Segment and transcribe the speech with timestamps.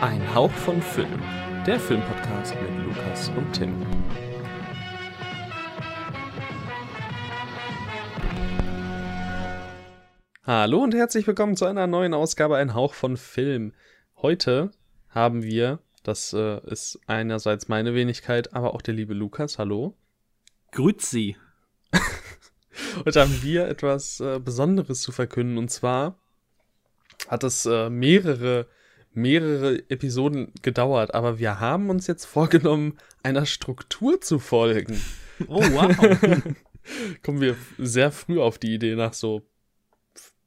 [0.00, 1.20] Ein Hauch von Film,
[1.66, 3.84] der Filmpodcast mit Lukas und Tim.
[10.44, 13.74] Hallo und herzlich willkommen zu einer neuen Ausgabe Ein Hauch von Film.
[14.14, 14.70] Heute
[15.08, 19.58] haben wir, das äh, ist einerseits meine Wenigkeit, aber auch der liebe Lukas.
[19.58, 19.96] Hallo.
[20.70, 21.36] Grüezi.
[23.04, 26.20] Heute haben wir etwas äh, Besonderes zu verkünden und zwar
[27.26, 28.68] hat es äh, mehrere
[29.12, 35.00] mehrere Episoden gedauert, aber wir haben uns jetzt vorgenommen, einer Struktur zu folgen.
[35.46, 35.94] Oh, wow.
[37.22, 39.42] Kommen wir sehr früh auf die Idee nach so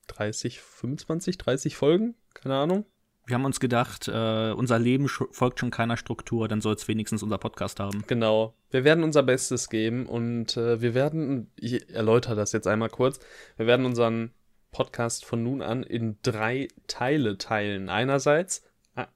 [0.07, 2.15] 30, 25, 30 Folgen?
[2.33, 2.85] Keine Ahnung.
[3.25, 7.23] Wir haben uns gedacht, äh, unser Leben folgt schon keiner Struktur, dann soll es wenigstens
[7.23, 8.03] unser Podcast haben.
[8.07, 8.55] Genau.
[8.69, 13.19] Wir werden unser Bestes geben und äh, wir werden, ich erläutere das jetzt einmal kurz,
[13.55, 14.31] wir werden unseren
[14.71, 17.89] Podcast von nun an in drei Teile teilen.
[17.89, 18.63] Einerseits,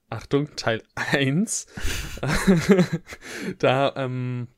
[0.08, 1.66] Achtung, Teil 1,
[3.58, 4.48] da ähm,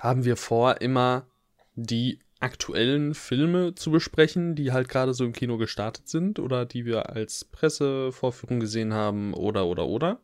[0.00, 1.26] haben wir vor, immer
[1.74, 6.84] die aktuellen Filme zu besprechen, die halt gerade so im Kino gestartet sind oder die
[6.84, 10.20] wir als Pressevorführung gesehen haben oder oder oder.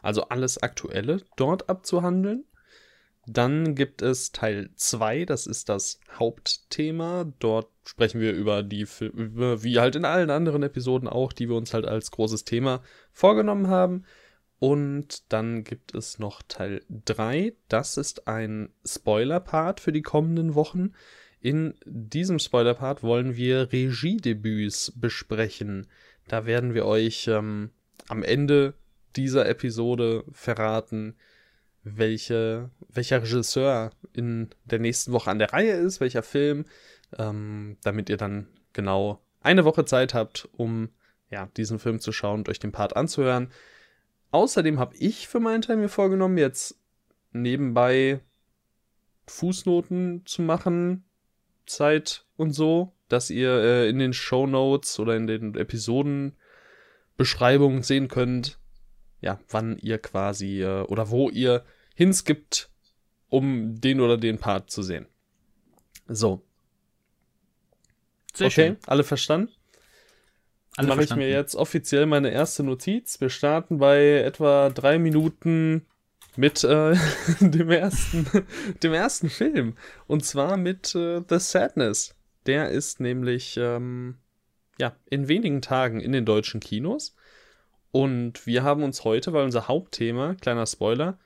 [0.00, 2.44] Also alles Aktuelle dort abzuhandeln.
[3.26, 7.32] Dann gibt es Teil 2, das ist das Hauptthema.
[7.40, 11.56] Dort sprechen wir über die Filme, wie halt in allen anderen Episoden auch, die wir
[11.56, 12.82] uns halt als großes Thema
[13.12, 14.04] vorgenommen haben.
[14.58, 17.54] Und dann gibt es noch Teil 3.
[17.68, 20.92] Das ist ein Spoiler-Part für die kommenden Wochen.
[21.40, 25.88] In diesem Spoiler-Part wollen wir Regiedebüts besprechen.
[26.28, 27.70] Da werden wir euch ähm,
[28.08, 28.74] am Ende
[29.16, 31.16] dieser Episode verraten,
[31.94, 36.64] welche, welcher Regisseur in der nächsten Woche an der Reihe ist, welcher Film,
[37.16, 40.88] ähm, damit ihr dann genau eine Woche Zeit habt, um
[41.30, 43.52] ja, diesen Film zu schauen und euch den Part anzuhören.
[44.32, 46.76] Außerdem habe ich für meinen Teil mir vorgenommen, jetzt
[47.32, 48.18] nebenbei
[49.28, 51.04] Fußnoten zu machen,
[51.66, 58.08] Zeit und so, dass ihr äh, in den Show Notes oder in den Episodenbeschreibungen sehen
[58.08, 58.58] könnt,
[59.20, 61.64] ja, wann ihr quasi äh, oder wo ihr
[61.96, 62.70] hinskippt,
[63.28, 65.06] um den oder den Part zu sehen.
[66.06, 66.42] So.
[68.34, 68.76] Sehr okay, schön.
[68.86, 69.50] alle verstanden?
[70.76, 73.18] Alle Mache ich mir jetzt offiziell meine erste Notiz.
[73.20, 75.86] Wir starten bei etwa drei Minuten
[76.36, 76.94] mit äh,
[77.40, 78.26] dem ersten,
[78.82, 79.74] dem ersten Film.
[80.06, 82.14] Und zwar mit äh, The Sadness.
[82.44, 84.18] Der ist nämlich ähm,
[84.78, 87.16] ja in wenigen Tagen in den deutschen Kinos.
[87.90, 91.18] Und wir haben uns heute, weil unser Hauptthema, kleiner Spoiler,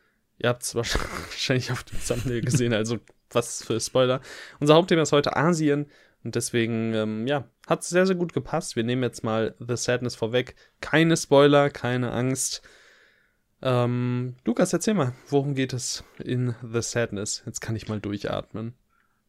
[0.43, 0.75] Ihr habt es
[1.31, 2.99] wahrscheinlich auf dem Thumbnail gesehen, also
[3.31, 4.21] was für Spoiler.
[4.59, 5.87] Unser Hauptthema ist heute Asien
[6.25, 8.77] und deswegen, ähm, ja, hat es sehr, sehr gut gepasst.
[8.77, 10.55] Wir nehmen jetzt mal The Sadness vorweg.
[10.81, 12.62] Keine Spoiler, keine Angst.
[13.62, 17.43] Ähm, Lukas, erzähl mal, worum geht es in The Sadness?
[17.47, 18.75] Jetzt kann ich mal durchatmen.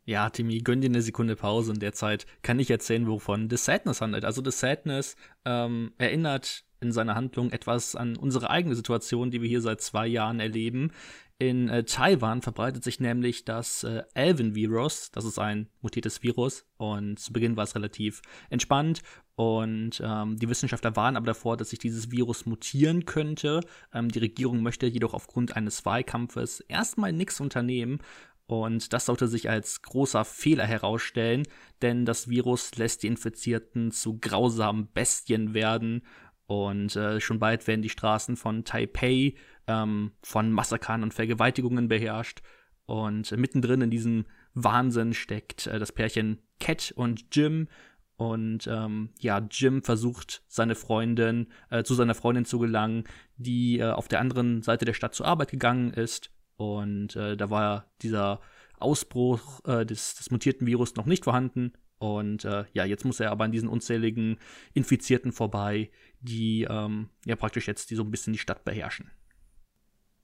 [0.03, 1.73] Ja, Timmy, gönn dir eine Sekunde Pause.
[1.73, 4.25] In der Zeit kann ich erzählen, wovon The Sadness handelt.
[4.25, 9.47] Also The Sadness ähm, erinnert in seiner Handlung etwas an unsere eigene Situation, die wir
[9.47, 10.91] hier seit zwei Jahren erleben.
[11.37, 15.11] In äh, Taiwan verbreitet sich nämlich das äh, Alvin-Virus.
[15.11, 19.01] Das ist ein mutiertes Virus und zu Beginn war es relativ entspannt
[19.35, 23.61] und ähm, die Wissenschaftler warnen aber davor, dass sich dieses Virus mutieren könnte.
[23.91, 27.99] Ähm, die Regierung möchte jedoch aufgrund eines Wahlkampfes erstmal nichts unternehmen
[28.45, 31.47] und das sollte sich als großer Fehler herausstellen,
[31.81, 36.03] denn das Virus lässt die Infizierten zu grausamen Bestien werden
[36.51, 39.35] und äh, schon bald werden die Straßen von Taipei
[39.67, 42.41] ähm, von Massakern und Vergewaltigungen beherrscht.
[42.85, 47.69] Und äh, mittendrin in diesem Wahnsinn steckt äh, das Pärchen Cat und Jim.
[48.17, 53.05] Und ähm, ja, Jim versucht seine Freundin, äh, zu seiner Freundin zu gelangen,
[53.37, 56.31] die äh, auf der anderen Seite der Stadt zur Arbeit gegangen ist.
[56.57, 58.41] Und äh, da war dieser
[58.77, 61.71] Ausbruch des, des mutierten Virus noch nicht vorhanden.
[62.01, 64.39] Und äh, ja, jetzt muss er aber an diesen unzähligen
[64.73, 69.11] Infizierten vorbei, die ähm, ja praktisch jetzt die so ein bisschen die Stadt beherrschen.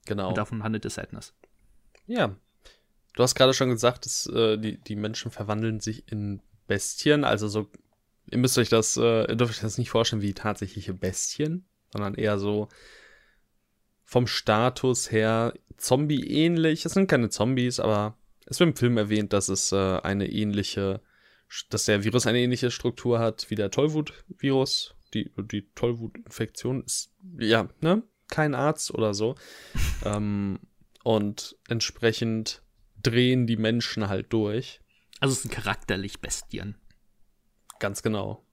[0.05, 0.29] Genau.
[0.29, 1.33] Und davon handelt es Sadness.
[2.05, 2.35] Ja.
[3.13, 7.23] Du hast gerade schon gesagt, dass äh, die, die Menschen verwandeln sich in Bestien.
[7.23, 7.69] Also so,
[8.27, 12.13] ihr müsst euch das, äh, ihr dürft euch das nicht vorstellen wie tatsächliche Bestien, sondern
[12.13, 12.67] eher so
[14.03, 16.85] vom Status her Zombie-ähnlich.
[16.85, 21.01] Es sind keine Zombies, aber es wird im Film erwähnt, dass es äh, eine ähnliche
[21.69, 24.95] dass der Virus eine ähnliche Struktur hat wie der Tollwut-Virus.
[25.23, 28.03] Die, die Tollwut-Infektion ist, ja, ne?
[28.29, 29.35] Kein Arzt oder so.
[30.05, 30.59] ähm,
[31.03, 32.61] und entsprechend
[33.01, 34.81] drehen die Menschen halt durch.
[35.19, 36.75] Also es sind charakterlich Bestien.
[37.79, 38.45] Ganz genau.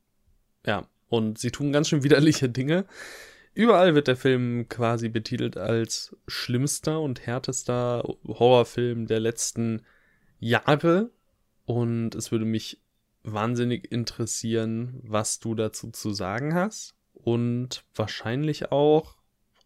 [0.65, 0.89] Ja.
[1.09, 2.87] Und sie tun ganz schön widerliche Dinge.
[3.53, 9.83] Überall wird der Film quasi betitelt als schlimmster und härtester Horrorfilm der letzten
[10.41, 11.11] Jahre.
[11.65, 12.84] Und es würde mich
[13.25, 16.95] wahnsinnig interessieren, was du dazu zu sagen hast.
[17.13, 19.17] Und wahrscheinlich auch,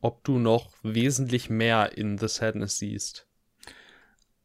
[0.00, 3.26] ob du noch wesentlich mehr in The Sadness siehst.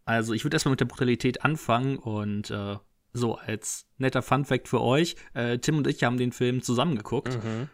[0.06, 2.77] Also ich würde erstmal mit der Brutalität anfangen und äh,
[3.13, 7.42] so als netter Fun Fact für euch, äh, Tim und ich haben den Film zusammengeguckt.
[7.44, 7.69] Mhm.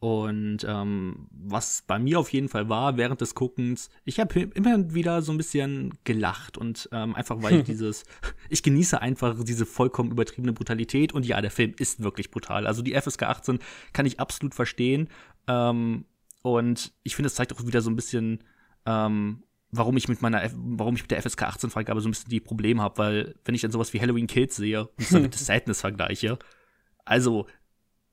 [0.00, 4.94] Und ähm, was bei mir auf jeden Fall war während des Guckens, ich habe immer
[4.94, 8.04] wieder so ein bisschen gelacht und ähm, einfach weil dieses,
[8.48, 12.68] ich genieße einfach diese vollkommen übertriebene Brutalität und ja, der Film ist wirklich brutal.
[12.68, 13.58] Also die FSK 18
[13.92, 15.08] kann ich absolut verstehen
[15.48, 16.04] ähm,
[16.42, 18.44] und ich finde, es zeigt auch wieder so ein bisschen,
[18.86, 19.42] ähm,
[19.72, 22.38] warum ich mit meiner, warum ich mit der FSK 18 Freigabe so ein bisschen die
[22.38, 25.34] Probleme habe, weil wenn ich dann sowas wie Halloween Kills sehe und es dann mit
[25.34, 26.38] The Sadness vergleiche,
[27.04, 27.46] also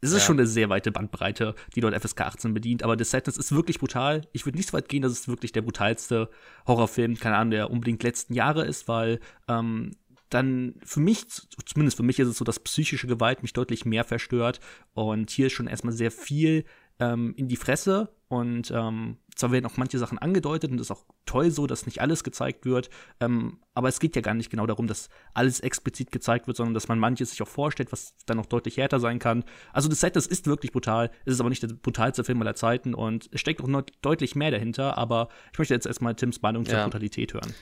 [0.06, 0.28] es ist ja.
[0.28, 3.80] schon eine sehr weite Bandbreite, die dort FSK 18 bedient, aber The Sadness ist wirklich
[3.80, 4.22] brutal.
[4.34, 6.30] Ich würde nicht so weit gehen, dass es wirklich der brutalste
[6.68, 9.92] Horrorfilm, keine Ahnung, der unbedingt letzten Jahre ist, weil ähm,
[10.30, 11.26] dann für mich,
[11.66, 14.60] zumindest für mich ist es so, dass psychische Gewalt mich deutlich mehr verstört
[14.94, 16.66] und hier ist schon erstmal sehr viel
[17.00, 20.92] ähm, in die Fresse und ähm, zwar werden auch manche Sachen angedeutet und das ist
[20.92, 22.90] auch toll so, dass nicht alles gezeigt wird,
[23.20, 26.74] ähm, aber es geht ja gar nicht genau darum, dass alles explizit gezeigt wird, sondern
[26.74, 29.44] dass man manches sich auch vorstellt, was dann auch deutlich härter sein kann.
[29.74, 32.56] Also das Set, das ist wirklich brutal, es ist aber nicht der brutalste Film aller
[32.56, 36.42] Zeiten und es steckt auch noch deutlich mehr dahinter, aber ich möchte jetzt erstmal Tims
[36.42, 36.84] Meinung zur ja.
[36.84, 37.54] Brutalität hören.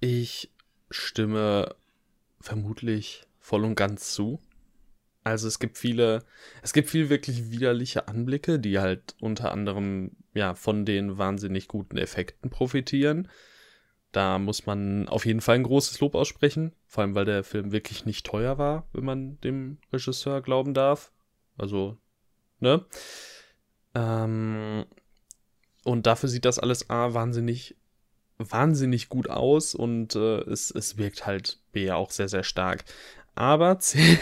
[0.00, 0.50] Ich
[0.90, 1.74] stimme
[2.40, 4.40] vermutlich voll und ganz zu.
[5.26, 6.22] Also es gibt viele,
[6.62, 11.96] es gibt viel wirklich widerliche Anblicke, die halt unter anderem ja von den wahnsinnig guten
[11.96, 13.28] Effekten profitieren.
[14.12, 17.72] Da muss man auf jeden Fall ein großes Lob aussprechen, vor allem weil der Film
[17.72, 21.10] wirklich nicht teuer war, wenn man dem Regisseur glauben darf.
[21.58, 21.98] Also,
[22.60, 22.86] ne?
[23.96, 24.84] Ähm,
[25.82, 27.74] und dafür sieht das alles A wahnsinnig,
[28.38, 32.84] wahnsinnig gut aus und äh, es, es wirkt halt B auch sehr, sehr stark.
[33.36, 34.18] Aber C.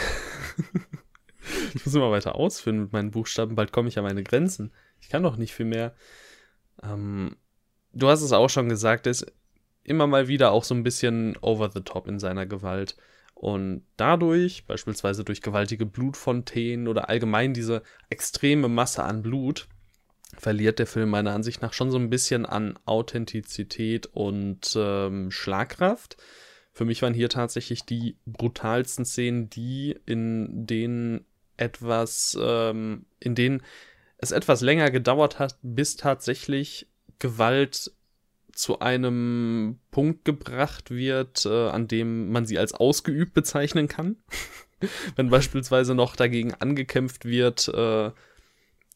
[1.75, 4.72] ich muss immer weiter ausführen mit meinen Buchstaben, bald komme ich an meine Grenzen.
[5.00, 5.94] Ich kann doch nicht viel mehr.
[6.82, 7.37] Ähm,
[7.93, 9.32] du hast es auch schon gesagt, er ist
[9.84, 12.96] immer mal wieder auch so ein bisschen over the top in seiner Gewalt.
[13.34, 19.69] Und dadurch, beispielsweise durch gewaltige Blutfontänen oder allgemein diese extreme Masse an Blut,
[20.38, 26.17] verliert der Film meiner Ansicht nach schon so ein bisschen an Authentizität und ähm, Schlagkraft.
[26.75, 31.25] Für mich waren hier tatsächlich die brutalsten Szenen, die in denen
[31.56, 33.62] etwas, ähm, in denen
[34.19, 36.88] es etwas länger gedauert hat, bis tatsächlich
[37.21, 37.93] Gewalt
[38.50, 44.17] zu einem Punkt gebracht wird, äh, an dem man sie als ausgeübt bezeichnen kann.
[45.17, 48.11] Wenn beispielsweise noch dagegen angekämpft wird, äh,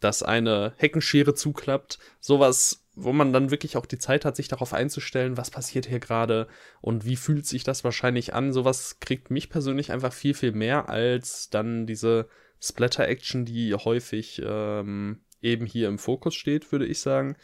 [0.01, 1.99] dass eine Heckenschere zuklappt.
[2.21, 6.01] Sowas, wo man dann wirklich auch die Zeit hat, sich darauf einzustellen, was passiert hier
[6.01, 6.49] gerade
[6.81, 8.53] und wie fühlt sich das wahrscheinlich an.
[8.53, 12.29] Sowas kriegt mich persönlich einfach viel, viel mehr als dann diese
[12.61, 17.37] Splatter-Action, die häufig ähm, eben hier im Fokus steht, würde ich sagen.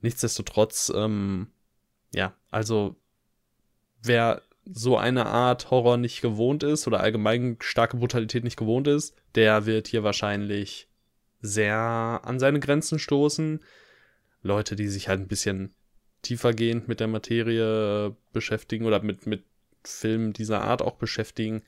[0.00, 1.48] Nichtsdestotrotz, ähm,
[2.14, 2.96] ja, also
[4.02, 9.14] wer so eine Art Horror nicht gewohnt ist oder allgemein starke Brutalität nicht gewohnt ist,
[9.34, 10.88] der wird hier wahrscheinlich
[11.42, 11.76] sehr
[12.24, 13.60] an seine Grenzen stoßen.
[14.44, 15.74] Leute, die sich halt ein bisschen
[16.22, 19.44] tiefergehend mit der Materie beschäftigen oder mit, mit
[19.82, 21.62] Filmen dieser Art auch beschäftigen,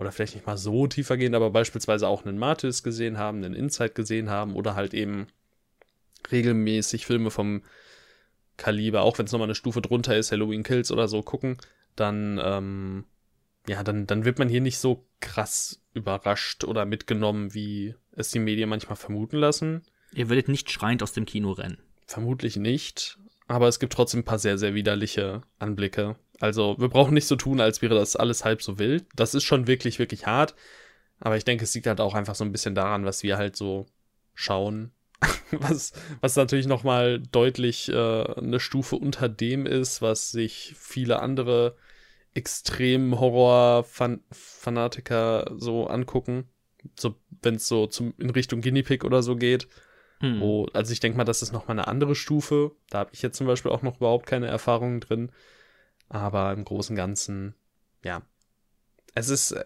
[0.00, 3.94] oder vielleicht nicht mal so tiefergehend, aber beispielsweise auch einen Martis gesehen haben, einen Insight
[3.94, 5.26] gesehen haben oder halt eben
[6.32, 7.62] regelmäßig Filme vom
[8.56, 11.58] Kaliber, auch wenn es nochmal eine Stufe drunter ist, Halloween Kills oder so, gucken,
[11.96, 13.04] dann, ähm,
[13.68, 18.38] ja, dann, dann wird man hier nicht so krass überrascht oder mitgenommen, wie es die
[18.38, 19.82] Medien manchmal vermuten lassen.
[20.14, 21.78] Ihr werdet nicht schreiend aus dem Kino rennen.
[22.10, 26.16] Vermutlich nicht, aber es gibt trotzdem ein paar sehr, sehr widerliche Anblicke.
[26.40, 29.06] Also wir brauchen nicht so tun, als wäre das alles halb so wild.
[29.14, 30.56] Das ist schon wirklich, wirklich hart.
[31.20, 33.54] Aber ich denke, es liegt halt auch einfach so ein bisschen daran, was wir halt
[33.54, 33.86] so
[34.34, 34.90] schauen.
[35.52, 41.76] was, was natürlich nochmal deutlich äh, eine Stufe unter dem ist, was sich viele andere
[42.34, 46.48] extrem Horror-Fanatiker so angucken.
[46.98, 49.68] So, wenn es so zum, in Richtung Guinea Pig oder so geht.
[50.20, 50.40] Hm.
[50.40, 52.72] Wo, also ich denke mal, das ist nochmal eine andere Stufe.
[52.90, 55.32] Da habe ich jetzt zum Beispiel auch noch überhaupt keine Erfahrungen drin.
[56.08, 57.54] Aber im Großen und Ganzen,
[58.04, 58.22] ja.
[59.14, 59.64] Es ist äh,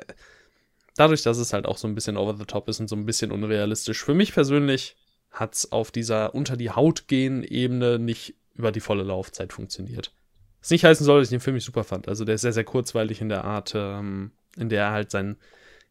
[0.96, 3.06] dadurch, dass es halt auch so ein bisschen over the top ist und so ein
[3.06, 4.04] bisschen unrealistisch.
[4.04, 4.96] Für mich persönlich
[5.30, 10.12] hat es auf dieser unter die Haut gehen Ebene nicht über die volle Laufzeit funktioniert.
[10.60, 12.08] Was nicht heißen soll, dass ich den Film nicht super fand.
[12.08, 15.36] Also der ist sehr, sehr kurzweilig in der Art, ähm, in der er halt sein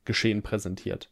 [0.05, 1.09] Geschehen präsentiert.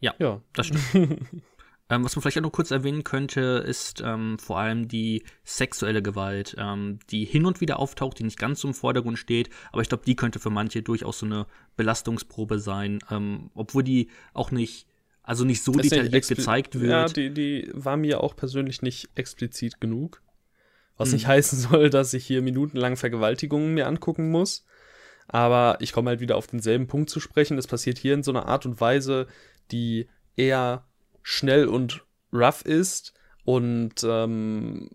[0.00, 0.40] Ja, ja.
[0.54, 1.20] das stimmt.
[1.90, 6.02] Ähm, was man vielleicht auch noch kurz erwähnen könnte, ist ähm, vor allem die sexuelle
[6.02, 9.82] Gewalt, ähm, die hin und wieder auftaucht, die nicht ganz so im Vordergrund steht, aber
[9.82, 14.52] ich glaube, die könnte für manche durchaus so eine Belastungsprobe sein, ähm, obwohl die auch
[14.52, 14.86] nicht,
[15.24, 16.90] also nicht so detailliert nicht gezeigt wird.
[16.90, 20.22] Ja, die, die war mir auch persönlich nicht explizit genug.
[20.96, 21.14] Was hm.
[21.14, 24.64] nicht heißen soll, dass ich hier minutenlang Vergewaltigungen mir angucken muss.
[25.26, 27.56] Aber ich komme halt wieder auf denselben Punkt zu sprechen.
[27.56, 29.28] Das passiert hier in so einer Art und Weise,
[29.70, 30.84] die eher
[31.22, 34.88] schnell und rough ist und ähm,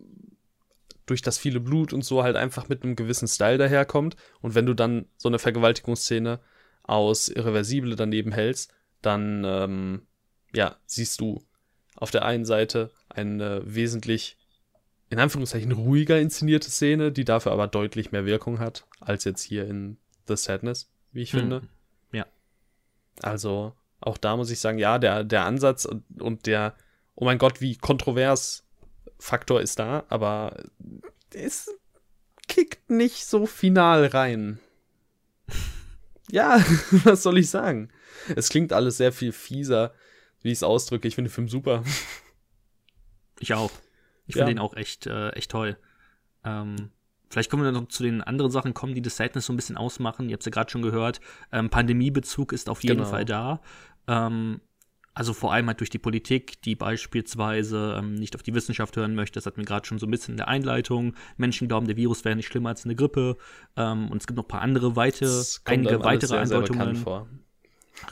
[1.06, 4.16] durch das viele Blut und so halt einfach mit einem gewissen Style daherkommt.
[4.42, 6.40] Und wenn du dann so eine Vergewaltigungsszene
[6.84, 10.02] aus Irreversible daneben hältst, dann ähm,
[10.54, 11.44] ja, siehst du
[11.96, 14.38] auf der einen Seite eine wesentlich,
[15.10, 19.68] in Anführungszeichen, ruhiger inszenierte Szene, die dafür aber deutlich mehr Wirkung hat, als jetzt hier
[19.68, 21.40] in The Sadness, wie ich hm.
[21.40, 21.62] finde.
[22.12, 22.26] Ja.
[23.22, 23.74] Also,
[24.06, 25.88] auch da muss ich sagen, ja, der, der Ansatz
[26.20, 26.76] und der,
[27.16, 28.64] oh mein Gott, wie kontrovers
[29.18, 30.64] Faktor ist da, aber
[31.34, 31.74] es
[32.48, 34.60] kickt nicht so final rein.
[36.32, 36.64] ja,
[37.04, 37.90] was soll ich sagen?
[38.36, 39.94] Es klingt alles sehr viel fieser,
[40.42, 41.08] wie ich es ausdrücke.
[41.08, 41.84] Ich finde den Film super.
[43.42, 43.72] Ich auch.
[44.28, 44.56] Ich finde ja.
[44.56, 45.78] ihn auch echt, äh, echt toll.
[46.46, 46.92] Ähm,
[47.30, 49.58] vielleicht kommen wir dann noch zu den anderen Sachen kommen, die das Sadness so ein
[49.58, 50.30] bisschen ausmachen.
[50.30, 51.20] Ihr habt es ja gerade schon gehört.
[51.52, 53.10] Ähm, Pandemiebezug ist auf jeden genau.
[53.10, 53.62] Fall da.
[54.08, 54.62] Ähm,
[55.16, 59.16] also vor allem halt durch die Politik, die beispielsweise ähm, nicht auf die Wissenschaft hören
[59.16, 59.36] möchte.
[59.36, 61.16] Das hatten wir gerade schon so ein bisschen in der Einleitung.
[61.38, 63.38] Menschen glauben, der Virus wäre nicht schlimmer als eine Grippe.
[63.78, 66.96] Ähm, und es gibt noch ein paar andere weite, einige weitere sehr, Andeutungen.
[66.96, 67.28] Sehr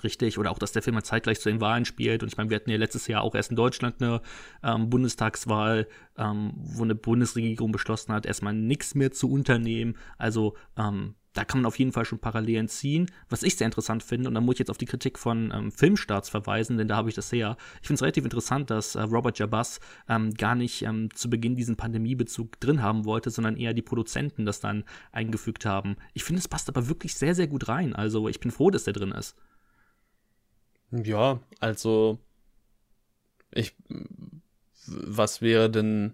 [0.01, 2.23] Richtig, oder auch, dass der Film halt zeitgleich zu den Wahlen spielt.
[2.23, 4.21] Und ich meine, wir hatten ja letztes Jahr auch erst in Deutschland eine
[4.63, 9.97] ähm, Bundestagswahl, ähm, wo eine Bundesregierung beschlossen hat, erstmal nichts mehr zu unternehmen.
[10.17, 13.11] Also ähm, da kann man auf jeden Fall schon Parallelen ziehen.
[13.29, 15.71] Was ich sehr interessant finde, und da muss ich jetzt auf die Kritik von ähm,
[15.71, 17.57] Filmstarts verweisen, denn da habe ich das sehr.
[17.81, 21.55] Ich finde es relativ interessant, dass äh, Robert Jabaz ähm, gar nicht ähm, zu Beginn
[21.55, 25.97] diesen Pandemiebezug drin haben wollte, sondern eher die Produzenten das dann eingefügt haben.
[26.13, 27.93] Ich finde, es passt aber wirklich sehr, sehr gut rein.
[27.95, 29.35] Also ich bin froh, dass der drin ist.
[30.91, 32.19] Ja, also
[33.51, 33.75] ich.
[34.85, 36.13] Was wäre denn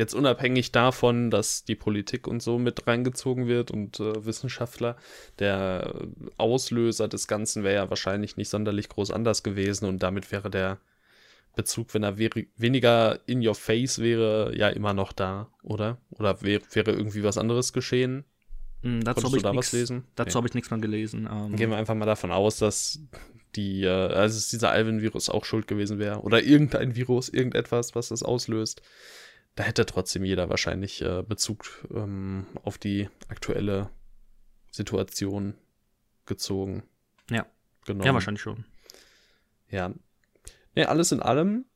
[0.00, 4.96] Jetzt unabhängig davon, dass die Politik und so mit reingezogen wird und äh, Wissenschaftler,
[5.38, 5.92] der
[6.38, 10.78] Auslöser des Ganzen wäre ja wahrscheinlich nicht sonderlich groß anders gewesen und damit wäre der
[11.54, 15.98] Bezug, wenn er weniger in your face wäre, ja immer noch da, oder?
[16.12, 18.24] Oder wär wäre irgendwie was anderes geschehen?
[18.80, 20.04] Mm, dazu habe ich da nix, was lesen?
[20.14, 20.36] Dazu okay.
[20.36, 21.28] habe ich nichts mehr gelesen.
[21.30, 21.56] Ähm.
[21.56, 23.00] Gehen wir einfach mal davon aus, dass
[23.54, 26.22] die, äh, also dieser Alvin-Virus auch schuld gewesen wäre.
[26.22, 28.80] Oder irgendein Virus, irgendetwas, was das auslöst
[29.60, 33.90] da hätte trotzdem jeder wahrscheinlich äh, Bezug ähm, auf die aktuelle
[34.70, 35.52] Situation
[36.24, 36.82] gezogen.
[37.30, 37.44] Ja.
[37.84, 38.06] Genau.
[38.06, 38.64] Ja, wahrscheinlich schon.
[39.68, 39.92] Ja.
[40.74, 41.66] Nee, alles in allem,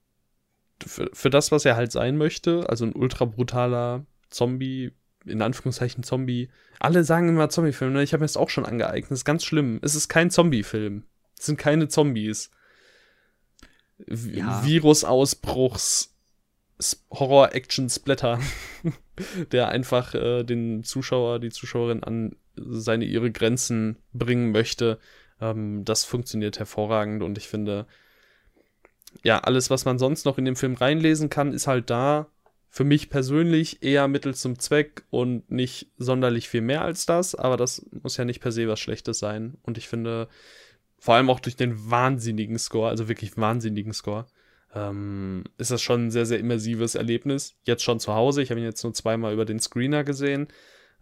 [0.83, 4.93] für, für das, was er halt sein möchte, also ein ultra brutaler Zombie,
[5.27, 6.49] in Anführungszeichen Zombie.
[6.81, 8.03] Alle sagen immer Zombie-Film, ne?
[8.03, 9.11] Ich habe mir das auch schon angeeignet.
[9.11, 9.79] Das ist ganz schlimm.
[9.83, 11.05] Es ist kein Zombie-Film.
[11.39, 12.51] Es sind keine Zombies.
[14.07, 14.65] Ja.
[14.65, 16.14] Virusausbruchs,
[17.11, 18.41] Horror-Action-Splatter,
[19.53, 24.99] der einfach äh, den Zuschauer, die Zuschauerin an seine ihre Grenzen bringen möchte.
[25.41, 27.87] Ähm, das funktioniert hervorragend und ich finde,
[29.23, 32.27] ja, alles, was man sonst noch in dem Film reinlesen kann, ist halt da.
[32.69, 37.57] Für mich persönlich eher Mittel zum Zweck und nicht sonderlich viel mehr als das, aber
[37.57, 39.59] das muss ja nicht per se was Schlechtes sein.
[39.63, 40.29] Und ich finde,
[40.99, 44.27] vor allem auch durch den wahnsinnigen Score, also wirklich wahnsinnigen Score,
[44.75, 47.57] ähm, ist das schon ein sehr, sehr immersives Erlebnis.
[47.65, 48.43] Jetzt schon zu Hause.
[48.43, 50.49] Ich habe ihn jetzt nur zweimal über den Screener gesehen.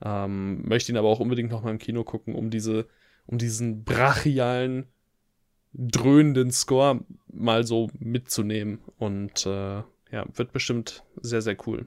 [0.04, 2.86] Ähm, möchte ihn aber auch unbedingt noch mal im Kino gucken, um diese,
[3.26, 4.86] um diesen brachialen,
[5.72, 8.80] dröhnenden Score mal so mitzunehmen.
[8.98, 11.86] Und äh, ja, wird bestimmt sehr, sehr cool.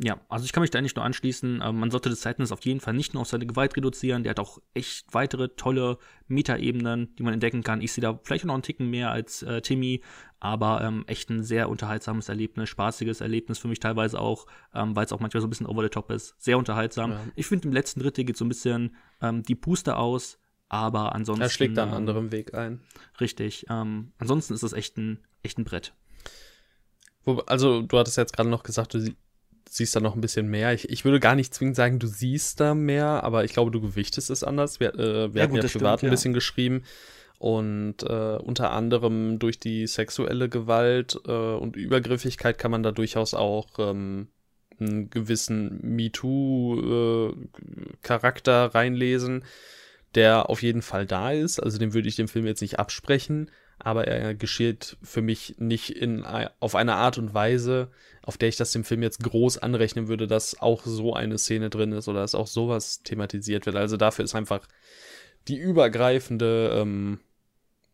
[0.00, 1.60] Ja, also ich kann mich da eigentlich nur anschließen.
[1.64, 4.22] Ähm, man sollte das Sadness auf jeden Fall nicht nur auf seine Gewalt reduzieren.
[4.22, 7.80] Der hat auch echt weitere tolle Metaebenen, die man entdecken kann.
[7.80, 10.02] Ich sehe da vielleicht noch einen Ticken mehr als äh, Timmy,
[10.38, 15.04] aber ähm, echt ein sehr unterhaltsames Erlebnis, spaßiges Erlebnis für mich teilweise auch, ähm, weil
[15.04, 16.40] es auch manchmal so ein bisschen over the top ist.
[16.40, 17.10] Sehr unterhaltsam.
[17.10, 17.20] Ja.
[17.34, 20.38] Ich finde, im letzten Drittel geht so ein bisschen ähm, die Puste aus,
[20.68, 21.42] aber ansonsten.
[21.42, 22.82] Er schlägt da einen ähm, anderen Weg ein.
[23.20, 23.66] Richtig.
[23.68, 25.92] Ähm, ansonsten ist es echt ein, echt ein Brett.
[27.46, 29.14] Also, du hattest jetzt gerade noch gesagt, du
[29.70, 30.72] siehst da noch ein bisschen mehr.
[30.72, 33.80] Ich, ich würde gar nicht zwingend sagen, du siehst da mehr, aber ich glaube, du
[33.80, 34.80] gewichtest es anders.
[34.80, 36.36] Wir, äh, wir ja, hatten gut, ja privat stimmt, ein bisschen ja.
[36.36, 36.82] geschrieben
[37.38, 43.34] und äh, unter anderem durch die sexuelle Gewalt äh, und Übergriffigkeit kann man da durchaus
[43.34, 44.26] auch ähm,
[44.80, 49.44] einen gewissen MeToo-Charakter äh, reinlesen,
[50.14, 51.60] der auf jeden Fall da ist.
[51.60, 53.50] Also den würde ich dem Film jetzt nicht absprechen.
[53.78, 56.24] Aber er geschieht für mich nicht in,
[56.60, 57.90] auf eine Art und Weise,
[58.22, 61.70] auf der ich das dem Film jetzt groß anrechnen würde, dass auch so eine Szene
[61.70, 63.76] drin ist oder dass auch sowas thematisiert wird.
[63.76, 64.66] Also dafür ist einfach
[65.46, 67.20] die übergreifende ähm,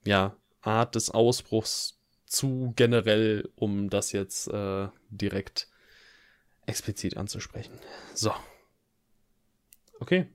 [0.04, 5.68] ja, Art des Ausbruchs zu generell, um das jetzt äh, direkt
[6.66, 7.78] explizit anzusprechen.
[8.14, 8.32] So.
[10.00, 10.26] Okay.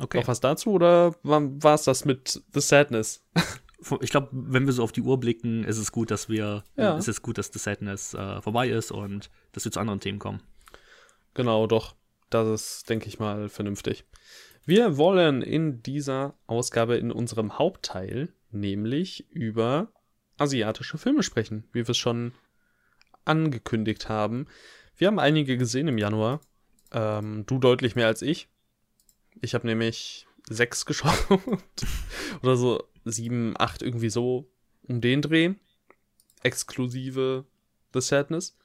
[0.00, 0.18] Okay.
[0.18, 3.24] Noch was dazu oder war es das mit The Sadness?
[4.00, 6.96] ich glaube, wenn wir so auf die Uhr blicken, ist es gut, dass wir, ja.
[6.96, 10.18] ist es gut, dass The Sadness äh, vorbei ist und dass wir zu anderen Themen
[10.18, 10.42] kommen.
[11.34, 11.94] Genau, doch.
[12.30, 14.04] Das ist, denke ich mal, vernünftig.
[14.66, 19.92] Wir wollen in dieser Ausgabe in unserem Hauptteil nämlich über
[20.36, 22.32] asiatische Filme sprechen, wie wir es schon
[23.24, 24.46] angekündigt haben.
[24.96, 26.40] Wir haben einige gesehen im Januar.
[26.92, 28.48] Ähm, du deutlich mehr als ich.
[29.40, 31.18] Ich habe nämlich sechs geschaut.
[32.42, 34.50] Oder so sieben, acht, irgendwie so
[34.86, 35.54] um den Dreh.
[36.42, 37.44] Exklusive
[37.92, 38.56] The Sadness.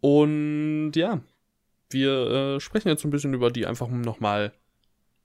[0.00, 1.20] Und ja,
[1.90, 4.52] wir äh, sprechen jetzt ein bisschen über die einfach nochmal,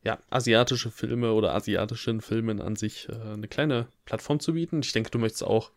[0.03, 4.79] ja, asiatische Filme oder asiatischen Filmen an sich äh, eine kleine Plattform zu bieten.
[4.81, 5.71] Ich denke, du möchtest auch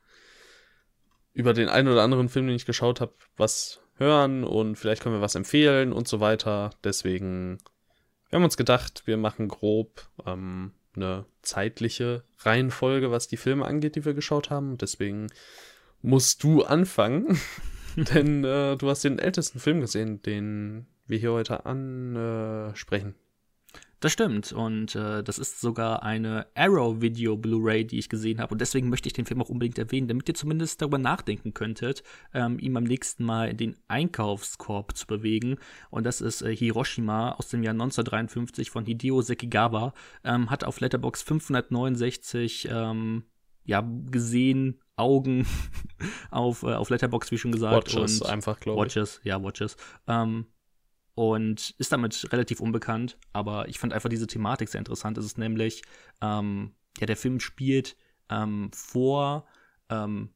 [1.32, 5.16] über den einen oder anderen Film, den ich geschaut habe, was hören und vielleicht können
[5.16, 6.70] wir was empfehlen und so weiter.
[6.82, 7.58] Deswegen,
[8.28, 13.96] wir haben uns gedacht, wir machen grob ähm, eine zeitliche Reihenfolge, was die Filme angeht,
[13.96, 14.78] die wir geschaut haben.
[14.78, 15.28] Deswegen
[16.02, 17.38] musst du anfangen,
[17.96, 23.14] denn äh, du hast den ältesten Film gesehen, den wir hier heute ansprechen.
[24.04, 28.52] Das stimmt und äh, das ist sogar eine Arrow Video Blu-ray, die ich gesehen habe
[28.52, 32.02] und deswegen möchte ich den Film auch unbedingt erwähnen, damit ihr zumindest darüber nachdenken könntet,
[32.34, 35.56] ähm, ihn beim nächsten Mal in den Einkaufskorb zu bewegen
[35.88, 40.80] und das ist äh, Hiroshima aus dem Jahr 1953 von Hideo Sekigawa, ähm, hat auf
[40.80, 43.24] Letterbox 569 ähm,
[43.64, 45.46] ja gesehen Augen
[46.30, 47.94] auf, äh, auf Letterbox, wie schon gesagt.
[47.94, 48.96] Watches und einfach, glaube ich.
[48.96, 49.78] Watches, ja, Watches.
[50.06, 50.44] Ähm,
[51.14, 55.16] und ist damit relativ unbekannt, aber ich fand einfach diese Thematik sehr interessant.
[55.18, 55.82] Es ist nämlich,
[56.20, 57.96] ähm, ja, der Film spielt
[58.28, 59.46] ähm, vor,
[59.88, 60.30] ähm,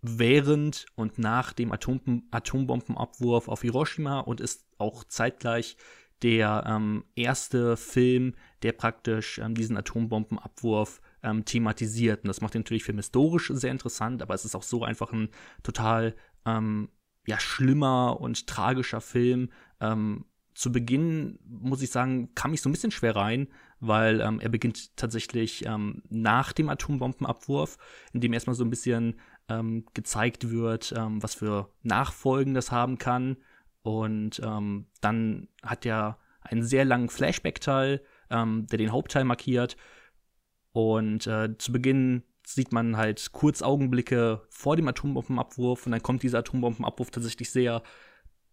[0.00, 5.76] während und nach dem Atom Atombombenabwurf auf Hiroshima und ist auch zeitgleich
[6.22, 12.22] der ähm, erste Film, der praktisch ähm, diesen Atombombenabwurf ähm, thematisiert.
[12.22, 15.30] Und das macht den natürlich filmhistorisch sehr interessant, aber es ist auch so einfach ein
[15.62, 19.50] total ja, schlimmer und tragischer Film.
[19.82, 23.48] Ähm, zu Beginn, muss ich sagen, kam ich so ein bisschen schwer rein,
[23.80, 27.78] weil ähm, er beginnt tatsächlich ähm, nach dem Atombombenabwurf,
[28.12, 29.18] in dem erstmal so ein bisschen
[29.48, 33.38] ähm, gezeigt wird, ähm, was für Nachfolgen das haben kann.
[33.82, 39.76] Und ähm, dann hat er einen sehr langen Flashback-Teil, der den Hauptteil markiert.
[40.72, 46.22] Und äh, zu Beginn sieht man halt kurz Augenblicke vor dem Atombombenabwurf und dann kommt
[46.22, 47.82] dieser Atombombenabwurf tatsächlich sehr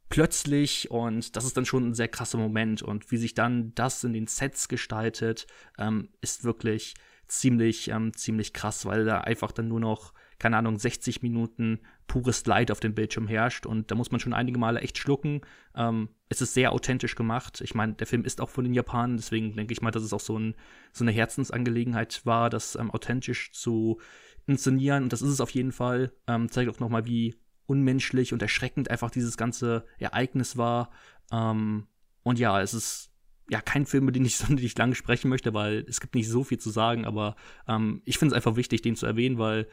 [0.10, 4.04] plötzlich und das ist dann schon ein sehr krasser Moment und wie sich dann das
[4.04, 6.96] in den Sets gestaltet, ähm, ist wirklich
[7.28, 12.46] ziemlich, ähm, ziemlich krass, weil da einfach dann nur noch, keine Ahnung, 60 Minuten pures
[12.46, 15.42] Leid auf dem Bildschirm herrscht und da muss man schon einige Male echt schlucken.
[15.76, 17.62] Ähm, es ist sehr authentisch gemacht.
[17.62, 20.14] Ich meine, der Film ist auch von den Japanern, deswegen denke ich mal, dass es
[20.14, 20.56] auch so, ein,
[20.92, 24.00] so eine Herzensangelegenheit war, das ähm, authentisch zu
[24.48, 26.12] inszenieren und das ist es auf jeden Fall.
[26.28, 27.36] Ähm, zeigt auch nochmal, wie
[27.70, 30.90] unmenschlich und erschreckend einfach dieses ganze Ereignis war.
[31.32, 31.88] Ähm,
[32.24, 33.12] und ja, es ist
[33.50, 36.44] ja kein Film, über den ich sonderlich lange sprechen möchte, weil es gibt nicht so
[36.44, 37.36] viel zu sagen, aber
[37.68, 39.68] ähm, ich finde es einfach wichtig, den zu erwähnen, weil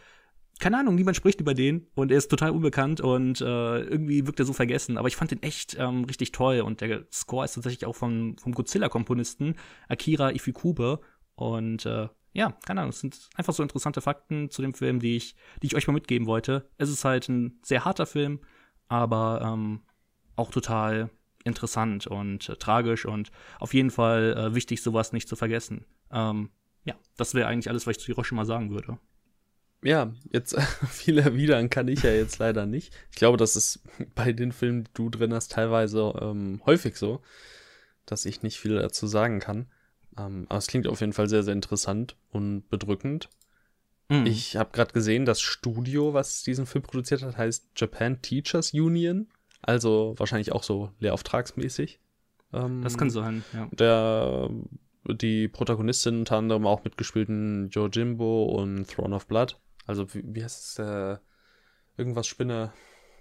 [0.59, 4.41] keine Ahnung, niemand spricht über den und er ist total unbekannt und äh, irgendwie wirkt
[4.41, 4.97] er so vergessen.
[4.97, 8.39] Aber ich fand den echt ähm, richtig toll und der Score ist tatsächlich auch vom,
[8.39, 9.57] vom Godzilla-Komponisten
[9.89, 11.01] Akira Ifukube
[11.35, 15.17] und äh, ja, keine Ahnung, es sind einfach so interessante Fakten zu dem Film, die
[15.17, 16.69] ich, die ich euch mal mitgeben wollte.
[16.77, 18.41] Es ist halt ein sehr harter Film,
[18.89, 19.81] aber ähm,
[20.37, 21.09] auch total
[21.45, 25.87] interessant und äh, tragisch und auf jeden Fall äh, wichtig, sowas nicht zu vergessen.
[26.11, 26.51] Ähm,
[26.85, 28.99] ja, das wäre eigentlich alles, was ich zu Hiroshima sagen würde.
[29.83, 32.95] Ja, jetzt viel erwidern kann ich ja jetzt leider nicht.
[33.11, 33.83] Ich glaube, das ist
[34.15, 37.23] bei den Filmen, die du drin hast, teilweise ähm, häufig so,
[38.05, 39.71] dass ich nicht viel dazu sagen kann.
[40.19, 43.29] Ähm, aber es klingt auf jeden Fall sehr, sehr interessant und bedrückend.
[44.09, 44.27] Mhm.
[44.27, 49.29] Ich habe gerade gesehen, das Studio, was diesen Film produziert hat, heißt Japan Teachers Union.
[49.63, 52.01] Also wahrscheinlich auch so lehrauftragsmäßig.
[52.53, 53.69] Ähm, das kann sein, ja.
[53.73, 54.51] Der,
[55.09, 59.59] die Protagonistin unter anderem auch mitgespielten Jimbo und Throne of Blood.
[59.87, 60.79] Also wie, wie heißt es?
[60.79, 61.19] Äh,
[61.97, 62.73] irgendwas Spinne,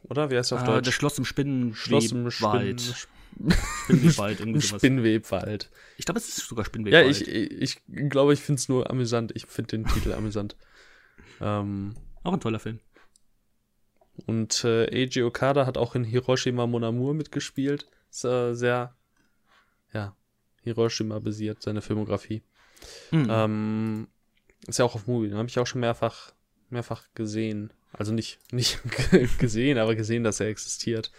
[0.04, 0.30] oder?
[0.30, 0.86] Wie heißt es auf ah, Deutsch?
[0.86, 1.78] Das Schloss im Spinnenwald.
[1.78, 3.15] Schloss im Spinn
[3.84, 4.82] Spinnwebwald, irgendwie sowas.
[4.82, 5.70] Spinnwebwald.
[5.98, 7.06] Ich glaube, es ist sogar Spinnwebwald.
[7.06, 9.32] Ja, ich, ich, ich glaube, ich finde es nur amüsant.
[9.36, 10.56] Ich finde den Titel amüsant.
[11.42, 12.80] Ähm, auch ein toller Film.
[14.26, 17.88] Und äh, Eiji Okada hat auch in Hiroshima Mon Amour mitgespielt.
[18.10, 18.96] Ist äh, sehr,
[19.94, 20.16] ja,
[20.62, 22.42] Hiroshima basiert, seine Filmografie.
[23.12, 23.28] Mhm.
[23.30, 24.08] Ähm,
[24.68, 26.34] ist ja auch auf Movie, den habe ich auch schon mehrfach,
[26.70, 27.72] mehrfach gesehen.
[27.92, 28.80] Also nicht, nicht
[29.40, 31.12] gesehen, aber gesehen, dass er existiert.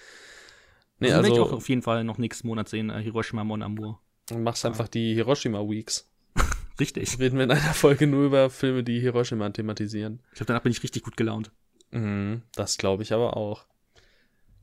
[0.98, 3.62] Nee, also, also ich auch auf jeden Fall noch nächsten Monat sehen, äh, Hiroshima Mon
[3.62, 4.00] Amour.
[4.30, 4.70] Und machst ja.
[4.70, 6.10] einfach die Hiroshima Weeks.
[6.80, 7.18] richtig.
[7.18, 10.20] Reden wir in einer Folge nur über Filme, die Hiroshima thematisieren.
[10.30, 11.52] Ich glaube, danach bin ich richtig gut gelaunt.
[11.90, 13.66] Mhm, das glaube ich aber auch.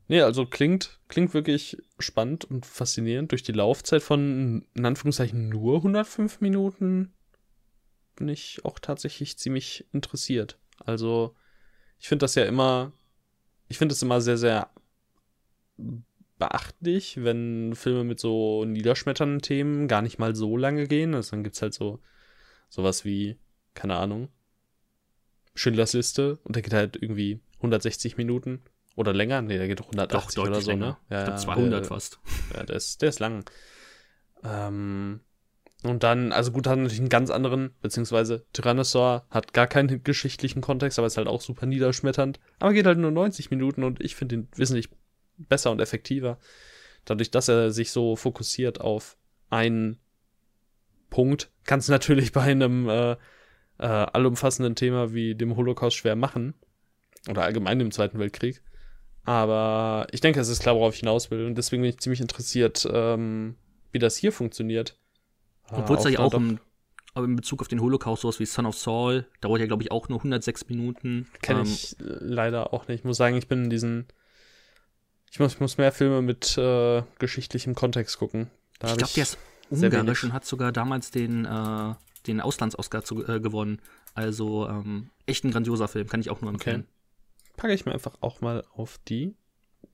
[0.06, 3.32] Nee, also klingt, klingt wirklich spannend und faszinierend.
[3.32, 7.14] Durch die Laufzeit von, in Anführungszeichen, nur 105 Minuten
[8.16, 10.58] bin ich auch tatsächlich ziemlich interessiert.
[10.78, 11.34] Also,
[11.98, 12.92] ich finde das ja immer,
[13.68, 14.70] ich finde es immer sehr, sehr
[16.44, 21.14] beachtlich, wenn Filme mit so niederschmetternden Themen gar nicht mal so lange gehen.
[21.14, 22.00] Also dann gibt es halt so
[22.68, 23.38] sowas wie,
[23.72, 24.28] keine Ahnung,
[25.54, 28.62] Schindlers Liste und der geht halt irgendwie 160 Minuten
[28.94, 29.40] oder länger.
[29.40, 30.86] Nee, der geht doch 180 doch, oder so, länger.
[30.86, 30.96] ne?
[31.08, 32.18] Ja, ich glaub, 200 der, fast.
[32.54, 33.44] Ja, der ist, der ist lang.
[34.42, 35.20] Ähm,
[35.82, 40.60] und dann, also gut, hat natürlich einen ganz anderen, beziehungsweise Tyrannosaur hat gar keinen geschichtlichen
[40.60, 42.38] Kontext, aber ist halt auch super niederschmetternd.
[42.58, 44.90] Aber geht halt nur 90 Minuten und ich finde ihn wesentlich
[45.36, 46.38] besser und effektiver.
[47.04, 49.16] Dadurch, dass er sich so fokussiert auf
[49.50, 49.98] einen
[51.10, 53.16] Punkt, kann es natürlich bei einem äh, äh,
[53.86, 56.54] allumfassenden Thema wie dem Holocaust schwer machen.
[57.28, 58.62] Oder allgemein im Zweiten Weltkrieg.
[59.24, 61.46] Aber ich denke, es ist klar, worauf ich hinaus will.
[61.46, 63.56] Und deswegen bin ich ziemlich interessiert, ähm,
[63.92, 64.98] wie das hier funktioniert.
[65.70, 66.60] Obwohl es ja auch im,
[67.14, 69.92] aber in Bezug auf den Holocaust sowas wie Son of Saul, dauert ja, glaube ich,
[69.92, 71.28] auch nur 106 Minuten.
[71.40, 73.00] Kenne ähm, ich leider auch nicht.
[73.00, 74.06] Ich muss sagen, ich bin in diesen
[75.34, 78.50] ich muss, ich muss mehr Filme mit äh, geschichtlichem Kontext gucken.
[78.78, 81.94] Da ich glaube, der ist ungarisch und hat sogar damals den, äh,
[82.28, 83.82] den Auslands-Oscar zu, äh, gewonnen.
[84.14, 86.82] Also ähm, echt ein grandioser Film, kann ich auch nur empfehlen.
[86.82, 87.52] Okay.
[87.56, 89.34] Packe ich mir einfach auch mal auf die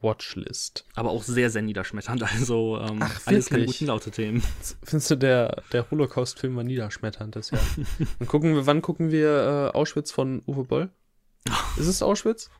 [0.02, 0.84] Watchlist.
[0.94, 2.22] Aber auch sehr, sehr niederschmetternd.
[2.22, 4.42] Also ähm, Ach, alles keine guten Laute-Themen.
[4.82, 7.34] Findest du, der, der Holocaust-Film war niederschmetternd?
[7.34, 7.58] Das ja.
[8.18, 10.90] Dann gucken wir, wann gucken wir äh, Auschwitz von Uwe Boll?
[11.78, 12.50] Ist es Auschwitz?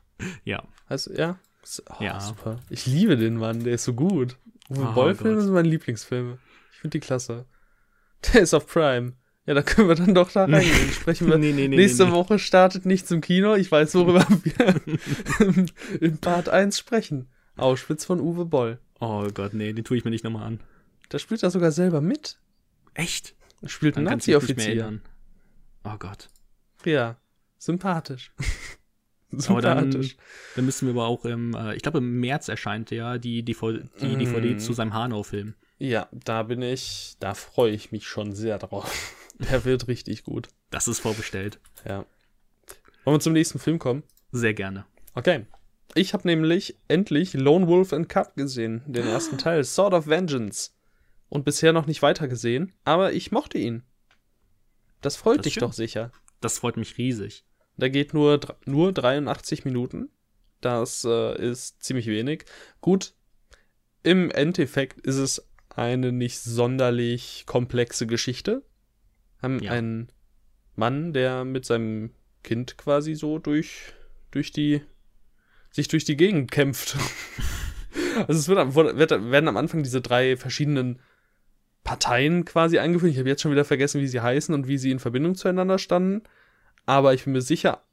[0.43, 0.63] ja.
[0.89, 1.37] Heißt, ja?
[1.89, 2.19] Oh, ja.
[2.19, 2.59] Super.
[2.69, 4.37] Ich liebe den Mann, der ist so gut.
[4.69, 6.37] Uwe oh, Boll-Filme sind meine Lieblingsfilme.
[6.71, 7.45] Ich finde die klasse.
[8.33, 9.13] Der ist auf Prime.
[9.45, 10.91] Ja, da können wir dann doch da reingehen.
[10.91, 11.37] Sprechen wir.
[11.37, 13.55] nee, nee, nee, Nächste Woche startet nichts im Kino.
[13.55, 15.65] Ich weiß, worüber wir
[16.01, 17.29] in Part 1 sprechen.
[17.57, 18.79] Auschwitz von Uwe Boll.
[18.99, 20.59] Oh Gott, nee, den tue ich mir nicht nochmal an.
[21.09, 22.39] Da spielt er sogar selber mit.
[22.93, 23.35] Echt?
[23.61, 25.01] Er spielt einen Nazi-Offizier.
[25.83, 26.29] Oh Gott.
[26.85, 27.17] Ja,
[27.57, 28.31] sympathisch.
[29.47, 29.91] Aber dann,
[30.55, 33.83] dann müssen wir aber auch im, äh, ich glaube im März erscheint ja die, DVD,
[34.01, 34.19] die mm.
[34.19, 35.55] DVD zu seinem Hanau-Film.
[35.77, 39.15] Ja, da bin ich, da freue ich mich schon sehr drauf.
[39.39, 40.49] Der wird richtig gut.
[40.69, 41.59] Das ist vorbestellt.
[41.85, 42.05] Ja.
[43.03, 44.03] Wollen wir zum nächsten Film kommen?
[44.31, 44.85] Sehr gerne.
[45.15, 45.45] Okay.
[45.95, 50.71] Ich habe nämlich endlich Lone Wolf and Cup gesehen, den ersten Teil, Sword of Vengeance.
[51.29, 53.83] Und bisher noch nicht weiter gesehen, aber ich mochte ihn.
[55.01, 56.11] Das freut das dich doch sicher.
[56.41, 57.45] Das freut mich riesig.
[57.81, 60.09] Der geht nur, nur 83 Minuten.
[60.61, 62.45] Das äh, ist ziemlich wenig.
[62.79, 63.15] Gut,
[64.03, 68.63] im Endeffekt ist es eine nicht sonderlich komplexe Geschichte.
[69.41, 69.71] Haben ja.
[69.71, 70.09] einen
[70.75, 72.11] Mann, der mit seinem
[72.43, 73.93] Kind quasi so durch,
[74.29, 74.81] durch die,
[75.71, 76.97] sich durch die Gegend kämpft.
[78.27, 80.99] also es wird, wird, werden am Anfang diese drei verschiedenen
[81.83, 83.13] Parteien quasi eingeführt.
[83.13, 85.79] Ich habe jetzt schon wieder vergessen, wie sie heißen und wie sie in Verbindung zueinander
[85.79, 86.21] standen
[86.91, 87.83] aber ich bin mir sicher,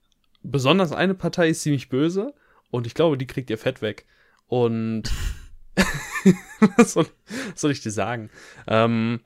[0.43, 2.35] besonders eine Partei ist ziemlich böse
[2.73, 4.07] und ich glaube, die kriegt ihr Fett weg.
[4.49, 5.05] Und
[6.77, 7.07] was, soll,
[7.53, 8.29] was, soll, ich dir sagen?
[8.67, 9.21] Ähm,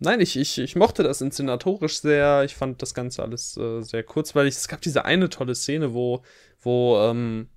[0.00, 2.42] nein, ich, ich, ich mochte das inszenatorisch sehr.
[2.42, 4.56] Ich fand das Ganze alles äh, sehr kurzweilig.
[4.56, 6.24] Es gab diese eine tolle Szene, wo,
[6.60, 7.48] wo, ähm,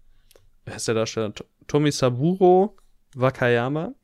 [0.65, 1.33] wer ist der Darsteller?
[1.65, 2.77] Tomi Saburo
[3.15, 3.95] Wakayama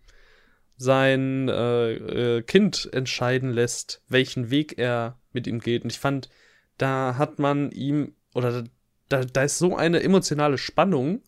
[0.77, 5.83] sein äh, äh, Kind entscheiden lässt, welchen Weg er mit ihm geht.
[5.83, 6.29] Und ich fand,
[6.77, 8.63] da hat man ihm, oder
[9.09, 11.21] da, da ist so eine emotionale Spannung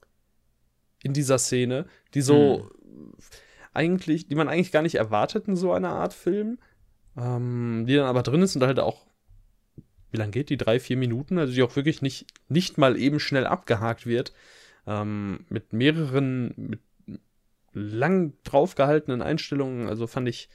[1.04, 3.14] in dieser Szene, die so hm.
[3.74, 6.60] eigentlich, die man eigentlich gar nicht erwartet in so einer Art Film,
[7.16, 9.06] ähm, die dann aber drin ist und halt auch,
[10.12, 10.58] wie lange geht die?
[10.58, 14.34] Drei, vier Minuten, also die auch wirklich nicht, nicht mal eben schnell abgehakt wird,
[14.86, 16.80] ähm, mit mehreren, mit
[17.74, 20.50] lang draufgehaltenen Einstellungen, also fand ich,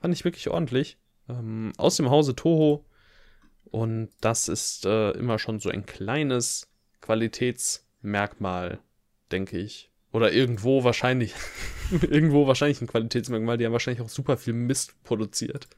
[0.00, 0.98] fand ich wirklich ordentlich.
[1.28, 2.84] Ähm, aus dem Hause Toho
[3.70, 6.68] und das ist äh, immer schon so ein kleines
[7.00, 8.80] Qualitätsmerkmal,
[9.30, 9.90] denke ich.
[10.12, 11.34] Oder irgendwo wahrscheinlich,
[11.90, 15.68] irgendwo wahrscheinlich ein Qualitätsmerkmal, die haben wahrscheinlich auch super viel Mist produziert.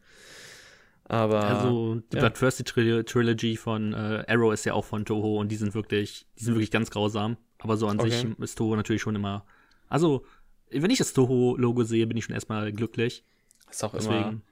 [1.04, 1.44] Aber.
[1.44, 2.20] Also, die ja.
[2.20, 6.26] Bloodthirsty Tril Trilogy von äh, Arrow ist ja auch von Toho und die sind wirklich,
[6.38, 7.36] die sind wirklich ganz grausam.
[7.58, 8.10] Aber so an Okay.
[8.10, 9.46] sich ist Toho natürlich schon immer.
[9.88, 10.24] Also,
[10.70, 13.24] wenn ich das Toho-Logo sehe, bin ich schon erstmal glücklich.
[13.70, 14.02] Ist auch immer.
[14.02, 14.42] Deswegen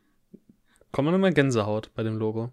[0.93, 2.53] Kommt man immer Gänsehaut bei dem Logo.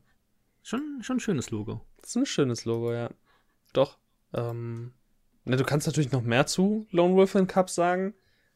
[0.63, 1.85] Schon, schon ein schönes Logo.
[2.01, 3.09] Das ist ein schönes Logo, ja.
[3.73, 3.97] Doch.
[4.33, 4.93] Ähm.
[5.45, 8.13] Na, du kannst natürlich noch mehr zu Lone Wolf and Cup sagen.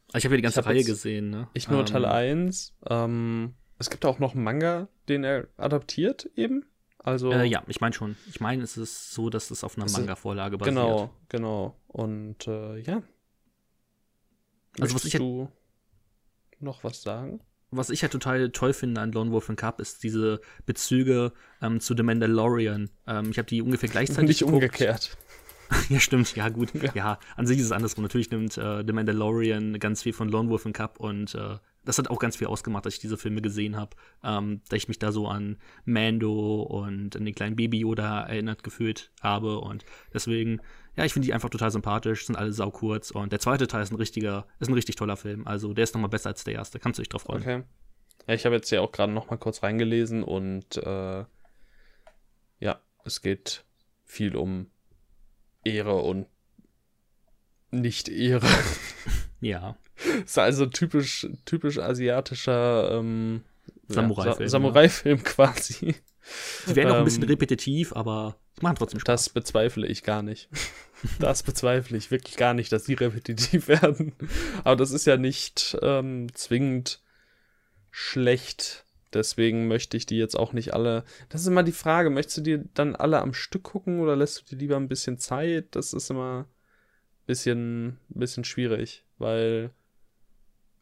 [0.09, 1.47] Aber Ich habe ja die ganze Reihe gesehen, ne?
[1.53, 2.75] Ich nur Ähm, Teil 1.
[2.89, 6.65] Ähm, es gibt auch noch einen Manga, den er adaptiert, eben.
[6.99, 7.31] Also.
[7.31, 8.15] Äh, ja, ich meine schon.
[8.29, 10.75] Ich meine, es ist so, dass es auf einer Manga-Vorlage basiert.
[10.75, 11.75] Genau, genau.
[11.87, 13.01] Und äh, ja.
[14.79, 15.49] Also, was Möchtest ich halt- du
[16.59, 17.41] noch was sagen?
[17.75, 21.31] Was ich halt total toll finde an Lone Wolf and Cup ist diese Bezüge
[21.61, 22.89] ähm, zu The Mandalorian.
[23.07, 24.53] Ähm, ich habe die ungefähr gleichzeitig Nicht geguckt.
[24.55, 25.17] umgekehrt.
[25.89, 26.69] Ja, stimmt, ja, gut.
[26.75, 26.91] Ja.
[26.93, 27.19] Ja.
[27.35, 28.03] an sich ist es andersrum.
[28.03, 31.97] Natürlich nimmt äh, The Mandalorian ganz viel von Lone Wolf and Cup und äh, das
[31.97, 33.95] hat auch ganz viel ausgemacht, dass ich diese Filme gesehen habe.
[34.23, 38.63] Ähm, da ich mich da so an Mando und an den kleinen Baby Yoda erinnert
[38.63, 40.61] gefühlt habe und deswegen,
[40.95, 43.91] ja, ich finde die einfach total sympathisch, sind alle saukurz und der zweite Teil ist
[43.91, 45.45] ein richtiger, ist ein richtig toller Film.
[45.47, 46.79] Also der ist nochmal besser als der erste.
[46.79, 47.41] Kannst du dich drauf freuen.
[47.41, 47.63] Okay.
[48.27, 51.25] Ja, ich habe jetzt ja auch gerade noch mal kurz reingelesen und äh,
[52.59, 53.65] ja, es geht
[54.05, 54.67] viel um
[55.63, 56.27] Ehre und
[57.71, 58.47] nicht Ehre.
[59.41, 59.75] Ja.
[60.25, 63.43] ist also typisch, typisch asiatischer ähm,
[63.87, 65.95] ja, Samurai-Film, Sa Samurai-Film quasi.
[66.67, 69.25] Die werden auch ein bisschen Ähm, repetitiv, aber die machen trotzdem Spaß.
[69.25, 70.49] Das bezweifle ich gar nicht.
[71.19, 74.13] Das bezweifle ich wirklich gar nicht, dass die repetitiv werden.
[74.63, 77.01] Aber das ist ja nicht ähm, zwingend
[77.91, 78.85] schlecht.
[79.13, 81.03] Deswegen möchte ich die jetzt auch nicht alle.
[81.27, 84.39] Das ist immer die Frage, möchtest du die dann alle am Stück gucken oder lässt
[84.39, 85.75] du dir lieber ein bisschen Zeit?
[85.75, 89.71] Das ist immer ein bisschen, bisschen schwierig, weil.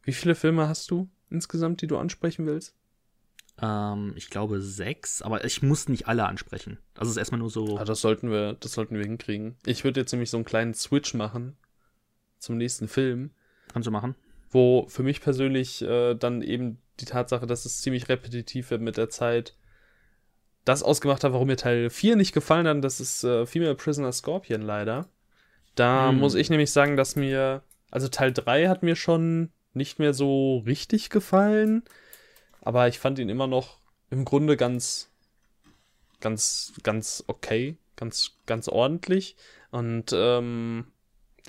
[0.02, 2.74] Wie viele Filme hast du insgesamt, die du ansprechen willst?
[3.60, 6.78] Ähm, ich glaube sechs, aber ich muss nicht alle ansprechen.
[6.94, 7.78] Das ist erstmal nur so.
[7.78, 9.56] Ah, das sollten wir, das sollten wir hinkriegen.
[9.66, 11.56] Ich würde jetzt nämlich so einen kleinen Switch machen
[12.38, 13.30] zum nächsten Film,
[13.72, 14.14] Kannst du machen?
[14.50, 18.96] wo für mich persönlich äh, dann eben die Tatsache, dass es ziemlich repetitiv wird mit
[18.96, 19.56] der Zeit,
[20.64, 22.84] das ausgemacht hat, warum mir Teil 4 nicht gefallen hat.
[22.84, 25.08] Das ist äh, Female Prisoner Scorpion leider.
[25.74, 26.18] Da Hm.
[26.18, 30.58] muss ich nämlich sagen, dass mir, also Teil 3 hat mir schon nicht mehr so
[30.58, 31.82] richtig gefallen,
[32.60, 33.78] aber ich fand ihn immer noch
[34.10, 35.10] im Grunde ganz,
[36.20, 39.36] ganz, ganz okay, ganz, ganz ordentlich.
[39.70, 40.86] Und ähm,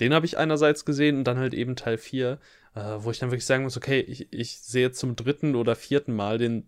[0.00, 2.38] den habe ich einerseits gesehen und dann halt eben Teil 4,
[2.74, 6.14] äh, wo ich dann wirklich sagen muss, okay, ich, ich sehe zum dritten oder vierten
[6.14, 6.66] Mal den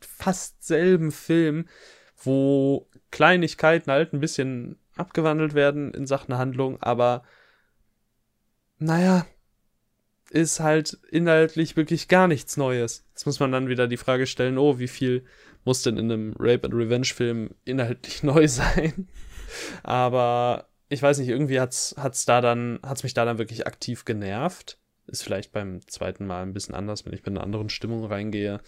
[0.00, 1.68] fast selben Film,
[2.16, 7.22] wo Kleinigkeiten halt ein bisschen abgewandelt werden in Sachen Handlung, aber
[8.78, 9.26] naja,
[10.32, 13.04] ist halt inhaltlich wirklich gar nichts Neues.
[13.10, 15.26] Jetzt muss man dann wieder die Frage stellen, oh, wie viel
[15.64, 19.08] muss denn in einem Rape and Revenge Film inhaltlich neu sein?
[19.82, 24.06] Aber ich weiß nicht, irgendwie hat's, hat's da dann, hat's mich da dann wirklich aktiv
[24.06, 24.78] genervt.
[25.06, 28.60] Ist vielleicht beim zweiten Mal ein bisschen anders, wenn ich mit einer anderen Stimmung reingehe.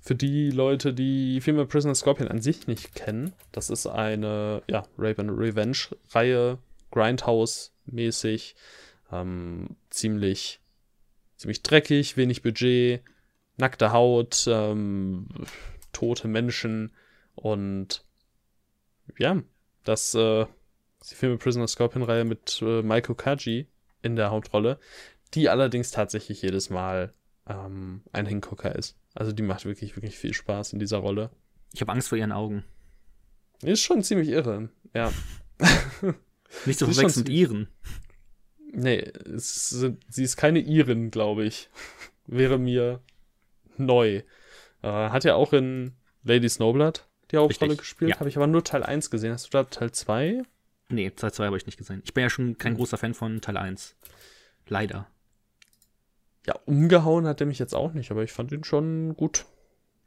[0.00, 4.84] Für die Leute, die Female Prisoner Scorpion an sich nicht kennen, das ist eine, ja,
[4.96, 5.76] Rape and Revenge
[6.12, 6.58] Reihe,
[6.92, 8.54] Grindhouse-mäßig,
[9.12, 10.61] ähm, ziemlich,
[11.42, 13.02] ziemlich dreckig, wenig Budget,
[13.56, 15.26] nackte Haut, ähm,
[15.92, 16.92] tote Menschen
[17.34, 18.04] und
[19.18, 19.42] ja,
[19.84, 20.42] das äh,
[21.00, 23.66] ist die Filme Prisoner Scorpion Reihe mit äh, Maiko Kaji
[24.02, 24.78] in der Hauptrolle,
[25.34, 27.12] die allerdings tatsächlich jedes Mal
[27.48, 28.96] ähm, ein Hingucker ist.
[29.14, 31.30] Also die macht wirklich, wirklich viel Spaß in dieser Rolle.
[31.72, 32.64] Ich habe Angst vor ihren Augen.
[33.62, 35.12] Ist schon ziemlich irre, ja.
[36.66, 37.68] Nicht zu verwechseln mit ihren.
[38.74, 41.68] Nee, sind, sie ist keine Irin, glaube ich.
[42.26, 43.00] Wäre mir
[43.76, 44.22] neu.
[44.82, 45.92] Äh, hat ja auch in
[46.24, 48.10] Lady Snowblood die Hauptrolle gespielt.
[48.12, 48.18] ja.
[48.18, 49.32] Habe ich aber nur Teil 1 gesehen.
[49.32, 50.42] Hast du da Teil 2?
[50.88, 52.02] Nee, Teil 2 habe ich nicht gesehen.
[52.04, 53.94] Ich bin ja schon kein großer Fan von Teil 1.
[54.68, 55.06] Leider.
[56.46, 59.44] Ja, umgehauen hat er mich jetzt auch nicht, aber ich fand ihn schon gut.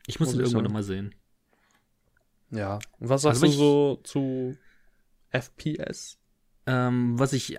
[0.07, 1.13] Ich muss ihn irgendwann nochmal sehen.
[2.51, 2.79] Ja.
[2.99, 4.57] Und was sagst Also, du so zu
[5.31, 6.17] FPS?
[6.67, 7.57] Ähm, was ich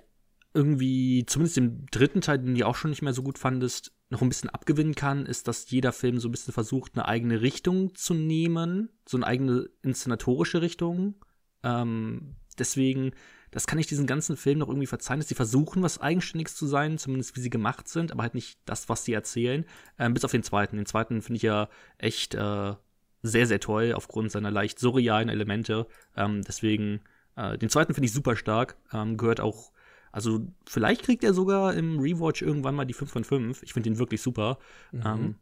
[0.57, 4.23] irgendwie, zumindest im dritten Teil, den du auch schon nicht mehr so gut fandest, noch
[4.23, 7.95] ein bisschen abgewinnen kann, ist, dass jeder Film so ein bisschen versucht, eine eigene Richtung
[7.95, 11.17] zu nehmen, so eine eigene inszenatorische Richtung.
[11.63, 13.13] Ähm, deswegen,
[13.51, 16.67] das kann ich diesen ganzen Film noch irgendwie verzeihen, dass sie versuchen, was Eigenständiges zu
[16.67, 19.65] sein, zumindest wie sie gemacht sind, aber halt nicht das, was sie erzählen.
[19.99, 20.77] Ähm, bis auf den zweiten.
[20.77, 22.75] Den zweiten finde ich ja echt äh,
[23.23, 25.87] sehr, sehr toll, aufgrund seiner leicht surrealen Elemente.
[26.17, 27.01] Ähm, deswegen,
[27.35, 28.77] äh, den zweiten finde ich super stark.
[28.93, 29.73] Ähm, gehört auch,
[30.13, 33.63] also vielleicht kriegt er sogar im Rewatch irgendwann mal die 5 von 5.
[33.63, 34.59] Ich finde den wirklich super.
[34.93, 35.03] Mhm.
[35.05, 35.35] Ähm,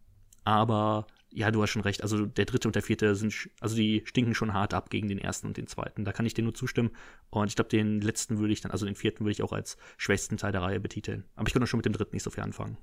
[0.45, 2.03] aber ja, du hast schon recht.
[2.03, 5.19] Also der dritte und der vierte sind, also die stinken schon hart ab gegen den
[5.19, 6.05] ersten und den zweiten.
[6.05, 6.91] Da kann ich dir nur zustimmen.
[7.31, 9.77] Und ich glaube, den letzten würde ich dann, also den vierten würde ich auch als
[9.97, 11.25] schwächsten Teil der Reihe betiteln.
[11.35, 12.79] Aber ich könnte schon mit dem dritten nicht so viel anfangen.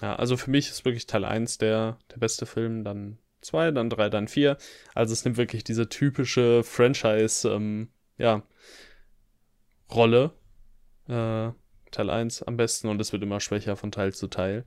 [0.00, 3.90] Ja, also für mich ist wirklich Teil 1 der, der beste Film, dann 2, dann
[3.90, 4.56] 3, dann 4.
[4.94, 8.42] Also es nimmt wirklich diese typische Franchise, ähm, ja,
[9.92, 10.32] Rolle.
[11.08, 11.50] Äh,
[11.90, 14.64] Teil 1 am besten und es wird immer schwächer von Teil zu Teil.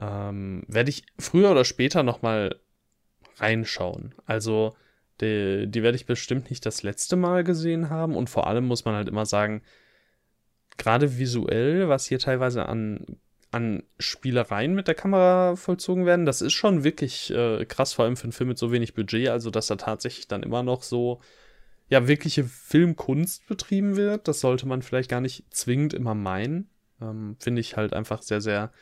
[0.00, 2.56] Ähm, werde ich früher oder später nochmal
[3.38, 4.14] reinschauen.
[4.26, 4.76] Also,
[5.20, 8.84] die, die werde ich bestimmt nicht das letzte Mal gesehen haben und vor allem muss
[8.84, 9.62] man halt immer sagen,
[10.76, 13.04] gerade visuell, was hier teilweise an,
[13.50, 18.16] an Spielereien mit der Kamera vollzogen werden, das ist schon wirklich äh, krass, vor allem
[18.16, 21.20] für einen Film mit so wenig Budget, also dass da tatsächlich dann immer noch so
[21.88, 24.28] ja, wirkliche Filmkunst betrieben wird.
[24.28, 26.68] Das sollte man vielleicht gar nicht zwingend immer meinen.
[27.00, 28.72] Ähm, Finde ich halt einfach sehr, sehr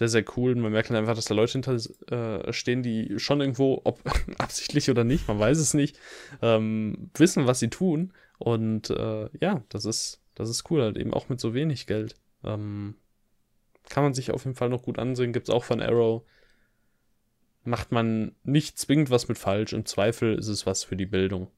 [0.00, 0.54] sehr, sehr cool.
[0.54, 1.76] Man merkt dann einfach, dass da Leute hinter
[2.10, 4.00] äh, stehen, die schon irgendwo, ob
[4.38, 5.98] absichtlich oder nicht, man weiß es nicht,
[6.40, 8.14] ähm, wissen, was sie tun.
[8.38, 12.14] Und äh, ja, das ist, das ist cool, halt eben auch mit so wenig Geld.
[12.42, 12.94] Ähm,
[13.90, 15.34] kann man sich auf jeden Fall noch gut ansehen.
[15.34, 16.22] Gibt es auch von Arrow.
[17.64, 19.74] Macht man nicht zwingend was mit falsch.
[19.74, 21.48] Im Zweifel ist es was für die Bildung.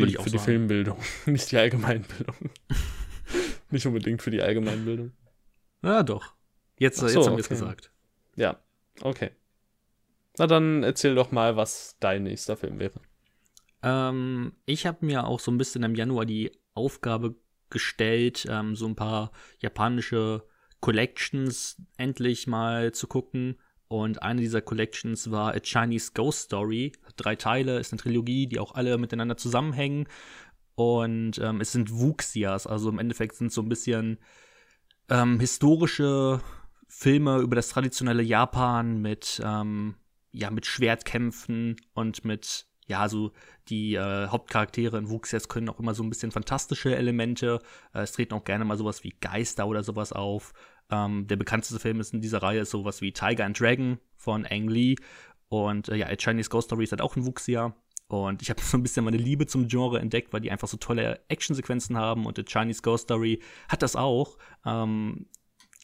[0.00, 2.50] Für die, für die Filmbildung, nicht die Allgemeinbildung.
[3.70, 5.12] nicht unbedingt für die Allgemeinbildung.
[5.82, 6.34] Ja, doch.
[6.78, 7.90] Jetzt, so, jetzt haben wir es gesagt.
[8.36, 8.62] Ja,
[9.02, 9.30] okay.
[10.38, 13.00] Na dann erzähl doch mal, was dein nächster Film wäre.
[13.82, 17.36] Ähm, ich habe mir auch so ein bisschen im Januar die Aufgabe
[17.70, 20.46] gestellt, ähm, so ein paar japanische
[20.80, 23.58] Collections endlich mal zu gucken.
[23.88, 26.92] Und eine dieser Collections war A Chinese Ghost Story.
[27.16, 30.08] Drei Teile, ist eine Trilogie, die auch alle miteinander zusammenhängen.
[30.74, 34.18] Und ähm, es sind Wuxias, also im Endeffekt sind so ein bisschen
[35.08, 36.40] ähm, historische
[36.88, 39.96] Filme über das traditionelle Japan mit, ähm,
[40.32, 43.32] ja, mit Schwertkämpfen und mit, ja, so
[43.68, 47.60] die äh, Hauptcharaktere in Wuxias können auch immer so ein bisschen fantastische Elemente.
[47.94, 50.52] Äh, es treten auch gerne mal sowas wie Geister oder sowas auf.
[50.90, 54.46] Ähm, der bekannteste Film ist in dieser Reihe ist sowas wie Tiger and Dragon von
[54.48, 54.96] Ang Lee.
[55.48, 57.74] Und äh, ja, A Chinese Ghost Story ist halt auch ein Wuxia.
[58.08, 60.76] Und ich habe so ein bisschen meine Liebe zum Genre entdeckt, weil die einfach so
[60.76, 62.26] tolle Actionsequenzen haben.
[62.26, 64.38] Und The Chinese Ghost Story hat das auch.
[64.64, 65.26] Ähm,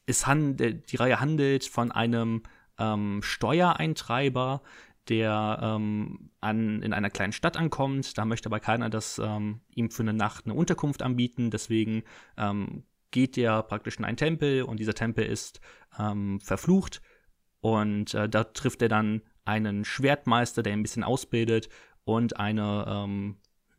[0.07, 2.43] es handelt, die Reihe handelt von einem
[2.79, 4.63] ähm, Steuereintreiber,
[5.09, 8.17] der ähm, an, in einer kleinen Stadt ankommt.
[8.19, 11.51] Da möchte aber keiner, dass ähm, ihm für eine Nacht eine Unterkunft anbieten.
[11.51, 12.05] Deswegen
[12.37, 15.61] ähm, geht er praktisch in einen Tempel und dieser Tempel ist
[15.99, 17.01] ähm, verflucht.
[17.61, 21.69] Und äh, da trifft er dann einen Schwertmeister, der ihn ein bisschen ausbildet
[22.05, 23.37] und eine ähm,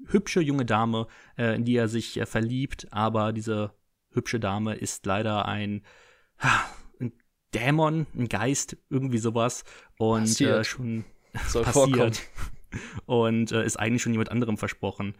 [0.08, 2.88] hübsche junge Dame, äh, in die er sich äh, verliebt.
[2.92, 3.74] Aber diese
[4.12, 5.84] hübsche Dame ist leider ein
[7.00, 7.14] ein
[7.54, 9.64] Dämon, ein Geist, irgendwie sowas.
[9.98, 11.06] Und äh, schon
[11.48, 12.22] Soll passiert.
[13.06, 15.16] Und äh, ist eigentlich schon jemand anderem versprochen.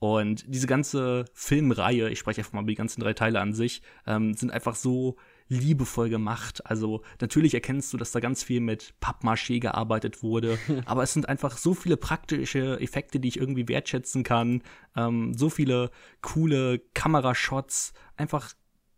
[0.00, 3.82] Und diese ganze Filmreihe, ich spreche einfach mal über die ganzen drei Teile an sich,
[4.06, 5.16] ähm, sind einfach so
[5.48, 6.64] liebevoll gemacht.
[6.66, 11.28] Also natürlich erkennst du, dass da ganz viel mit Pappmaché gearbeitet wurde, aber es sind
[11.28, 14.62] einfach so viele praktische Effekte, die ich irgendwie wertschätzen kann.
[14.94, 15.90] Ähm, so viele
[16.22, 18.54] coole Kamerashots, einfach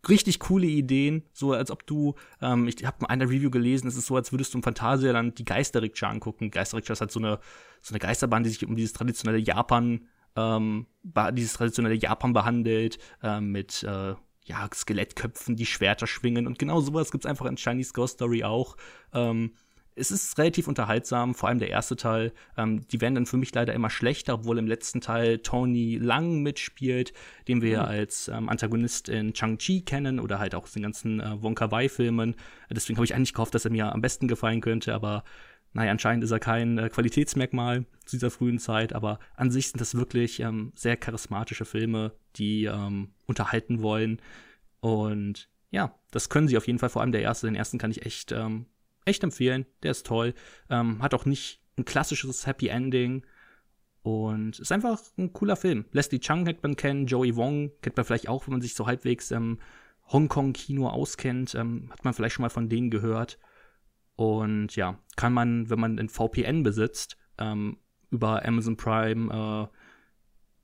[0.09, 3.97] richtig coole Ideen, so als ob du, ähm, ich habe mal eine Review gelesen, es
[3.97, 6.51] ist so, als würdest du im Phantasialand die Geisterrikscha angucken.
[6.51, 7.39] Geisterrikscha ist halt so eine,
[7.83, 10.87] so eine Geisterbahn, die sich um dieses traditionelle Japan, ähm,
[11.33, 14.15] dieses traditionelle Japan behandelt, ähm, mit äh,
[14.45, 18.77] ja, Skelettköpfen, die Schwerter schwingen und genau sowas gibt's einfach in Chinese Ghost Story auch.
[19.13, 19.53] Ähm,
[19.97, 22.33] es ist relativ unterhaltsam, vor allem der erste Teil.
[22.57, 26.43] Ähm, die werden dann für mich leider immer schlechter, obwohl im letzten Teil Tony Lang
[26.43, 27.13] mitspielt,
[27.49, 27.85] den wir mhm.
[27.85, 32.35] als ähm, Antagonist in Chang-Chi kennen oder halt auch aus den ganzen äh, Wonka Wai-Filmen.
[32.71, 35.25] Deswegen habe ich eigentlich gehofft, dass er mir am besten gefallen könnte, aber
[35.73, 39.81] naja, anscheinend ist er kein äh, Qualitätsmerkmal zu dieser frühen Zeit, aber an sich sind
[39.81, 44.21] das wirklich ähm, sehr charismatische Filme, die ähm, unterhalten wollen.
[44.81, 47.47] Und ja, das können sie auf jeden Fall, vor allem der erste.
[47.47, 48.67] Den ersten kann ich echt ähm,
[49.05, 49.67] echt empfehlen.
[49.83, 50.35] Der ist toll.
[50.69, 53.25] Ähm, hat auch nicht ein klassisches Happy Ending.
[54.03, 55.85] Und ist einfach ein cooler Film.
[55.93, 58.87] Leslie Chung kennt man kennen, Joey Wong kennt man vielleicht auch, wenn man sich so
[58.87, 59.59] halbwegs im
[60.09, 61.55] Hongkong-Kino auskennt.
[61.55, 63.39] Ähm, hat man vielleicht schon mal von denen gehört.
[64.21, 67.79] Und ja, kann man, wenn man ein VPN besitzt, ähm,
[68.11, 69.77] über Amazon Prime, äh,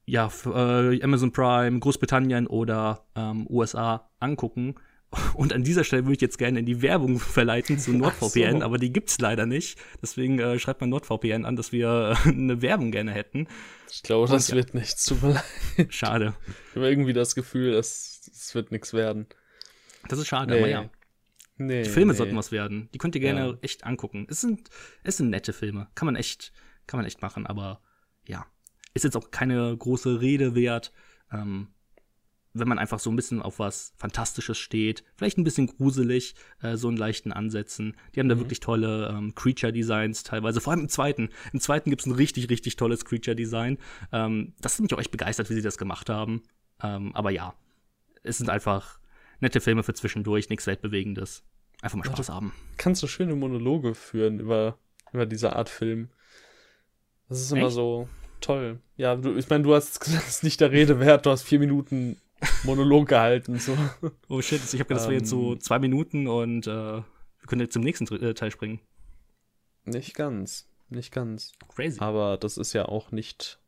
[0.05, 4.75] ja, äh, Amazon Prime, Großbritannien oder ähm, USA angucken.
[5.35, 8.63] Und an dieser Stelle würde ich jetzt gerne in die Werbung verleiten zu NordVPN, so.
[8.67, 9.79] aber die gibt's leider nicht.
[10.03, 13.49] Deswegen äh, schreibt man NordVPN an, dass wir eine Werbung gerne hätten.
[13.91, 14.57] Ich glaube, das ja.
[14.57, 15.07] wird nichts.
[15.07, 15.33] Tut mir
[15.79, 15.95] leid.
[15.95, 16.35] Schade.
[16.69, 19.27] Ich habe irgendwie das Gefühl, es, es wird nichts werden.
[20.09, 20.59] Das ist schade, nee.
[20.59, 20.91] aber ja.
[21.59, 22.19] Nee, die Filme nee.
[22.19, 22.89] sollten was werden.
[22.93, 23.59] Die könnt ihr gerne ja.
[23.63, 24.27] echt angucken.
[24.29, 24.69] Es sind,
[25.03, 25.89] es sind nette Filme.
[25.95, 26.53] Kann man echt,
[26.87, 27.81] kann man echt machen, aber
[28.27, 28.47] ja.
[28.95, 30.93] Ist jetzt auch keine große Rede wert.
[31.31, 31.69] Ähm,
[32.59, 36.77] wenn man einfach so ein bisschen auf was Fantastisches steht, vielleicht ein bisschen gruselig, äh,
[36.77, 37.97] so in leichten Ansätzen.
[38.15, 38.41] Die haben da mhm.
[38.41, 41.29] wirklich tolle ähm, Creature-Designs teilweise, vor allem im zweiten.
[41.53, 43.79] Im zweiten gibt es ein richtig, richtig tolles Creature-Design.
[44.13, 46.43] Ähm, das hat mich auch echt begeistert, wie sie das gemacht haben.
[46.83, 47.55] Ähm, aber ja,
[48.23, 48.99] es sind einfach
[49.41, 51.45] nette Filme für zwischendurch, nichts Weltbewegendes.
[51.83, 52.53] Einfach mal Spaß ja, haben.
[52.79, 54.79] Kannst du schöne Monologe führen über,
[55.13, 56.09] über diese Art Film.
[57.29, 57.75] Das ist immer echt?
[57.75, 58.09] so
[58.41, 58.81] toll.
[58.97, 62.17] Ja, du, ich meine, du hast gesagt, nicht der Rede wert, du hast vier Minuten
[62.65, 63.59] Monolog gehalten.
[63.59, 63.77] So.
[64.29, 65.61] Oh shit, ich habe gedacht, das wäre jetzt so ähm.
[65.61, 67.05] zwei Minuten und äh, wir
[67.47, 68.81] können jetzt zum nächsten äh, Teil springen.
[69.85, 70.69] Nicht ganz.
[70.89, 71.53] Nicht ganz.
[71.69, 72.01] Crazy.
[72.01, 73.59] Aber das ist ja auch nicht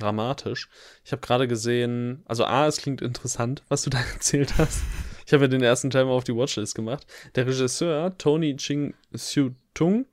[0.00, 0.68] dramatisch.
[1.04, 4.82] Ich habe gerade gesehen, also A, es klingt interessant, was du da erzählt hast.
[5.26, 7.06] Ich habe ja den ersten Teil mal auf die Watchlist gemacht.
[7.34, 10.06] Der Regisseur Tony Ching Siu Tung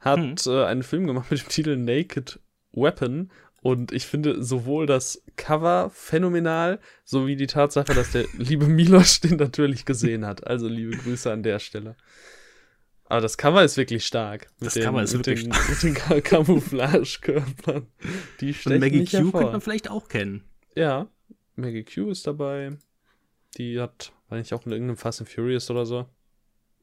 [0.00, 0.36] hat hm.
[0.46, 2.40] äh, einen Film gemacht mit dem Titel Naked
[2.72, 3.30] Weapon
[3.62, 9.38] und ich finde sowohl das Cover phänomenal, sowie die Tatsache, dass der liebe Milos den
[9.38, 10.46] natürlich gesehen hat.
[10.46, 11.96] Also liebe Grüße an der Stelle.
[13.08, 14.48] Aber das Cover ist wirklich stark.
[14.60, 15.68] das den, Cover ist wirklich den, stark.
[15.68, 17.86] Mit den Camouflage-Körpern.
[18.40, 19.32] Die Und Maggie Q hervor.
[19.40, 20.44] könnte man vielleicht auch kennen.
[20.74, 21.08] Ja,
[21.54, 22.76] Maggie Q ist dabei.
[23.56, 26.06] Die hat, war nicht auch in irgendeinem Fast and Furious oder so?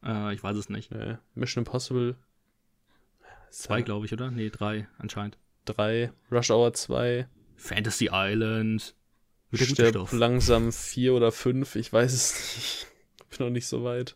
[0.03, 0.91] Äh, ich weiß es nicht.
[0.91, 1.17] Nee.
[1.36, 2.15] Mission Impossible.
[3.51, 4.32] Zwei, glaube ich, oder?
[4.32, 5.38] Nee, drei anscheinend.
[5.65, 7.28] 3, Rush Hour 2.
[7.55, 8.95] Fantasy Island.
[9.53, 12.88] Stirb langsam 4 oder 5, ich weiß es nicht.
[13.38, 14.15] Bin noch nicht so weit.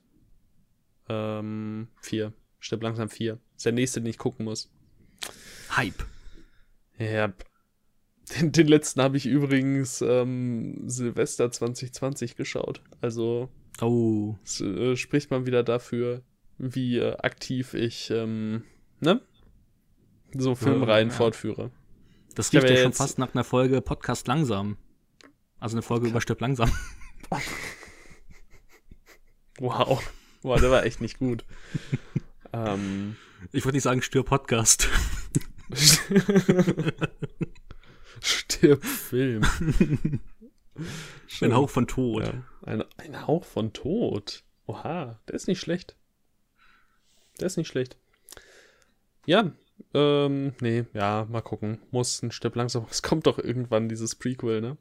[1.10, 2.34] Ähm, 4.
[2.60, 3.40] Stirb langsam 4.
[3.56, 4.72] Ist der nächste, den ich gucken muss.
[5.76, 6.06] Hype.
[6.98, 7.34] Ja.
[8.36, 12.82] Den, den letzten habe ich übrigens ähm, Silvester 2020 geschaut.
[13.00, 13.48] Also.
[13.80, 14.36] Oh.
[14.44, 16.24] Es, äh, spricht man wieder dafür,
[16.58, 18.64] wie äh, aktiv ich, ähm,
[19.00, 19.22] ne?
[20.34, 21.18] so Filmreihen ja, ja.
[21.18, 21.72] fortführe.
[22.36, 24.78] Das riecht ja, ja schon fast nach einer Folge Podcast langsam.
[25.60, 26.72] Also eine Folge über Stirb langsam.
[29.60, 30.04] wow.
[30.48, 31.44] Wow, der war echt nicht gut.
[32.54, 33.18] ähm,
[33.52, 34.88] ich würde nicht sagen Stirb Podcast.
[38.22, 39.46] Stirb Film.
[41.42, 42.24] ein Hauch von Tod.
[42.26, 44.46] Ja, ein, ein Hauch von Tod.
[44.68, 45.98] Oha, der ist nicht schlecht.
[47.42, 47.98] Der ist nicht schlecht.
[49.26, 49.52] Ja,
[49.94, 51.80] ähm, nee, ja, mal gucken.
[51.92, 52.86] Muss ein Stück langsam.
[52.90, 54.78] Es kommt doch irgendwann dieses Prequel, ne?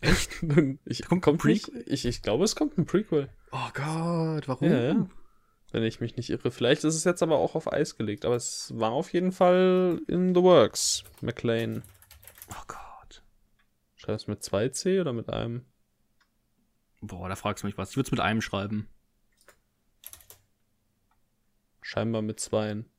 [0.00, 0.42] Echt?
[0.86, 1.70] ich, kommt, kommt nicht?
[1.84, 3.28] Ich, ich glaube, es kommt ein Prequel.
[3.52, 4.68] Oh Gott, warum?
[4.68, 5.06] Ja, ja.
[5.72, 6.50] Wenn ich mich nicht irre.
[6.50, 8.24] Vielleicht ist es jetzt aber auch auf Eis gelegt.
[8.24, 11.04] Aber es war auf jeden Fall in the works.
[11.20, 11.82] McLean.
[12.50, 13.22] Oh Gott.
[13.96, 15.64] Schreibst du mit 2C oder mit einem?
[17.00, 17.90] Boah, da fragst du mich was.
[17.90, 18.88] Ich würde es mit einem schreiben.
[21.80, 22.90] Scheinbar mit zweien.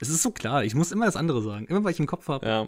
[0.00, 1.66] Es ist so klar, ich muss immer das andere sagen.
[1.66, 2.46] Immer weil ich im Kopf habe.
[2.46, 2.66] Ja.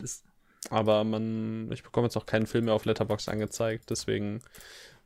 [0.71, 4.43] Aber man, ich bekomme jetzt auch keinen Film mehr auf Letterbox angezeigt, deswegen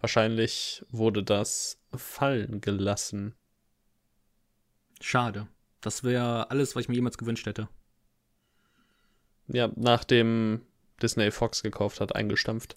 [0.01, 3.35] wahrscheinlich wurde das fallen gelassen.
[5.01, 5.47] Schade.
[5.81, 7.69] Das wäre alles, was ich mir jemals gewünscht hätte.
[9.49, 10.63] Ja, nachdem
[11.03, 12.77] Disney Fox gekauft hat, eingestampft.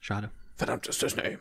[0.00, 0.30] Schade.
[0.56, 1.38] Verdammtes Disney.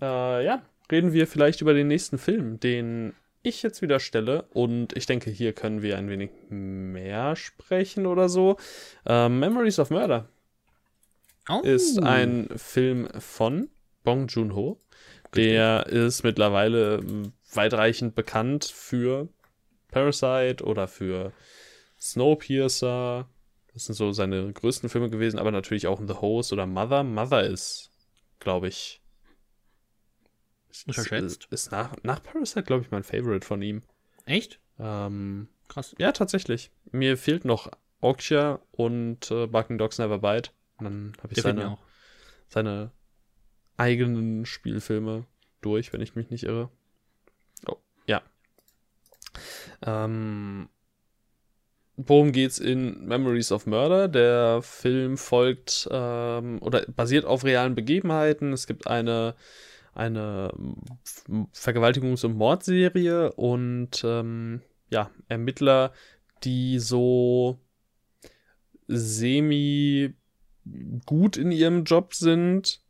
[0.00, 4.42] Äh, ja, reden wir vielleicht über den nächsten Film, den ich jetzt wieder stelle.
[4.50, 8.56] Und ich denke, hier können wir ein wenig mehr sprechen oder so.
[9.08, 10.28] Uh, Memories of Murder
[11.50, 11.60] oh.
[11.62, 13.68] ist ein Film von
[14.04, 14.80] Bong Joon-ho.
[15.34, 17.00] Der ist mittlerweile
[17.54, 19.28] weitreichend bekannt für
[19.88, 21.32] Parasite oder für
[22.00, 23.28] Snowpiercer.
[23.72, 27.04] Das sind so seine größten Filme gewesen, aber natürlich auch The Host oder Mother.
[27.04, 27.90] Mother ist,
[28.40, 29.00] glaube ich,
[30.86, 31.44] Unterschätzt.
[31.44, 33.82] Ist, ist nach, nach Parasite, glaube ich, mein Favorite von ihm.
[34.24, 34.60] Echt?
[34.78, 35.94] Ähm, Krass.
[35.98, 36.70] Ja, tatsächlich.
[36.90, 37.70] Mir fehlt noch
[38.00, 40.50] Okja und äh, Barking Dogs Never Bite.
[40.80, 41.78] Und dann habe ich seine,
[42.48, 42.90] seine
[43.76, 45.26] eigenen Spielfilme
[45.60, 46.70] durch, wenn ich mich nicht irre.
[47.66, 47.76] Oh,
[48.06, 48.22] ja.
[49.82, 50.68] Ähm,
[51.96, 54.08] worum geht's in Memories of Murder?
[54.08, 58.52] Der Film folgt ähm, oder basiert auf realen Begebenheiten.
[58.52, 59.34] Es gibt eine
[59.92, 60.52] eine
[61.52, 65.92] Vergewaltigungs- und Mordserie und ähm, ja, Ermittler,
[66.44, 67.58] die so
[68.86, 70.14] semi
[71.06, 72.80] gut in ihrem Job sind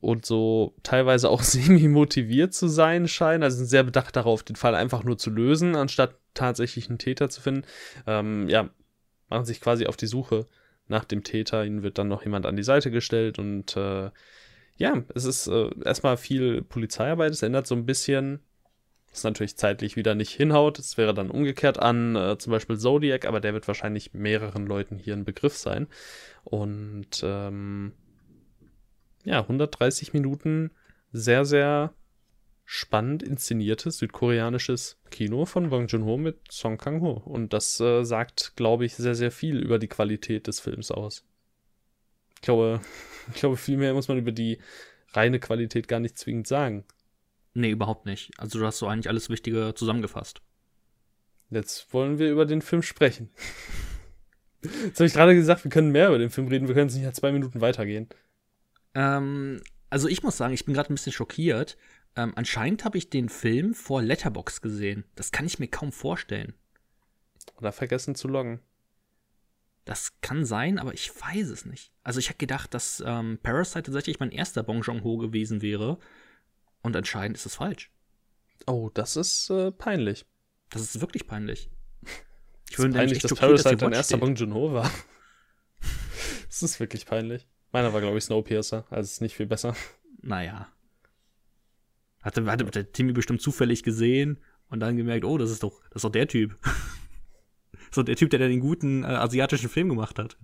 [0.00, 4.56] und so teilweise auch semi motiviert zu sein scheinen, also sind sehr bedacht darauf, den
[4.56, 7.62] Fall einfach nur zu lösen, anstatt tatsächlich einen Täter zu finden.
[8.06, 8.70] Ähm, ja,
[9.28, 10.46] machen sich quasi auf die Suche
[10.86, 11.64] nach dem Täter.
[11.64, 14.10] Ihnen wird dann noch jemand an die Seite gestellt und äh,
[14.76, 17.32] ja, es ist äh, erstmal viel Polizeiarbeit.
[17.32, 18.40] Es erinnert so ein bisschen
[19.10, 20.78] Was natürlich zeitlich wieder nicht hinhaut.
[20.78, 24.98] Es wäre dann umgekehrt an äh, zum Beispiel Zodiac, aber der wird wahrscheinlich mehreren Leuten
[24.98, 25.88] hier ein Begriff sein.
[26.44, 27.92] Und ähm,
[29.24, 30.70] ja, 130 Minuten
[31.12, 31.94] sehr, sehr
[32.70, 37.12] spannend inszeniertes südkoreanisches Kino von Bong Joon-ho mit Song Kang-ho.
[37.12, 41.24] Und das äh, sagt, glaube ich, sehr, sehr viel über die Qualität des Films aus.
[42.34, 42.80] Ich glaube,
[43.32, 44.58] ich glaube, viel mehr muss man über die
[45.12, 46.84] reine Qualität gar nicht zwingend sagen.
[47.54, 48.30] Nee, überhaupt nicht.
[48.38, 50.40] Also du hast so eigentlich alles Wichtige zusammengefasst.
[51.50, 53.30] Jetzt wollen wir über den Film sprechen.
[54.62, 56.94] Jetzt habe ich gerade gesagt, wir können mehr über den Film reden, wir können es
[56.94, 58.08] nicht nach zwei Minuten weitergehen.
[58.94, 61.78] Ähm, also ich muss sagen, ich bin gerade ein bisschen schockiert,
[62.16, 65.04] ähm, anscheinend habe ich den Film vor Letterbox gesehen.
[65.14, 66.54] Das kann ich mir kaum vorstellen.
[67.56, 68.60] Oder vergessen zu loggen.
[69.84, 71.92] Das kann sein, aber ich weiß es nicht.
[72.02, 75.98] Also ich hätte gedacht, dass ähm, Parasite tatsächlich mein erster Bong Joon-ho gewesen wäre.
[76.88, 77.90] Und anscheinend ist es falsch.
[78.66, 80.24] Oh, das ist äh, peinlich.
[80.70, 81.70] Das ist wirklich peinlich.
[82.70, 84.90] Ich würde peinlich, dass Parasite dein erster Bong Joon-ho war.
[86.46, 87.48] das ist wirklich peinlich.
[87.72, 88.86] Meiner war, glaube ich, Snowpiercer.
[88.90, 89.74] Also ist nicht viel besser.
[90.20, 90.68] Naja.
[92.22, 95.96] Hatte, hatte der Timmy bestimmt zufällig gesehen und dann gemerkt, oh, das ist doch, das
[95.96, 96.58] ist doch der Typ.
[97.90, 100.36] so der Typ, der den guten äh, asiatischen Film gemacht hat.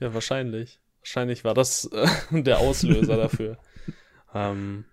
[0.00, 0.80] Ja, wahrscheinlich.
[0.98, 2.08] Wahrscheinlich war das äh,
[2.42, 3.58] der Auslöser dafür.
[4.34, 4.84] Ähm,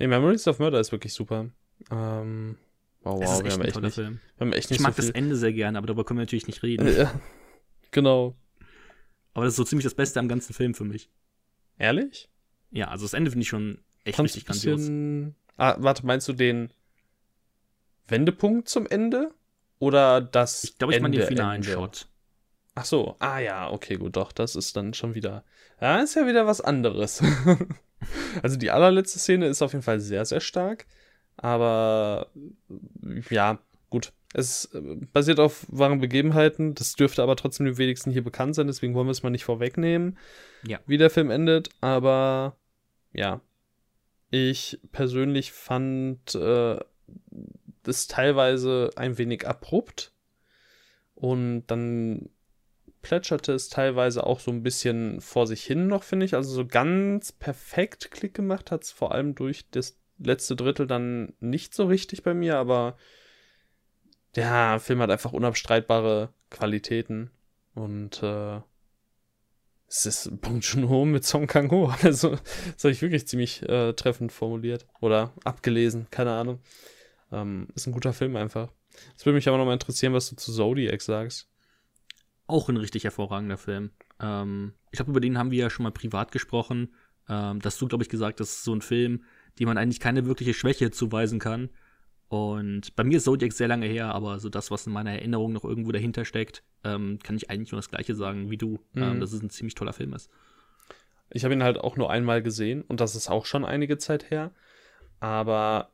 [0.00, 1.50] nee, Memories of Murder ist wirklich super.
[1.90, 2.56] Ähm,
[3.04, 4.20] oh, wow, wir haben, echt nicht, Film.
[4.36, 6.22] wir haben echt nicht Ich mag so das Ende sehr gerne, aber darüber können wir
[6.22, 6.92] natürlich nicht reden.
[6.96, 7.12] Ja,
[7.90, 8.36] genau.
[9.34, 11.10] Aber das ist so ziemlich das Beste am ganzen Film für mich.
[11.78, 12.28] Ehrlich?
[12.70, 15.34] Ja, also das Ende finde ich schon echt Kannst richtig grandios.
[15.56, 16.72] Ah, warte, meinst du den
[18.08, 19.32] Wendepunkt zum Ende?
[19.78, 20.64] Oder das.
[20.64, 21.72] Ich glaube, ich meine den finalen Ende.
[21.72, 22.06] Shot.
[22.74, 25.44] Ach so, ah ja, okay, gut, doch, das ist dann schon wieder.
[25.80, 27.22] Ja, ist ja wieder was anderes.
[28.42, 30.86] also die allerletzte Szene ist auf jeden Fall sehr, sehr stark.
[31.36, 32.28] Aber
[33.30, 34.12] ja, gut.
[34.32, 34.70] Es
[35.12, 36.74] basiert auf wahren Begebenheiten.
[36.74, 39.44] Das dürfte aber trotzdem den wenigsten hier bekannt sein, deswegen wollen wir es mal nicht
[39.44, 40.18] vorwegnehmen,
[40.64, 40.78] ja.
[40.86, 41.70] wie der Film endet.
[41.80, 42.56] Aber
[43.12, 43.40] ja,
[44.30, 46.78] ich persönlich fand äh,
[47.82, 50.12] das teilweise ein wenig abrupt
[51.14, 52.28] und dann
[53.02, 56.34] plätscherte es teilweise auch so ein bisschen vor sich hin noch, finde ich.
[56.34, 61.32] Also so ganz perfekt Klick gemacht hat es vor allem durch das letzte Drittel dann
[61.40, 62.96] nicht so richtig bei mir, aber
[64.36, 67.30] der Film hat einfach unabstreitbare Qualitäten
[67.74, 68.60] und äh,
[69.88, 71.92] es ist Bong Joon-ho mit Song Kang-ho.
[72.02, 76.60] Also, das habe ich wirklich ziemlich äh, treffend formuliert oder abgelesen, keine Ahnung.
[77.32, 78.70] Ähm, ist ein guter Film einfach.
[79.16, 81.49] Es würde mich aber nochmal interessieren, was du zu Zodiac sagst.
[82.50, 83.90] Auch ein richtig hervorragender Film.
[84.20, 86.94] Ähm, ich glaube, über den haben wir ja schon mal privat gesprochen.
[87.28, 89.22] Ähm, dass du, glaube ich, gesagt, das ist so ein Film,
[89.58, 91.70] dem man eigentlich keine wirkliche Schwäche zuweisen kann.
[92.28, 95.52] Und bei mir ist Zodiac sehr lange her, aber so das, was in meiner Erinnerung
[95.52, 99.02] noch irgendwo dahinter steckt, ähm, kann ich eigentlich nur das Gleiche sagen wie du, ähm,
[99.02, 99.12] mhm.
[99.12, 100.30] ähm, dass es ein ziemlich toller Film ist.
[101.30, 104.30] Ich habe ihn halt auch nur einmal gesehen und das ist auch schon einige Zeit
[104.30, 104.52] her.
[105.20, 105.90] Aber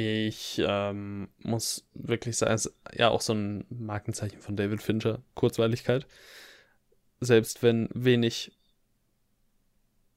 [0.00, 5.22] ich ähm, muss wirklich sagen, es ist ja auch so ein Markenzeichen von David Fincher,
[5.34, 6.06] Kurzweiligkeit.
[7.18, 8.52] Selbst wenn wenig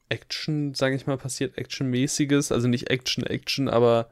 [0.07, 4.11] Action, sage ich mal, passiert, Actionmäßiges, also nicht Action, Action, aber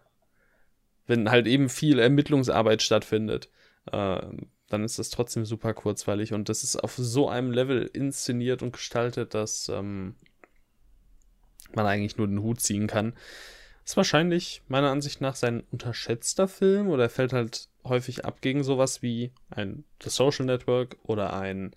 [1.05, 3.49] wenn halt eben viel Ermittlungsarbeit stattfindet,
[3.91, 4.21] äh,
[4.69, 8.71] dann ist das trotzdem super kurzweilig und das ist auf so einem Level inszeniert und
[8.71, 10.15] gestaltet, dass ähm,
[11.75, 13.13] man eigentlich nur den Hut ziehen kann.
[13.89, 18.63] Ist wahrscheinlich meiner Ansicht nach sein unterschätzter Film oder er fällt halt häufig ab gegen
[18.63, 21.71] sowas wie ein The Social Network oder ein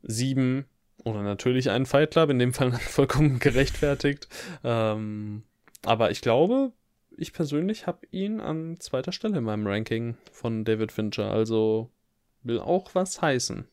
[0.00, 0.64] Sieben
[1.04, 4.26] oder natürlich ein Fight Club, in dem Fall vollkommen gerechtfertigt.
[4.64, 5.42] Ähm,
[5.84, 6.72] aber ich glaube,
[7.14, 11.30] ich persönlich habe ihn an zweiter Stelle in meinem Ranking von David Fincher.
[11.30, 11.90] Also
[12.42, 13.68] will auch was heißen.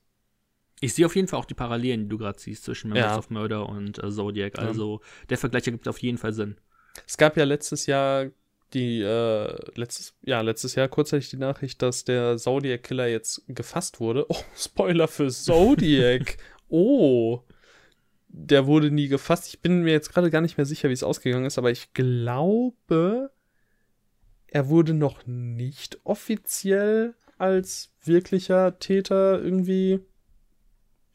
[0.82, 3.18] Ich sehe auf jeden Fall auch die Parallelen, die du gerade siehst, zwischen Memories ja.
[3.18, 4.60] of Murder und äh, Zodiac.
[4.60, 5.28] Also ja.
[5.30, 6.58] der Vergleich ergibt auf jeden Fall Sinn.
[7.08, 8.28] Es gab ja letztes Jahr
[8.74, 14.26] die, äh, letztes, ja, letztes Jahr kurzzeitig die Nachricht, dass der Zodiac-Killer jetzt gefasst wurde.
[14.30, 16.38] Oh, Spoiler für Zodiac.
[16.70, 17.44] oh
[18.38, 19.48] der wurde nie gefasst.
[19.48, 21.94] Ich bin mir jetzt gerade gar nicht mehr sicher, wie es ausgegangen ist, aber ich
[21.94, 23.32] glaube,
[24.48, 30.02] er wurde noch nicht offiziell als wirklicher Täter irgendwie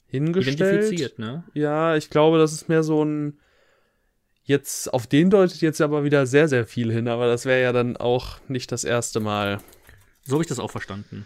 [0.06, 0.60] hingestellt.
[0.60, 1.44] Identifiziert, ne?
[1.52, 3.38] Ja, ich glaube, das ist mehr so ein.
[4.50, 7.70] Jetzt, auf den deutet jetzt aber wieder sehr, sehr viel hin, aber das wäre ja
[7.70, 9.60] dann auch nicht das erste Mal.
[10.24, 11.24] So habe ich das auch verstanden.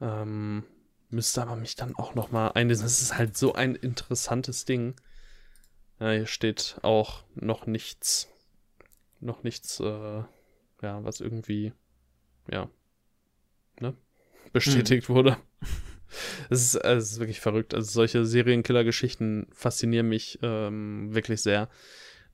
[0.00, 0.62] Ähm,
[1.08, 2.84] müsste aber mich dann auch noch mal einlesen.
[2.84, 4.94] Das ist halt so ein interessantes Ding.
[5.98, 8.28] Ja, hier steht auch noch nichts,
[9.18, 10.22] noch nichts äh,
[10.80, 11.72] ja, was irgendwie,
[12.48, 12.70] ja,
[13.80, 13.96] ne,
[14.52, 15.14] bestätigt mhm.
[15.14, 15.36] wurde.
[16.50, 17.74] Es ist, es ist wirklich verrückt.
[17.74, 21.68] Also solche Serienkiller-Geschichten faszinieren mich ähm, wirklich sehr.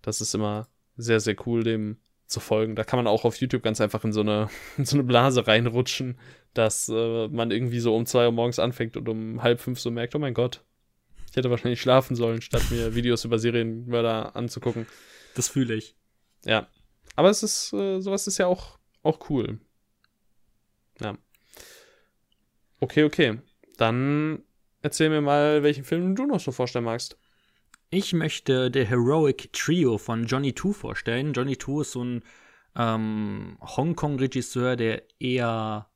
[0.07, 1.96] Das ist immer sehr, sehr cool, dem
[2.26, 2.76] zu folgen.
[2.76, 4.48] Da kann man auch auf YouTube ganz einfach in so eine,
[4.78, 6.16] in so eine Blase reinrutschen,
[6.54, 9.90] dass äh, man irgendwie so um zwei Uhr morgens anfängt und um halb fünf so
[9.90, 10.64] merkt, oh mein Gott,
[11.28, 14.86] ich hätte wahrscheinlich schlafen sollen, statt mir Videos über Serienmörder anzugucken.
[15.34, 15.96] Das fühle ich.
[16.44, 16.68] Ja.
[17.16, 19.59] Aber es ist, äh, sowas ist ja auch, auch cool.
[21.00, 21.18] Ja.
[22.78, 23.40] Okay, okay.
[23.76, 24.44] Dann
[24.82, 27.18] erzähl mir mal, welchen Film du noch so vorstellen magst.
[27.91, 31.32] Ich möchte The Heroic Trio von Johnny Two vorstellen.
[31.32, 32.24] Johnny Two ist so ein
[32.74, 35.89] ähm, Hongkong-Regisseur, der eher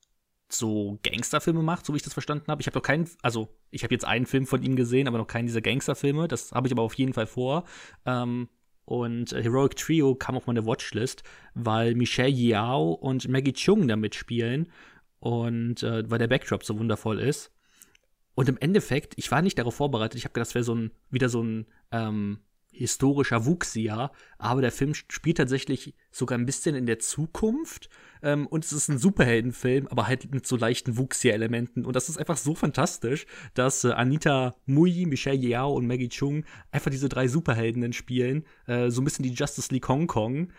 [0.49, 2.61] so Gangsterfilme macht, so wie ich das verstanden habe.
[2.61, 5.26] Ich habe noch keinen, also ich habe jetzt einen Film von ihm gesehen, aber noch
[5.26, 6.28] keinen dieser Gangsterfilme.
[6.28, 7.64] Das habe ich aber auf jeden Fall vor.
[8.07, 8.49] Ähm,
[8.84, 11.24] und Heroic Trio kam auf meine Watchlist,
[11.55, 14.70] weil Michelle Yao und Maggie Chung da mitspielen
[15.18, 17.53] und äh, weil der Backdrop so wundervoll ist.
[18.41, 20.16] Und im Endeffekt, ich war nicht darauf vorbereitet.
[20.16, 22.38] Ich habe gedacht, das wäre so ein, wieder so ein ähm,
[22.72, 24.12] historischer Wuchsjahr.
[24.38, 27.91] Aber der Film spielt tatsächlich sogar ein bisschen in der Zukunft.
[28.22, 31.84] Ähm, und es ist ein Superheldenfilm, aber halt mit so leichten Wuchsjahr-Elementen.
[31.84, 36.47] Und das ist einfach so fantastisch, dass äh, Anita Mui, Michelle Yeoh und Maggie Chung
[36.70, 38.47] einfach diese drei Superheldinnen spielen.
[38.66, 40.51] Äh, so ein bisschen die Justice League Hong Kong.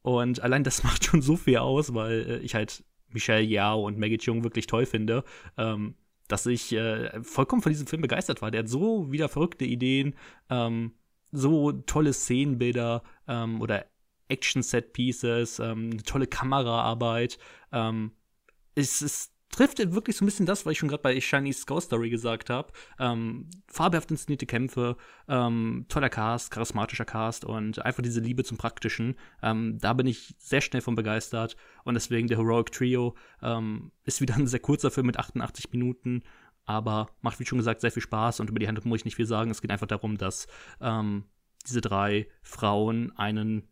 [0.00, 3.98] Und allein das macht schon so viel aus, weil äh, ich halt Michelle Yeoh und
[3.98, 5.22] Maggie Chung wirklich toll finde.
[5.58, 5.96] Ähm,
[6.28, 8.50] dass ich äh, vollkommen von diesem Film begeistert war.
[8.50, 10.14] Der hat so wieder verrückte Ideen,
[10.50, 10.92] ähm,
[11.32, 13.86] so tolle Szenenbilder ähm, oder
[14.28, 17.38] Action-Set-Pieces, ähm, eine tolle Kameraarbeit.
[17.72, 18.12] Ähm,
[18.74, 21.86] es ist trifft wirklich so ein bisschen das, was ich schon gerade bei Chinese Ghost
[21.86, 22.72] Story gesagt habe.
[22.98, 24.96] Ähm, fabelhaft inszenierte Kämpfe,
[25.28, 29.16] ähm, toller Cast, charismatischer Cast und einfach diese Liebe zum Praktischen.
[29.42, 34.20] Ähm, da bin ich sehr schnell von begeistert und deswegen der Heroic Trio ähm, ist
[34.20, 36.22] wieder ein sehr kurzer Film mit 88 Minuten,
[36.66, 39.16] aber macht, wie schon gesagt, sehr viel Spaß und über die Handlung muss ich nicht
[39.16, 39.50] viel sagen.
[39.50, 40.48] Es geht einfach darum, dass
[40.82, 41.24] ähm,
[41.66, 43.68] diese drei Frauen einen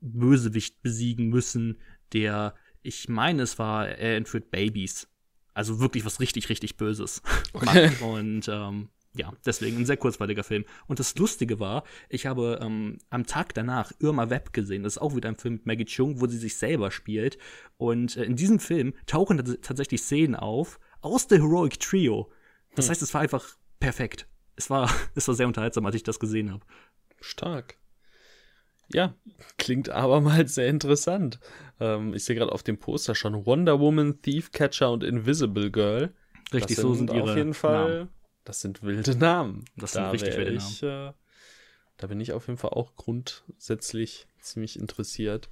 [0.00, 1.80] Bösewicht besiegen müssen,
[2.12, 5.08] der ich meine, es war, er entführt Babys
[5.54, 7.22] also wirklich was richtig, richtig Böses
[7.52, 7.90] okay.
[8.00, 10.64] Und ähm, ja, deswegen ein sehr kurzweiliger Film.
[10.86, 14.82] Und das Lustige war, ich habe ähm, am Tag danach Irma Webb gesehen.
[14.82, 17.36] Das ist auch wieder ein Film mit Maggie Chung, wo sie sich selber spielt.
[17.76, 22.30] Und äh, in diesem Film tauchen tatsächlich Szenen auf aus der Heroic Trio.
[22.74, 22.90] Das hm.
[22.90, 23.44] heißt, es war einfach
[23.80, 24.26] perfekt.
[24.56, 26.64] Es war, es war sehr unterhaltsam, als ich das gesehen habe.
[27.20, 27.76] Stark.
[28.94, 29.14] Ja,
[29.58, 31.38] klingt aber mal sehr interessant.
[31.80, 36.12] Ähm, ich sehe gerade auf dem Poster schon Wonder Woman, Thief Catcher und Invisible Girl.
[36.52, 37.98] Richtig, so sind ihre auf jeden Fall.
[37.98, 38.08] Namen.
[38.44, 39.64] Das sind wilde Namen.
[39.76, 40.70] Das sind da richtig wilde Namen.
[40.70, 41.12] Ich, äh,
[41.96, 45.48] da bin ich auf jeden Fall auch grundsätzlich ziemlich interessiert.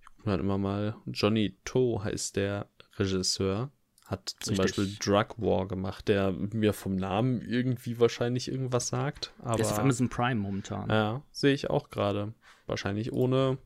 [0.00, 0.96] Ich gucke halt immer mal.
[1.06, 3.70] Johnny To heißt der Regisseur.
[4.06, 4.76] Hat zum Richtig.
[4.76, 9.32] Beispiel Drug War gemacht, der mir vom Namen irgendwie wahrscheinlich irgendwas sagt.
[9.38, 10.90] Aber, der ist auf Amazon Prime momentan.
[10.90, 12.34] Ja, sehe ich auch gerade.
[12.66, 13.58] Wahrscheinlich ohne,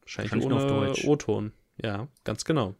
[0.00, 1.52] wahrscheinlich, ohne O-Ton.
[1.82, 2.74] Ja, ganz genau.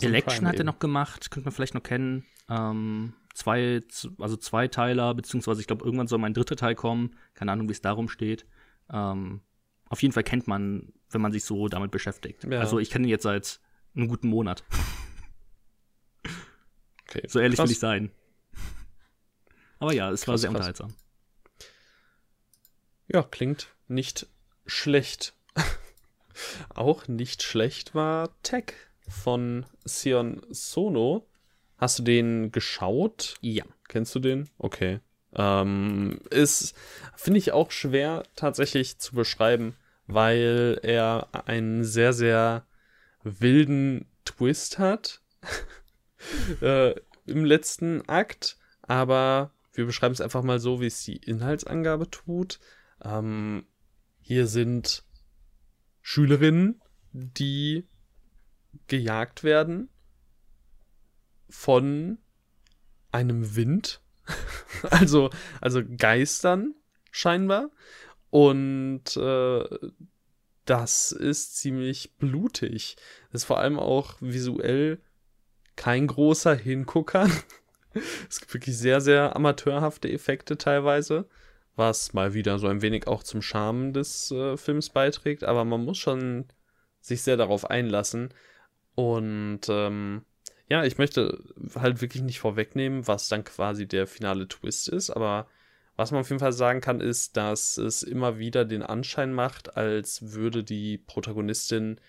[0.00, 2.24] Election hat er noch gemacht, könnte man vielleicht noch kennen.
[2.48, 3.80] Ähm, zwei,
[4.18, 7.16] also zwei Teiler, beziehungsweise ich glaube, irgendwann soll mein dritter Teil kommen.
[7.34, 8.46] Keine Ahnung, wie es darum steht.
[8.90, 9.40] Ähm,
[9.86, 12.44] auf jeden Fall kennt man, wenn man sich so damit beschäftigt.
[12.44, 12.60] Ja.
[12.60, 13.60] Also ich kenne ihn jetzt seit
[13.94, 14.64] einem guten Monat.
[17.14, 17.68] Okay, so ehrlich krass.
[17.68, 18.10] will ich sein.
[19.78, 20.56] Aber ja, es krass, war sehr krass.
[20.56, 20.94] unterhaltsam.
[23.08, 24.26] Ja, klingt nicht
[24.66, 25.34] schlecht.
[26.74, 28.74] Auch nicht schlecht war Tech
[29.08, 31.26] von Sion Sono.
[31.76, 33.34] Hast du den geschaut?
[33.40, 33.64] Ja.
[33.88, 34.48] Kennst du den?
[34.58, 35.00] Okay.
[35.34, 36.74] Ähm, ist,
[37.16, 39.76] finde ich auch schwer tatsächlich zu beschreiben,
[40.06, 42.66] weil er einen sehr, sehr
[43.22, 45.20] wilden Twist hat
[46.60, 46.94] äh,
[47.26, 48.56] im letzten Akt.
[48.82, 52.58] Aber wir beschreiben es einfach mal so, wie es die Inhaltsangabe tut.
[53.04, 53.66] Ähm,
[54.20, 55.04] hier sind
[56.00, 56.80] Schülerinnen,
[57.12, 57.86] die
[58.86, 59.88] gejagt werden
[61.48, 62.18] von
[63.10, 64.00] einem Wind,
[64.90, 65.30] also,
[65.60, 66.74] also Geistern
[67.10, 67.70] scheinbar.
[68.30, 69.64] Und äh,
[70.64, 72.96] das ist ziemlich blutig.
[73.30, 75.02] Das ist vor allem auch visuell
[75.76, 77.28] kein großer Hingucker.
[78.28, 81.28] es gibt wirklich sehr, sehr amateurhafte Effekte teilweise
[81.76, 85.84] was mal wieder so ein wenig auch zum Charme des äh, Films beiträgt, aber man
[85.84, 86.46] muss schon
[87.00, 88.32] sich sehr darauf einlassen.
[88.94, 90.22] Und ähm,
[90.68, 91.42] ja, ich möchte
[91.74, 95.46] halt wirklich nicht vorwegnehmen, was dann quasi der finale Twist ist, aber
[95.96, 99.76] was man auf jeden Fall sagen kann, ist, dass es immer wieder den Anschein macht,
[99.76, 102.00] als würde die Protagonistin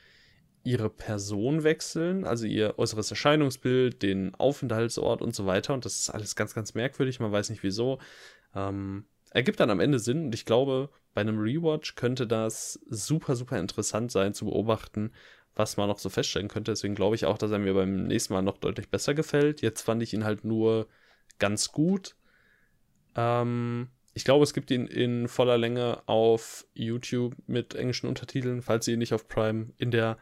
[0.63, 5.73] ihre Person wechseln, also ihr äußeres Erscheinungsbild, den Aufenthaltsort und so weiter.
[5.73, 7.19] Und das ist alles ganz, ganz merkwürdig.
[7.19, 7.99] Man weiß nicht wieso.
[8.55, 13.35] Ähm, ergibt dann am Ende Sinn und ich glaube, bei einem Rewatch könnte das super,
[13.35, 15.11] super interessant sein zu beobachten,
[15.55, 16.71] was man noch so feststellen könnte.
[16.71, 19.61] Deswegen glaube ich auch, dass er mir beim nächsten Mal noch deutlich besser gefällt.
[19.61, 20.87] Jetzt fand ich ihn halt nur
[21.39, 22.15] ganz gut.
[23.15, 28.87] Ähm, ich glaube, es gibt ihn in voller Länge auf YouTube mit englischen Untertiteln, falls
[28.87, 30.17] ihr ihn nicht auf Prime in der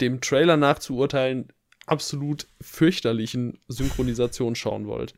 [0.00, 1.52] dem Trailer nachzuurteilen
[1.86, 5.14] absolut fürchterlichen Synchronisation schauen wollt.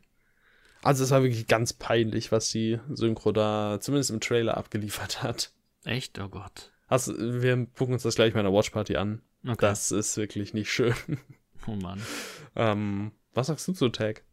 [0.83, 5.51] Also es war wirklich ganz peinlich, was die Synchro da zumindest im Trailer abgeliefert hat.
[5.85, 6.19] Echt?
[6.19, 6.71] Oh Gott.
[6.87, 9.21] Also, wir gucken uns das gleich mal in der Watchparty an.
[9.43, 9.55] Okay.
[9.59, 10.93] Das ist wirklich nicht schön.
[11.67, 12.01] Oh Mann.
[12.55, 14.23] ähm, was sagst du zu Tag?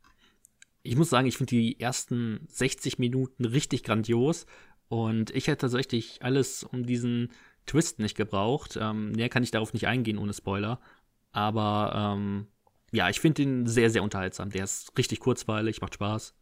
[0.83, 4.47] Ich muss sagen, ich finde die ersten 60 Minuten richtig grandios
[4.89, 7.31] und ich hätte tatsächlich alles um diesen
[7.67, 8.79] Twist nicht gebraucht.
[8.81, 10.81] Ähm, näher kann ich darauf nicht eingehen ohne Spoiler.
[11.31, 12.47] Aber ähm,
[12.93, 14.49] ja, ich finde ihn sehr, sehr unterhaltsam.
[14.49, 16.35] Der ist richtig kurzweilig, macht Spaß.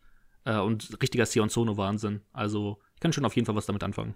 [0.46, 2.22] Äh, und richtiger Sion Sono-Wahnsinn.
[2.32, 4.14] Also, ich kann schon auf jeden Fall was damit anfangen.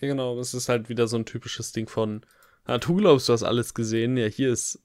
[0.00, 0.38] Ja, genau.
[0.38, 2.26] Es ist halt wieder so ein typisches Ding von,
[2.64, 4.16] ah, du glaubst, du hast alles gesehen.
[4.16, 4.82] Ja, hier ist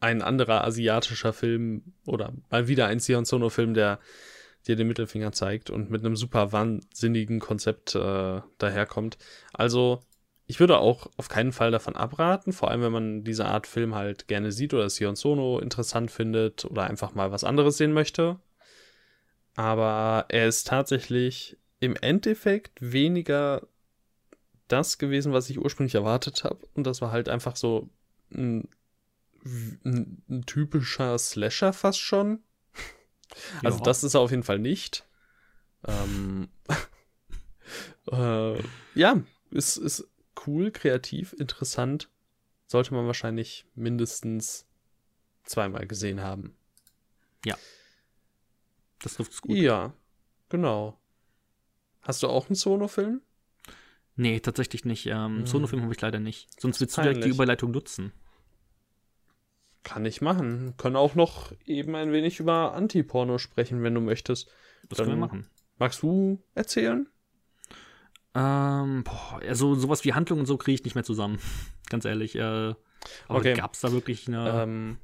[0.00, 3.98] ein anderer asiatischer Film oder mal wieder ein Sion Sono-Film, der
[4.66, 9.18] dir den Mittelfinger zeigt und mit einem super wahnsinnigen Konzept äh, daherkommt.
[9.52, 10.00] Also,
[10.46, 13.96] ich würde auch auf keinen Fall davon abraten, vor allem wenn man diese Art Film
[13.96, 18.38] halt gerne sieht oder Sion Sono interessant findet oder einfach mal was anderes sehen möchte.
[19.54, 23.66] Aber er ist tatsächlich im Endeffekt weniger
[24.68, 26.58] das gewesen, was ich ursprünglich erwartet habe.
[26.74, 27.90] Und das war halt einfach so
[28.32, 28.68] ein,
[29.84, 32.42] ein, ein typischer Slasher fast schon.
[33.64, 33.84] Also ja.
[33.84, 35.06] das ist er auf jeden Fall nicht.
[35.86, 36.50] Ähm,
[38.12, 38.62] äh,
[38.94, 40.06] ja, es ist
[40.46, 42.10] cool, kreativ, interessant.
[42.66, 44.66] Sollte man wahrscheinlich mindestens
[45.44, 46.54] zweimal gesehen haben.
[47.46, 47.56] Ja.
[49.02, 49.56] Das trifft es gut.
[49.56, 49.92] Ja,
[50.48, 50.98] genau.
[52.00, 53.20] Hast du auch einen Sono-Film?
[54.16, 55.06] Nee, tatsächlich nicht.
[55.06, 55.46] Ähm, hm.
[55.46, 56.48] Sono-Film habe ich leider nicht.
[56.60, 58.12] Sonst willst du direkt die Überleitung nutzen.
[59.82, 60.74] Kann ich machen.
[60.76, 64.48] Können auch noch eben ein wenig über Anti-Porno sprechen, wenn du möchtest.
[64.88, 65.50] Das Dann können wir machen.
[65.78, 67.08] Magst du erzählen?
[68.34, 71.38] Ähm, boah, also sowas wie Handlung und so kriege ich nicht mehr zusammen.
[71.90, 72.36] Ganz ehrlich.
[72.36, 72.74] Äh,
[73.28, 73.54] aber okay.
[73.54, 74.62] gab es da wirklich eine.
[74.62, 74.98] Ähm,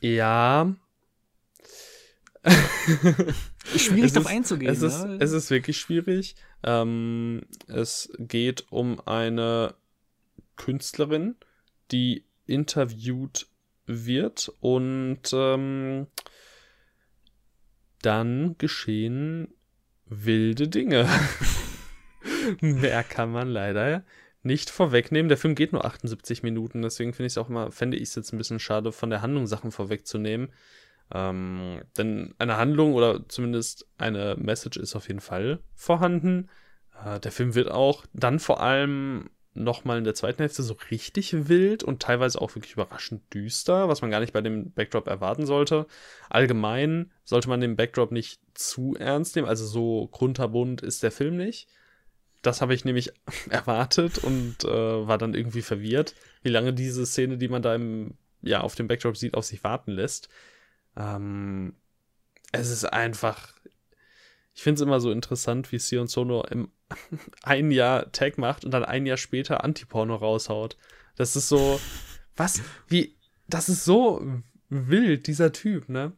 [0.00, 0.74] ja.
[3.76, 4.72] schwierig darauf einzugehen.
[4.72, 5.18] Es ist, ne?
[5.20, 6.36] es ist wirklich schwierig.
[6.62, 9.74] Ähm, es geht um eine
[10.56, 11.36] Künstlerin,
[11.90, 13.46] die interviewt
[13.86, 16.06] wird und ähm,
[18.02, 19.48] dann geschehen
[20.06, 21.08] wilde Dinge.
[22.60, 24.04] Mehr kann man leider
[24.42, 25.28] nicht vorwegnehmen.
[25.28, 28.14] Der Film geht nur 78 Minuten, deswegen finde ich es auch immer, fände ich es
[28.14, 30.50] jetzt ein bisschen schade, von der Handlung Sachen vorwegzunehmen.
[31.12, 36.48] Ähm, denn eine Handlung oder zumindest eine Message ist auf jeden Fall vorhanden.
[37.04, 41.48] Äh, der Film wird auch dann vor allem nochmal in der zweiten Hälfte so richtig
[41.48, 45.46] wild und teilweise auch wirklich überraschend düster, was man gar nicht bei dem Backdrop erwarten
[45.46, 45.86] sollte.
[46.30, 51.36] Allgemein sollte man den Backdrop nicht zu ernst nehmen, also so kunterbunt ist der Film
[51.36, 51.68] nicht.
[52.42, 53.12] Das habe ich nämlich
[53.50, 54.68] erwartet und äh,
[55.08, 58.86] war dann irgendwie verwirrt, wie lange diese Szene, die man da im, ja, auf dem
[58.86, 60.28] Backdrop sieht, auf sich warten lässt.
[60.98, 61.74] Ähm,
[62.52, 63.54] es ist einfach.
[64.54, 66.70] Ich finde es immer so interessant, wie Sion Sono im
[67.42, 70.76] ein Jahr Tag macht und dann ein Jahr später Antiporno raushaut.
[71.16, 71.80] Das ist so.
[72.36, 72.60] Was?
[72.88, 73.16] Wie?
[73.46, 76.12] Das ist so wild, dieser Typ, ne?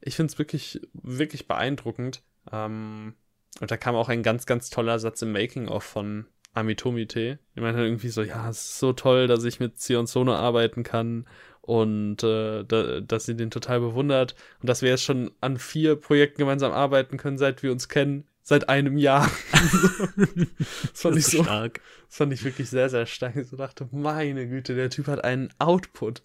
[0.00, 2.22] Ich finde es wirklich, wirklich beeindruckend.
[2.50, 3.14] Ähm,
[3.60, 7.38] und da kam auch ein ganz, ganz toller Satz im Making-of von Amitomite.
[7.54, 10.82] Ich meine irgendwie so, ja, es ist so toll, dass ich mit Sion Sono arbeiten
[10.82, 11.26] kann
[11.62, 15.96] und äh, da, dass sie den total bewundert und dass wir jetzt schon an vier
[15.96, 19.30] Projekten gemeinsam arbeiten können, seit wir uns kennen, seit einem Jahr.
[19.52, 21.80] das fand das ich so stark.
[22.08, 23.36] Das fand ich wirklich sehr, sehr stark.
[23.36, 26.22] Ich so dachte, meine Güte, der Typ hat einen Output.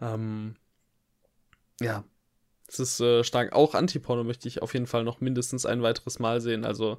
[0.00, 0.54] Ähm,
[1.80, 2.04] ja,
[2.68, 3.52] es ist äh, stark.
[3.52, 6.64] Auch Antiporno möchte ich auf jeden Fall noch mindestens ein weiteres Mal sehen.
[6.64, 6.98] Also,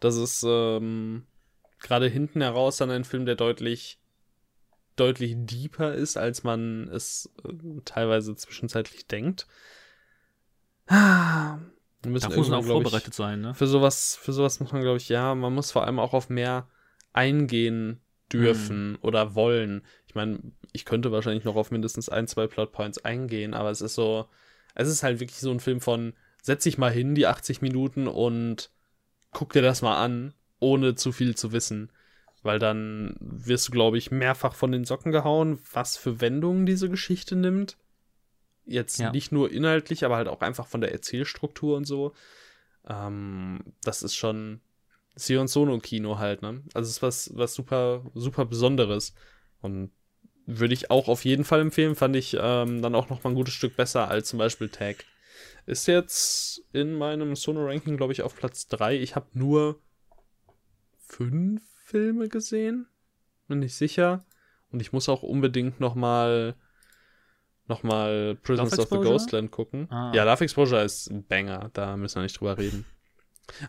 [0.00, 1.24] das ist ähm,
[1.80, 4.00] gerade hinten heraus dann ein Film, der deutlich,
[5.00, 9.46] deutlich deeper ist, als man es äh, teilweise zwischenzeitlich denkt.
[10.86, 11.58] Ah,
[12.02, 13.54] da muss man auch vorbereitet ich, sein, ne?
[13.54, 16.28] Für sowas, für sowas muss man, glaube ich, ja, man muss vor allem auch auf
[16.28, 16.68] mehr
[17.12, 18.00] eingehen
[18.32, 18.98] dürfen hm.
[19.02, 19.82] oder wollen.
[20.06, 20.40] Ich meine,
[20.72, 24.26] ich könnte wahrscheinlich noch auf mindestens ein, zwei Plotpoints eingehen, aber es ist so,
[24.74, 28.06] es ist halt wirklich so ein Film von, setz dich mal hin, die 80 Minuten
[28.06, 28.70] und
[29.32, 31.90] guck dir das mal an, ohne zu viel zu wissen.
[32.42, 36.88] Weil dann wirst du, glaube ich, mehrfach von den Socken gehauen, was für Wendungen diese
[36.88, 37.76] Geschichte nimmt.
[38.64, 39.10] Jetzt Ja.
[39.12, 42.12] nicht nur inhaltlich, aber halt auch einfach von der Erzählstruktur und so.
[42.86, 44.60] Ähm, das ist schon
[45.16, 46.62] Sion Sono Kino halt, ne?
[46.74, 49.14] Also es ist was, was super, super Besonderes.
[49.60, 49.90] Und
[50.46, 53.36] würde ich auch auf jeden Fall empfehlen, fand ich ähm, dann auch noch mal ein
[53.36, 55.04] gutes Stück besser als zum Beispiel Tag.
[55.66, 58.96] Ist jetzt in meinem Sono-Ranking, glaube ich, auf Platz 3.
[58.96, 59.80] Ich habe nur
[61.06, 62.86] fünf Filme gesehen.
[63.46, 64.24] Bin nicht sicher.
[64.70, 66.54] Und ich muss auch unbedingt noch mal
[67.66, 69.08] noch mal Prisoners Love of the?
[69.08, 69.90] Ghostland gucken.
[69.90, 70.12] Ah.
[70.14, 71.70] Ja, Love Exposure ist ein Banger.
[71.72, 72.84] Da müssen wir nicht drüber reden.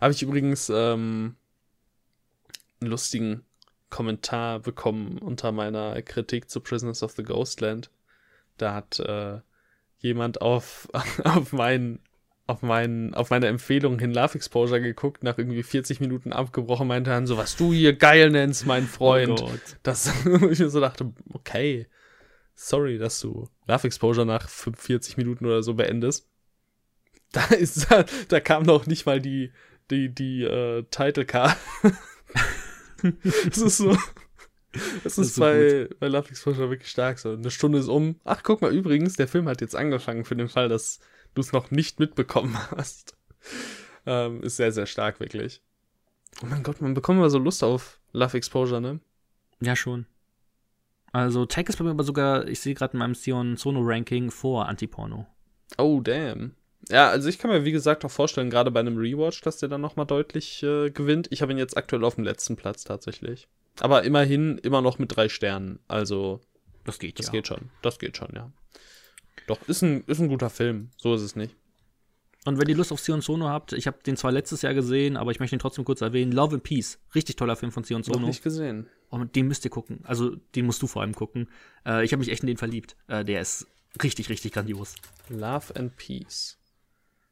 [0.02, 1.36] Habe ich übrigens ähm,
[2.82, 3.46] einen lustigen
[3.90, 7.90] Kommentar bekommen unter meiner Kritik zu Prisoners of the Ghostland.
[8.58, 9.40] Da hat äh,
[10.00, 10.90] jemand auf,
[11.24, 12.00] auf, mein,
[12.50, 17.12] auf, mein, auf meine Empfehlung hin Love Exposure geguckt, nach irgendwie 40 Minuten abgebrochen, meinte
[17.12, 19.40] dann so, was du hier geil nennst, mein Freund.
[19.40, 19.52] Oh.
[19.84, 21.88] Das, ich mir so dachte, okay,
[22.56, 26.28] sorry, dass du Love Exposure nach 45 Minuten oder so beendest.
[27.32, 27.86] Da ist,
[28.30, 29.52] da kam noch nicht mal die,
[29.92, 31.56] die, die äh, Title Card.
[33.04, 33.96] das ist so.
[35.04, 37.34] Das ist, ist so bei, bei Love Exposure wirklich stark so.
[37.34, 38.20] Eine Stunde ist um.
[38.24, 41.02] Ach, guck mal, übrigens, der Film hat jetzt angefangen für den Fall, dass
[41.40, 43.16] du es noch nicht mitbekommen hast.
[44.06, 45.62] Ähm, ist sehr, sehr stark, wirklich.
[46.44, 49.00] Oh mein Gott, man bekommt immer so Lust auf Love Exposure, ne?
[49.62, 50.06] Ja, schon.
[51.12, 54.30] Also, Tag ist bei mir aber sogar, ich sehe gerade in meinem Sion Sono Ranking
[54.32, 55.26] vor Antiporno.
[55.78, 56.56] Oh, damn.
[56.90, 59.70] Ja, also ich kann mir wie gesagt auch vorstellen, gerade bei einem Rewatch, dass der
[59.70, 61.28] dann nochmal deutlich äh, gewinnt.
[61.32, 63.48] Ich habe ihn jetzt aktuell auf dem letzten Platz tatsächlich.
[63.80, 65.80] Aber immerhin immer noch mit drei Sternen.
[65.88, 66.42] Also,
[66.86, 67.32] Das geht das ja.
[67.34, 67.70] geht schon.
[67.82, 68.52] Das geht schon, ja.
[69.50, 70.92] Doch, ist ein, ist ein guter Film.
[70.98, 71.56] So ist es nicht.
[72.46, 75.18] Und wenn ihr Lust auf Sion Sono habt, ich habe den zwar letztes Jahr gesehen,
[75.18, 76.32] aber ich möchte ihn trotzdem kurz erwähnen.
[76.32, 77.00] Love and Peace.
[77.16, 78.28] Richtig toller Film von Sion Noch Sono.
[78.28, 78.88] nicht gesehen.
[79.10, 80.02] Und den müsst ihr gucken.
[80.04, 81.50] Also, den musst du vor allem gucken.
[81.86, 82.96] Äh, ich habe mich echt in den verliebt.
[83.08, 83.66] Äh, der ist
[84.04, 84.94] richtig, richtig grandios.
[85.30, 86.58] Love and Peace.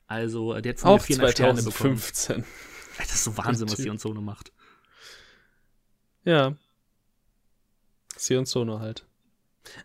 [0.07, 1.25] Also, äh, der hat von mir Auch bekommen.
[1.35, 2.35] 2015.
[2.37, 2.43] Ey,
[2.97, 3.77] Das ist so Wahnsinn, was.
[3.77, 4.51] Sion Sono macht.
[6.25, 6.55] Ja.
[8.17, 9.05] Sion Sono halt.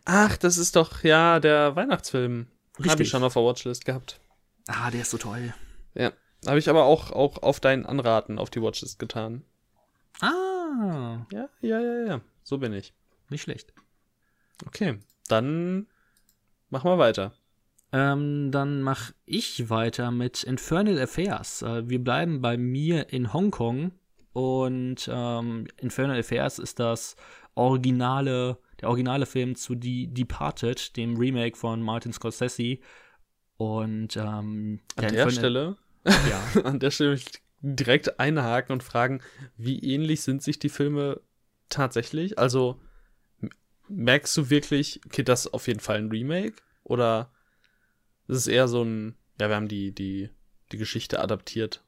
[0.05, 2.47] Ach, das ist doch, ja, der Weihnachtsfilm.
[2.87, 4.19] Habe ich schon auf der Watchlist gehabt.
[4.67, 5.53] Ah, der ist so toll.
[5.93, 6.11] Ja.
[6.45, 9.43] Habe ich aber auch, auch auf dein Anraten auf die Watchlist getan.
[10.21, 12.21] Ah, Ja, ja, ja, ja.
[12.43, 12.93] So bin ich.
[13.29, 13.73] nicht schlecht.
[14.65, 15.87] Okay, dann
[16.69, 17.33] machen wir weiter.
[17.91, 21.61] Ähm, dann mache ich weiter mit Infernal Affairs.
[21.61, 23.91] Äh, wir bleiben bei mir in Hongkong
[24.33, 27.15] und ähm, Infernal Affairs ist das
[27.55, 32.79] originale, der originale Film zu The Departed, dem Remake von Martin Scorsese.
[33.57, 39.21] Und ähm, An der Stelle, ja, an der Stelle möchte ich direkt einhaken und fragen,
[39.55, 41.21] wie ähnlich sind sich die Filme
[41.69, 42.37] tatsächlich?
[42.37, 42.81] Also
[43.87, 46.55] merkst du wirklich, okay, das ist auf jeden Fall ein Remake?
[46.83, 47.31] Oder
[48.27, 50.29] ist es eher so ein, ja, wir haben die, die,
[50.73, 51.85] die Geschichte adaptiert?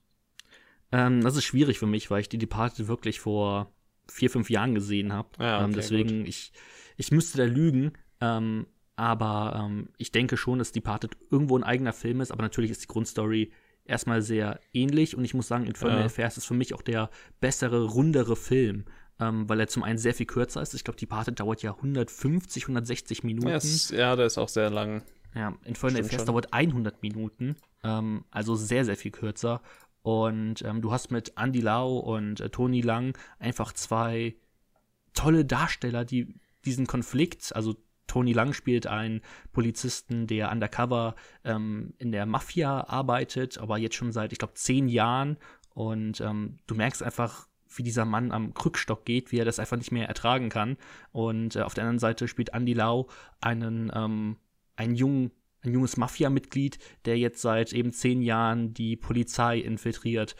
[0.93, 3.74] Ähm, das ist schwierig für mich, weil ich die Departed wirklich vor
[4.10, 5.30] vier, fünf Jahren gesehen habe.
[5.39, 6.51] Ja, okay, ähm, deswegen, ich,
[6.97, 7.93] ich müsste da lügen.
[8.22, 12.72] Ähm, aber ähm, ich denke schon, dass Departed irgendwo ein eigener Film ist, aber natürlich
[12.72, 13.51] ist die Grundstory
[13.84, 16.06] erstmal sehr ähnlich und ich muss sagen, Infernal Ja.
[16.06, 18.86] Affairs ist für mich auch der bessere, rundere Film,
[19.20, 20.74] ähm, weil er zum einen sehr viel kürzer ist.
[20.74, 23.47] Ich glaube, Departed dauert ja 150, 160 Minuten.
[23.47, 23.60] Ja,
[23.97, 25.03] ja, der ist auch sehr lang.
[25.36, 29.62] Ja, Infernal Affairs dauert 100 Minuten, ähm, also sehr, sehr viel kürzer.
[30.06, 34.36] Und ähm, du hast mit Andy Lau und äh, Tony Lang einfach zwei
[35.16, 37.76] tolle Darsteller, die diesen Konflikt, also
[38.06, 44.12] Tony Lang spielt einen Polizisten, der undercover ähm, in der Mafia arbeitet, aber jetzt schon
[44.12, 45.38] seit, ich glaube, zehn Jahren.
[45.74, 49.78] Und ähm, du merkst einfach, wie dieser Mann am Krückstock geht, wie er das einfach
[49.78, 50.78] nicht mehr ertragen kann.
[51.14, 53.08] Und äh, auf der anderen Seite spielt Andy Lau
[53.41, 54.38] einen, ähm,
[54.76, 55.32] einen jungen,
[55.66, 60.36] ein junges Mafia-Mitglied, der jetzt seit eben zehn Jahren die Polizei infiltriert.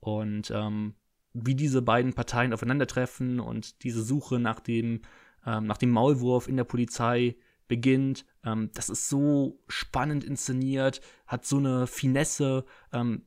[0.00, 0.94] Und ähm,
[1.32, 5.02] wie diese beiden Parteien aufeinandertreffen und diese Suche nach dem,
[5.44, 7.36] ähm, nach dem Maulwurf in der Polizei
[7.68, 8.24] beginnt.
[8.44, 12.64] Ähm, das ist so spannend inszeniert, hat so eine Finesse.
[12.92, 13.26] Ähm,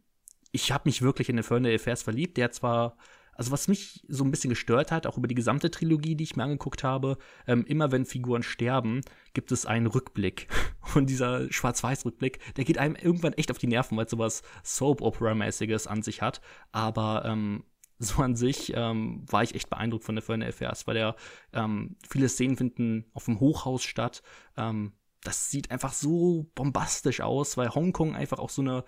[0.52, 2.38] ich habe mich wirklich in Infernal Affairs verliebt.
[2.38, 2.98] Der zwar,
[3.40, 6.36] also was mich so ein bisschen gestört hat, auch über die gesamte Trilogie, die ich
[6.36, 7.18] mir angeguckt habe,
[7.48, 9.00] ähm, immer wenn Figuren sterben,
[9.34, 10.50] gibt es einen Rückblick.
[10.94, 15.88] Und dieser Schwarz-Weiß-Rückblick, der geht einem irgendwann echt auf die Nerven, weil es sowas Soap-Opera-mäßiges
[15.88, 16.42] an sich hat.
[16.74, 17.64] Aber ähm,
[17.98, 21.16] so an sich ähm, war ich echt beeindruckt von der Infernal Affairs, weil der
[21.54, 24.22] ähm, viele Szenen finden auf dem Hochhaus statt.
[24.58, 24.92] Ähm,
[25.24, 28.84] das sieht einfach so bombastisch aus, weil Hongkong einfach auch so eine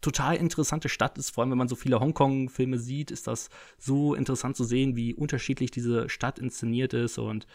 [0.00, 1.30] total interessante Stadt ist.
[1.30, 5.14] Vor allem, wenn man so viele Hongkong-Filme sieht, ist das so interessant zu sehen, wie
[5.14, 7.18] unterschiedlich diese Stadt inszeniert ist.
[7.18, 7.46] Und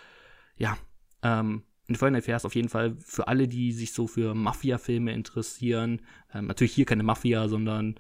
[0.58, 0.78] ja,
[1.24, 6.02] ähm, Infernal Affairs auf jeden Fall für alle, die sich so für Mafia-Filme interessieren.
[6.34, 7.96] Ähm, natürlich hier keine Mafia, sondern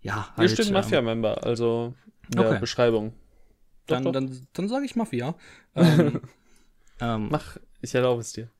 [0.00, 0.28] ja.
[0.36, 1.94] Halt, hier steht ähm, Mafia-Member, also
[2.26, 2.60] in der okay.
[2.60, 3.12] Beschreibung.
[3.86, 4.12] Doch, dann, doch.
[4.12, 5.34] dann, dann sage ich Mafia.
[5.74, 6.20] ähm,
[7.00, 8.50] ähm, Mach, ich erlaube es dir.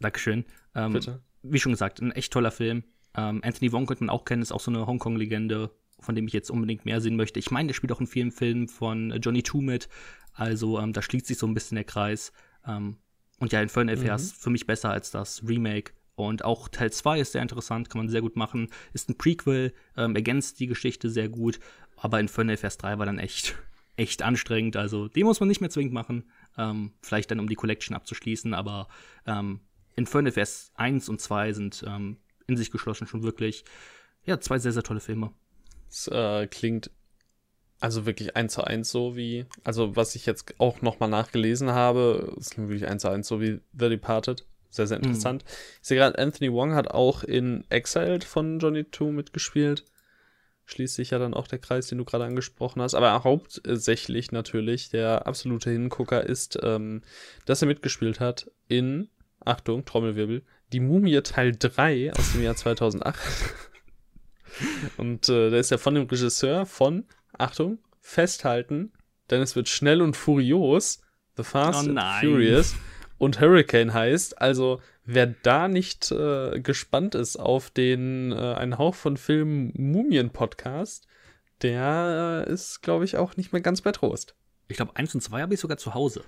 [0.00, 0.44] Dankeschön.
[0.74, 1.22] Ähm, Bitte.
[1.42, 2.84] Wie schon gesagt, ein echt toller Film.
[3.18, 6.32] Ähm, Anthony Wong könnte man auch kennen, ist auch so eine Hongkong-Legende, von dem ich
[6.32, 7.38] jetzt unbedingt mehr sehen möchte.
[7.38, 9.88] Ich meine, der spielt auch in vielen Filmen von Johnny Two mit.
[10.32, 12.32] Also da schließt sich so ein bisschen der Kreis.
[12.64, 14.36] Und ja, Infernal Affairs mhm.
[14.36, 15.92] für mich besser als das Remake.
[16.14, 18.68] Und auch Teil 2 ist sehr interessant, kann man sehr gut machen.
[18.92, 21.60] Ist ein Prequel, ähm, ergänzt die Geschichte sehr gut.
[21.96, 23.56] Aber Infernal Affairs 3 war dann echt,
[23.96, 24.76] echt anstrengend.
[24.76, 26.24] Also, den muss man nicht mehr zwingend machen.
[26.56, 28.52] Ähm, vielleicht dann, um die Collection abzuschließen.
[28.52, 28.88] Aber
[29.26, 29.60] ähm,
[29.94, 32.16] Infernal Affairs 1 und 2 sind ähm,
[32.48, 33.64] in sich geschlossen schon wirklich,
[34.24, 35.32] ja, zwei sehr, sehr tolle Filme.
[35.88, 36.90] Es äh, klingt
[37.80, 42.34] also wirklich eins zu eins so wie, also was ich jetzt auch nochmal nachgelesen habe,
[42.36, 44.44] ist wirklich eins zu eins so wie The Departed.
[44.70, 45.44] Sehr, sehr interessant.
[45.44, 45.50] Mhm.
[45.80, 49.84] Ich sehe gerade, Anthony Wong hat auch in Exiled von Johnny 2 mitgespielt.
[50.66, 52.94] Schließt sich ja dann auch der Kreis, den du gerade angesprochen hast.
[52.94, 57.00] Aber hauptsächlich natürlich der absolute Hingucker ist, ähm,
[57.46, 59.08] dass er mitgespielt hat in,
[59.42, 60.42] Achtung, Trommelwirbel,
[60.72, 63.18] Die Mumie Teil 3 aus dem Jahr 2008.
[64.96, 67.04] Und äh, der ist ja von dem Regisseur von
[67.36, 68.92] Achtung, festhalten,
[69.30, 71.00] denn es wird schnell und furios.
[71.36, 72.74] The Fast oh and Furious
[73.18, 74.40] und Hurricane heißt.
[74.40, 80.30] Also, wer da nicht äh, gespannt ist auf den äh, Ein Hauch von Film Mumien
[80.30, 81.06] Podcast,
[81.62, 84.34] der äh, ist, glaube ich, auch nicht mehr ganz bei Trost.
[84.68, 86.24] Ich glaube, eins und zwei habe ich sogar zu Hause.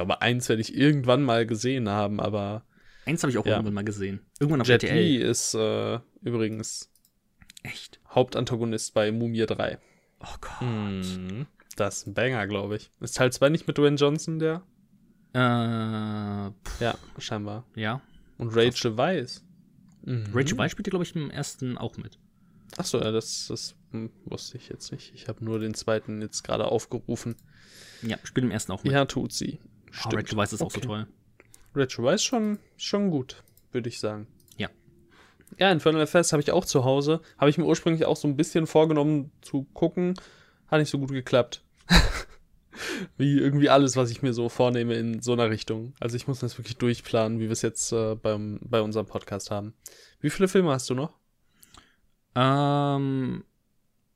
[0.00, 2.64] Ich glaube, eins werde ich irgendwann mal gesehen haben, aber.
[3.04, 3.52] Eins habe ich auch ja.
[3.52, 4.20] irgendwann mal gesehen.
[4.38, 4.98] Irgendwann auf Jet RTL.
[4.98, 6.90] Li ist äh, übrigens
[7.62, 8.00] Echt?
[8.08, 9.78] Hauptantagonist bei Mumie 3.
[10.20, 10.62] Oh Gott.
[10.62, 11.42] Mm,
[11.76, 12.90] das ist ein Banger, glaube ich.
[13.00, 14.62] Ist Teil 2 nicht mit Dwayne Johnson der?
[15.34, 17.66] Äh, ja, scheinbar.
[17.74, 18.00] Ja.
[18.38, 19.44] Und Rachel Weisz.
[20.06, 20.30] Mhm.
[20.32, 22.18] Rachel Weisz spielt, glaube ich, im ersten auch mit.
[22.78, 25.12] Achso, ja, das, das hm, wusste ich jetzt nicht.
[25.14, 27.36] Ich habe nur den zweiten jetzt gerade aufgerufen.
[28.02, 28.92] Ja, spielt im ersten auch mit.
[28.92, 29.58] Ja, tut sie.
[29.90, 30.14] Stimmt.
[30.14, 30.66] Oh, Rachel Weisz ist okay.
[30.66, 31.06] auch so toll.
[31.74, 34.26] Rachel Weisz schon, schon gut, würde ich sagen.
[35.58, 37.20] Ja, Infernal Fest habe ich auch zu Hause.
[37.38, 40.14] Habe ich mir ursprünglich auch so ein bisschen vorgenommen zu gucken.
[40.68, 41.62] Hat nicht so gut geklappt.
[43.16, 45.92] wie irgendwie alles, was ich mir so vornehme in so einer Richtung.
[46.00, 49.50] Also ich muss das wirklich durchplanen, wie wir es jetzt äh, beim, bei unserem Podcast
[49.50, 49.74] haben.
[50.20, 51.18] Wie viele Filme hast du noch?
[52.36, 53.44] Ähm,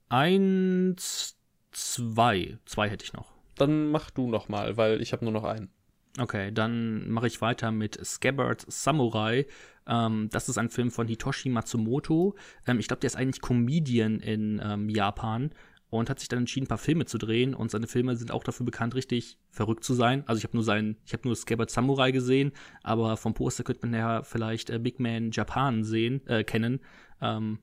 [0.09, 1.37] eins,
[1.73, 2.59] zwei.
[2.65, 3.34] Zwei hätte ich noch.
[3.57, 5.71] Dann mach du noch mal, weil ich habe nur noch einen.
[6.19, 9.47] Okay, dann mache ich weiter mit Scabbard Samurai.
[9.87, 12.37] Ähm, das ist ein Film von Hitoshi Matsumoto.
[12.67, 15.51] Ähm, ich glaube, der ist eigentlich Comedian in ähm, Japan
[15.91, 17.55] und hat sich dann entschieden, ein paar Filme zu drehen.
[17.55, 20.23] Und seine Filme sind auch dafür bekannt, richtig verrückt zu sein.
[20.27, 22.53] Also ich habe nur seinen, ich habe nur Scabbard Samurai gesehen,
[22.83, 26.81] aber vom Poster könnte man ja vielleicht äh, Big Man Japan sehen, äh, kennen.
[27.21, 27.59] Ähm,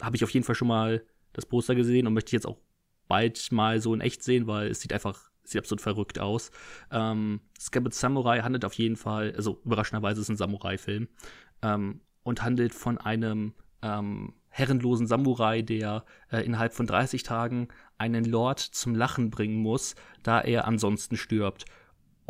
[0.00, 2.58] habe ich auf jeden Fall schon mal das Poster gesehen und möchte jetzt auch
[3.08, 6.50] bald mal so in echt sehen, weil es sieht einfach sieht absolut verrückt aus.
[6.90, 11.08] Ähm, Scabbard Samurai handelt auf jeden Fall, also überraschenderweise ist es ein Samurai-Film,
[11.62, 18.24] ähm, und handelt von einem ähm, herrenlosen Samurai, der äh, innerhalb von 30 Tagen einen
[18.24, 21.64] Lord zum Lachen bringen muss, da er ansonsten stirbt.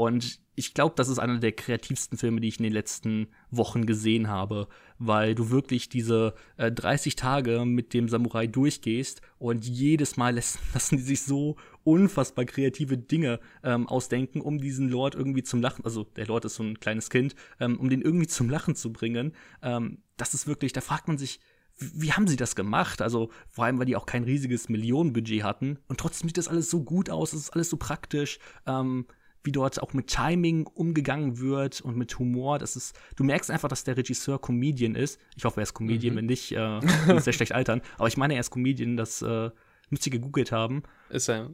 [0.02, 3.86] Und ich glaube, das ist einer der kreativsten Filme, die ich in den letzten Wochen
[3.86, 4.66] gesehen habe,
[4.98, 10.58] weil du wirklich diese äh, 30 Tage mit dem Samurai durchgehst und jedes Mal lassen,
[10.74, 15.84] lassen die sich so unfassbar kreative Dinge ähm, ausdenken, um diesen Lord irgendwie zum Lachen,
[15.84, 18.92] also der Lord ist so ein kleines Kind, ähm, um den irgendwie zum Lachen zu
[18.92, 19.36] bringen.
[19.62, 21.38] Ähm, das ist wirklich, da fragt man sich,
[21.78, 23.02] wie haben sie das gemacht?
[23.02, 26.70] Also vor allem, weil die auch kein riesiges Millionenbudget hatten und trotzdem sieht das alles
[26.70, 28.40] so gut aus, es ist alles so praktisch.
[28.66, 29.06] Ähm,
[29.44, 32.58] wie dort auch mit Timing umgegangen wird und mit Humor.
[32.58, 35.20] Das ist, du merkst einfach, dass der Regisseur Comedian ist.
[35.36, 36.18] Ich hoffe, er ist Comedian, mhm.
[36.18, 36.80] wenn nicht, äh,
[37.18, 37.82] sehr schlecht altern.
[37.98, 39.50] Aber ich meine, er ist Comedian, das äh,
[39.90, 40.82] müsst ihr gegoogelt haben.
[41.10, 41.50] Ist er.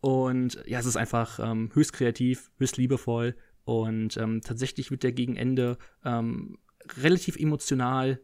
[0.00, 5.12] Und ja, es ist einfach ähm, höchst kreativ, höchst liebevoll und ähm, tatsächlich wird der
[5.12, 6.58] gegen Ende ähm,
[7.02, 8.20] relativ emotional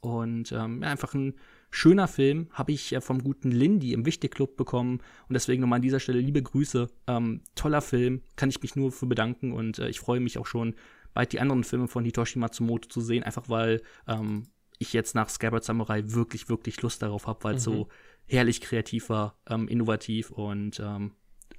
[0.00, 1.34] und ähm, ja, einfach ein
[1.70, 5.82] Schöner Film, habe ich äh, vom guten Lindy im Wichtig-Club bekommen und deswegen nochmal an
[5.82, 6.88] dieser Stelle liebe Grüße.
[7.06, 10.46] Ähm, toller Film, kann ich mich nur für bedanken und äh, ich freue mich auch
[10.46, 10.74] schon,
[11.14, 14.48] bald die anderen Filme von Hitoshi Matsumoto zu sehen, einfach weil ähm,
[14.78, 17.72] ich jetzt nach Scabbard Samurai wirklich, wirklich Lust darauf habe, weil es mhm.
[17.72, 17.88] so
[18.26, 21.12] herrlich kreativ war, ähm, innovativ und ähm,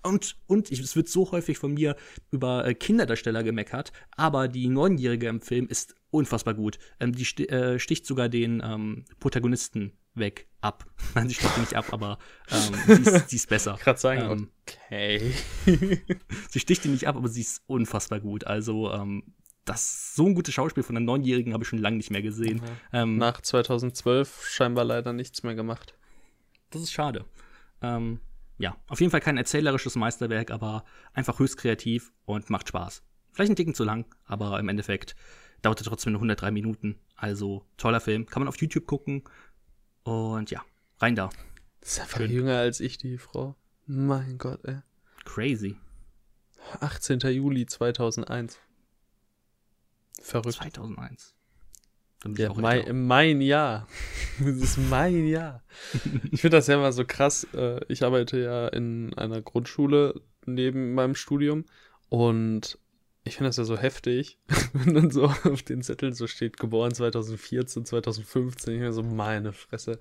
[0.03, 1.95] und, und ich, es wird so häufig von mir
[2.32, 6.80] über äh, Kinderdarsteller gemeckert, aber die Neunjährige im Film ist unfassbar gut.
[6.99, 10.86] Ähm, die sti äh, sticht sogar den ähm, Protagonisten weg, ab.
[11.16, 12.18] Nein, sie sticht ihn nicht ab, aber
[12.49, 13.78] ähm, sie, ist, sie ist besser.
[13.84, 15.34] Gerade sagen, Ähm, okay.
[16.49, 18.45] Sie sticht ihn nicht ab, aber sie ist unfassbar gut.
[18.45, 19.24] Also, ähm,
[19.66, 22.62] das so ein gutes Schauspiel von einer Neunjährigen habe ich schon lange nicht mehr gesehen.
[22.91, 25.93] Ähm, Nach 2012 scheinbar leider nichts mehr gemacht.
[26.72, 27.26] Das ist schade.
[27.82, 28.20] Ähm,
[28.57, 30.84] ja, auf jeden Fall kein erzählerisches Meisterwerk, aber
[31.14, 33.03] einfach höchst kreativ und macht Spaß.
[33.34, 35.16] Vielleicht ein Ticken zu lang, aber im Endeffekt
[35.62, 36.99] dauerte trotzdem nur 103 Minuten.
[37.16, 38.26] Also toller Film.
[38.26, 39.24] Kann man auf YouTube gucken.
[40.03, 40.63] Und ja,
[40.99, 41.29] rein da.
[41.81, 42.31] Das ist einfach Schön.
[42.31, 43.55] jünger als ich, die Frau.
[43.85, 44.77] Mein Gott, ey.
[45.25, 45.77] Crazy.
[46.79, 47.19] 18.
[47.19, 48.59] Juli 2001.
[50.21, 50.55] Verrückt.
[50.55, 51.35] 2001.
[52.21, 53.87] Dann bin ich Ja, mein, mein Jahr.
[54.39, 55.63] Das ist mein Jahr.
[56.31, 57.47] Ich finde das ja immer so krass.
[57.53, 61.65] äh, Ich arbeite ja in einer Grundschule neben meinem Studium
[62.09, 62.77] und
[63.24, 64.38] ich finde das ja so heftig,
[64.74, 68.74] wenn dann so auf den Zetteln so steht, geboren 2014, 2015.
[68.76, 69.99] Ich mir so, meine Fresse.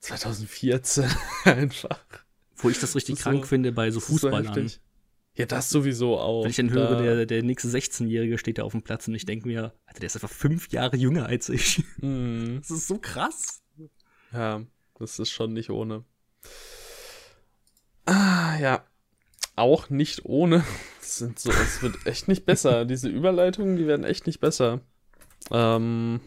[0.00, 1.04] 2014
[1.44, 2.00] einfach.
[2.56, 4.46] Wo ich das richtig Das krank so- finde bei so so Fußballern.
[4.46, 4.80] heftig.
[5.36, 6.42] Ja, das sowieso auch.
[6.42, 9.14] Wenn ich dann höre, Da- der, der nächste 16-Jährige steht da auf dem Platz und
[9.14, 11.82] ich denke mir, Alter, der ist einfach fünf Jahre jünger als ich.
[11.98, 12.58] Mhm.
[12.60, 13.62] Das ist so krass.
[14.32, 14.62] Ja,
[14.98, 16.04] das ist schon nicht ohne.
[18.06, 18.84] Ah, ja.
[19.56, 20.64] Auch nicht ohne.
[21.10, 22.84] Es sind so, es wird echt nicht besser.
[22.86, 24.80] Diese Überleitungen, die werden echt nicht besser.
[25.50, 26.20] Ähm,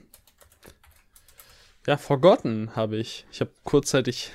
[1.88, 3.26] ja, Forgotten habe ich.
[3.32, 4.34] Ich habe kurzzeitig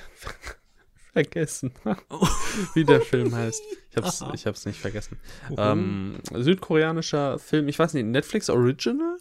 [1.13, 1.71] vergessen,
[2.73, 3.61] wie der Film heißt.
[3.91, 5.19] Ich hab's, ich hab's nicht vergessen.
[5.55, 9.17] Ähm, südkoreanischer Film, ich weiß nicht, Netflix Original?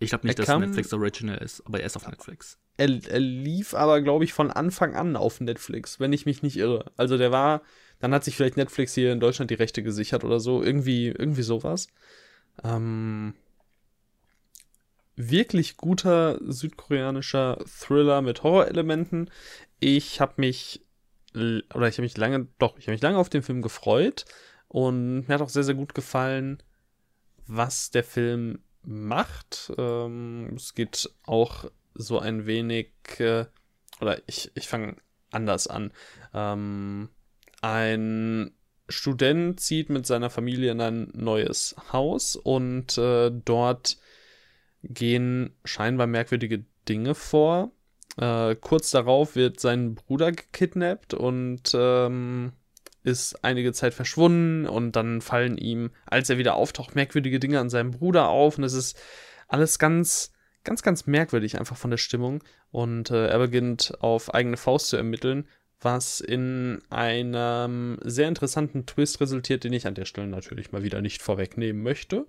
[0.00, 2.58] Ich glaube nicht, Er dass kam- Netflix Original ist, aber er ist auf Netflix.
[2.76, 6.56] Er, er lief aber, glaube ich, von Anfang an auf Netflix, wenn ich mich nicht
[6.56, 6.90] irre.
[6.96, 7.62] Also der war,
[8.00, 10.62] dann hat sich vielleicht Netflix hier in Deutschland die Rechte gesichert oder so.
[10.62, 11.88] Irgendwie, irgendwie sowas.
[12.64, 13.34] Ähm,
[15.16, 19.30] wirklich guter südkoreanischer Thriller mit Horrorelementen.
[19.78, 20.84] Ich habe mich,
[21.34, 24.24] oder ich habe mich lange, doch, ich habe mich lange auf den Film gefreut.
[24.68, 26.62] Und mir hat auch sehr, sehr gut gefallen,
[27.46, 29.72] was der Film macht.
[29.76, 33.46] Ähm, es geht auch so ein wenig, äh,
[34.00, 34.96] oder ich, ich fange
[35.30, 35.92] anders an.
[36.34, 37.08] Ähm,
[37.60, 38.52] ein
[38.88, 43.98] Student zieht mit seiner Familie in ein neues Haus und äh, dort
[44.82, 47.72] gehen scheinbar merkwürdige Dinge vor.
[48.16, 52.52] Äh, kurz darauf wird sein Bruder gekidnappt und ähm,
[53.04, 57.70] ist einige Zeit verschwunden und dann fallen ihm, als er wieder auftaucht, merkwürdige Dinge an
[57.70, 59.00] seinem Bruder auf und es ist
[59.48, 60.32] alles ganz,
[60.64, 64.96] ganz, ganz merkwürdig einfach von der Stimmung und äh, er beginnt auf eigene Faust zu
[64.96, 65.48] ermitteln,
[65.80, 71.00] was in einem sehr interessanten Twist resultiert, den ich an der Stelle natürlich mal wieder
[71.00, 72.26] nicht vorwegnehmen möchte,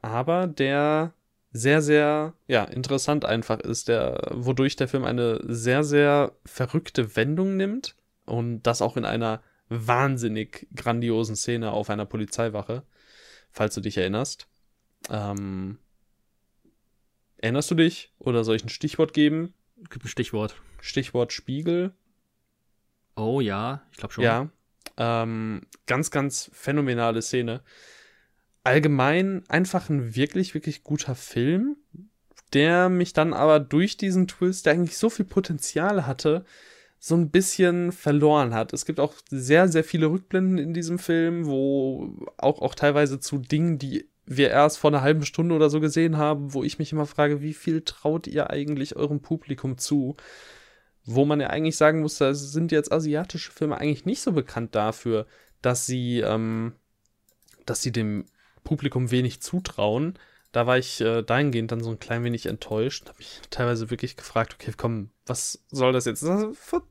[0.00, 1.12] aber der
[1.50, 7.56] sehr, sehr, ja, interessant einfach ist, der, wodurch der Film eine sehr, sehr verrückte Wendung
[7.56, 7.96] nimmt
[8.26, 12.82] und das auch in einer wahnsinnig grandiosen Szene auf einer Polizeiwache,
[13.50, 14.46] falls du dich erinnerst.
[15.10, 15.78] Ähm,
[17.38, 18.12] erinnerst du dich?
[18.18, 19.54] Oder soll ich ein Stichwort geben?
[19.90, 20.60] Gib ein Stichwort.
[20.80, 21.92] Stichwort Spiegel.
[23.16, 24.24] Oh ja, ich glaube schon.
[24.24, 24.48] Ja.
[24.96, 27.62] Ähm, ganz, ganz phänomenale Szene.
[28.64, 31.76] Allgemein einfach ein wirklich, wirklich guter Film,
[32.52, 36.44] der mich dann aber durch diesen Twist, der eigentlich so viel Potenzial hatte,
[36.98, 38.72] so ein bisschen verloren hat.
[38.72, 43.38] Es gibt auch sehr, sehr viele Rückblenden in diesem Film, wo auch, auch teilweise zu
[43.38, 46.92] Dingen, die wir erst vor einer halben Stunde oder so gesehen haben, wo ich mich
[46.92, 50.16] immer frage, wie viel traut ihr eigentlich eurem Publikum zu?
[51.04, 54.74] Wo man ja eigentlich sagen muss, da sind jetzt asiatische Filme eigentlich nicht so bekannt
[54.74, 55.26] dafür,
[55.62, 56.74] dass sie, ähm,
[57.64, 58.26] dass sie dem
[58.64, 60.18] Publikum wenig zutrauen.
[60.52, 63.08] Da war ich äh, dahingehend dann so ein klein wenig enttäuscht.
[63.08, 66.22] Habe mich teilweise wirklich gefragt, okay, komm, was soll das jetzt?
[66.22, 66.82] Das vor,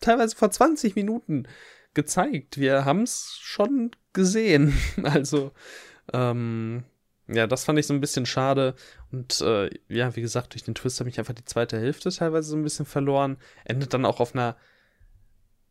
[0.00, 1.46] teilweise vor 20 Minuten
[1.94, 2.58] gezeigt.
[2.58, 4.74] Wir haben es schon gesehen.
[5.04, 5.52] Also,
[6.12, 6.84] ähm,
[7.28, 8.74] ja, das fand ich so ein bisschen schade.
[9.10, 12.50] Und äh, ja, wie gesagt, durch den Twist habe ich einfach die zweite Hälfte teilweise
[12.50, 13.36] so ein bisschen verloren.
[13.64, 14.56] Endet dann auch auf einer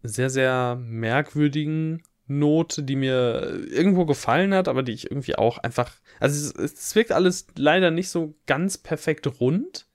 [0.03, 5.91] sehr, sehr merkwürdigen Note, die mir irgendwo gefallen hat, aber die ich irgendwie auch einfach.
[6.19, 9.85] Also es, es wirkt alles leider nicht so ganz perfekt rund.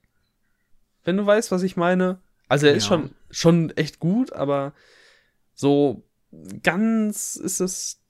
[1.03, 2.21] Wenn du weißt, was ich meine.
[2.47, 2.89] Also er ist Ja.
[2.89, 4.73] schon, schon echt gut, aber
[5.53, 6.03] so
[6.63, 8.01] ganz ist es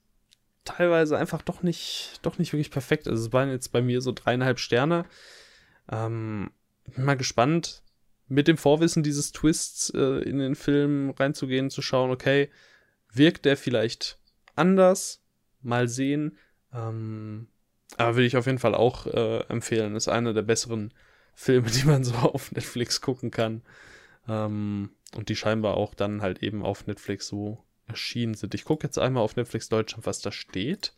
[0.68, 3.08] teilweise einfach doch nicht, doch nicht wirklich perfekt.
[3.08, 5.04] Also es waren jetzt bei mir so dreieinhalb Sterne.
[5.90, 6.50] Ähm,
[6.94, 7.82] bin mal gespannt,
[8.28, 12.50] mit dem Vorwissen dieses Twists äh, in den Film reinzugehen, zu schauen, okay,
[13.12, 14.18] wirkt der vielleicht
[14.54, 15.22] anders?
[15.60, 16.36] Mal sehen.
[16.72, 17.48] Ähm,
[17.96, 19.96] Aber würde ich auf jeden Fall auch äh, empfehlen.
[19.96, 20.92] Ist einer der besseren
[21.34, 23.62] Filme, die man so auf Netflix gucken kann.
[24.28, 28.54] Ähm, und die scheinbar auch dann halt eben auf Netflix so erschienen sind.
[28.54, 30.92] Ich gucke jetzt einmal auf Netflix Deutschland, was da steht.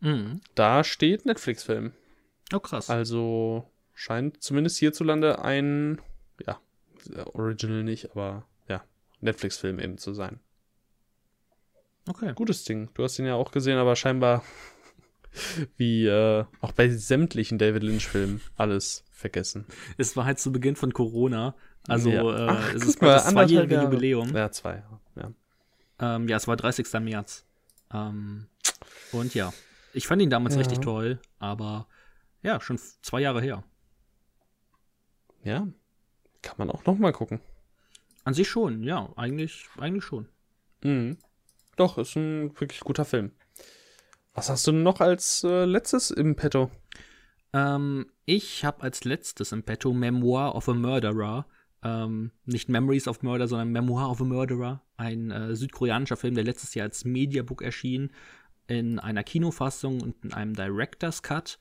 [0.00, 0.40] Mhm.
[0.54, 1.92] Da steht Netflix-Film.
[2.52, 2.90] Oh, krass.
[2.90, 6.00] Also scheint zumindest hierzulande ein,
[6.46, 6.58] ja,
[7.34, 8.82] Original nicht, aber ja,
[9.20, 10.40] Netflix-Film eben zu sein.
[12.08, 12.32] Okay.
[12.34, 12.90] Gutes Ding.
[12.94, 14.42] Du hast ihn ja auch gesehen, aber scheinbar
[15.76, 19.64] wie äh, auch bei sämtlichen David Lynch-Filmen alles vergessen.
[19.96, 21.54] Es war halt zu Beginn von Corona.
[21.88, 22.22] Also Ja.
[22.22, 23.76] äh, Ach, es guck ist mal, das zweijährige.
[23.82, 24.34] Jubiläum.
[24.36, 24.82] Ja, zwei.
[25.16, 25.32] Ja.
[25.98, 26.92] Ähm, ja, es war 30.
[27.00, 27.44] März.
[27.92, 28.46] Ähm,
[29.12, 29.52] und ja,
[29.92, 30.60] ich fand ihn damals Ja.
[30.60, 31.86] richtig toll, aber
[32.42, 33.62] ja, schon zwei Jahre her.
[35.44, 35.66] ja,
[36.42, 37.40] kann man auch noch mal gucken.
[38.24, 40.28] An sich schon, ja, eigentlich, eigentlich schon.
[40.82, 41.18] Mhm.
[41.76, 43.32] Doch, ist ein wirklich guter Film.
[44.32, 46.70] Was hast du noch als äh, letztes im Petto?
[47.52, 51.46] Ähm, ich habe als letztes im Petto Memoir of a Murderer.
[51.84, 54.82] Ähm, nicht Memories of Murder, sondern Memoir of a Murderer.
[54.96, 58.10] Ein äh, südkoreanischer Film, der letztes Jahr als Mediabook erschien.
[58.66, 61.58] In einer Kinofassung und in einem Director's Cut.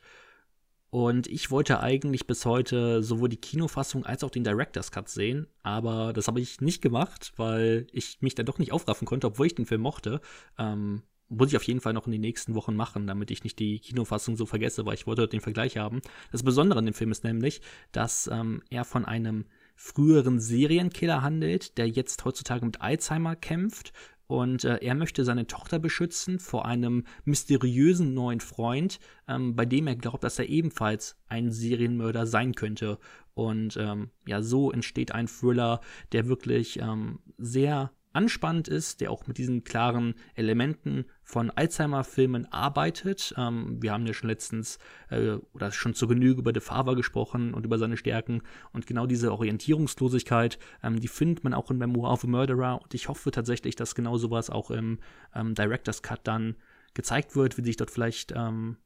[0.90, 5.48] Und ich wollte eigentlich bis heute sowohl die Kinofassung als auch den Director's Cut sehen.
[5.62, 9.48] Aber das habe ich nicht gemacht, weil ich mich dann doch nicht aufraffen konnte, obwohl
[9.48, 10.22] ich den Film mochte.
[10.58, 13.60] Ähm, muss ich auf jeden Fall noch in den nächsten Wochen machen, damit ich nicht
[13.60, 16.02] die Kinofassung so vergesse, weil ich wollte den Vergleich haben.
[16.32, 19.46] Das Besondere an dem Film ist nämlich, dass ähm, er von einem
[19.76, 23.94] früheren Serienkiller handelt, der jetzt heutzutage mit Alzheimer kämpft.
[24.28, 29.86] Und äh, er möchte seine Tochter beschützen vor einem mysteriösen neuen Freund, ähm, bei dem
[29.86, 32.98] er glaubt, dass er ebenfalls ein Serienmörder sein könnte.
[33.34, 35.82] Und ähm, ja, so entsteht ein Thriller,
[36.14, 43.34] der wirklich ähm, sehr anspannend ist, der auch mit diesen klaren Elementen von Alzheimer-Filmen arbeitet.
[43.38, 44.80] Ähm, wir haben ja schon letztens
[45.10, 48.44] äh, oder schon zur Genüge über The Father gesprochen und über seine Stärken.
[48.72, 52.82] Und genau diese Orientierungslosigkeit, ähm, die findet man auch in Memoir of a Murderer.
[52.82, 55.00] Und ich hoffe tatsächlich, dass genau sowas auch im
[55.36, 56.56] ähm, Director's Cut dann
[56.94, 58.78] gezeigt wird, wie sich dort vielleicht ähm,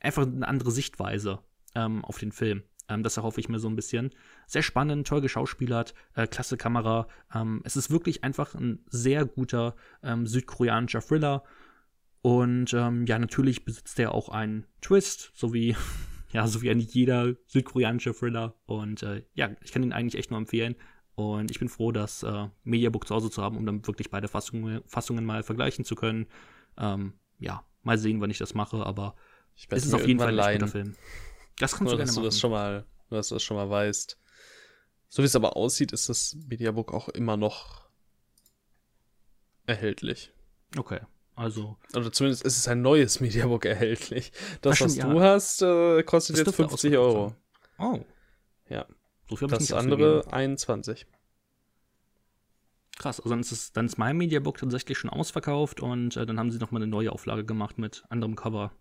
[0.00, 1.40] einfach eine andere Sichtweise
[1.74, 2.62] ähm, auf den Film.
[2.88, 4.10] Ähm, das erhoffe ich mir so ein bisschen.
[4.46, 7.08] Sehr spannend, toll geschauspielert, äh, klasse Kamera.
[7.34, 11.42] Ähm, es ist wirklich einfach ein sehr guter ähm, südkoreanischer Thriller.
[12.22, 15.76] Und ähm, ja, natürlich besitzt er auch einen Twist, so wie,
[16.32, 18.54] ja, so wie eigentlich jeder südkoreanische Thriller.
[18.66, 20.76] Und äh, ja, ich kann ihn eigentlich echt nur empfehlen.
[21.14, 24.28] Und ich bin froh, das äh, Mediabook zu Hause zu haben, um dann wirklich beide
[24.28, 26.26] Fassungen, Fassungen mal vergleichen zu können.
[26.76, 29.14] Ähm, ja, mal sehen, wann ich das mache, aber
[29.70, 30.70] es ist auf jeden Fall ein guter.
[30.70, 30.94] Film.
[31.58, 32.24] Das kannst du Nur, gerne dass du machen.
[32.26, 34.18] das schon mal, dass du das schon mal weißt.
[35.08, 37.88] So wie es aber aussieht, ist das Mediabook auch immer noch
[39.66, 40.32] erhältlich.
[40.76, 41.00] Okay,
[41.36, 44.32] also Oder zumindest ist es ein neues Mediabook erhältlich.
[44.62, 47.36] Das, Ach, was stimmt, du hast, äh, kostet Das jetzt dürfte 50 ausverkauft
[47.78, 47.94] Euro.
[47.94, 48.04] Oh.
[48.68, 48.86] Ja.
[49.28, 50.34] So viel Das andere ausgegeben.
[50.34, 51.06] 21.
[52.96, 56.38] Krass, also dann ist, es, dann ist mein Mediabook tatsächlich schon ausverkauft und äh, dann
[56.38, 58.72] haben sie nochmal eine neue Auflage gemacht mit anderem Cover.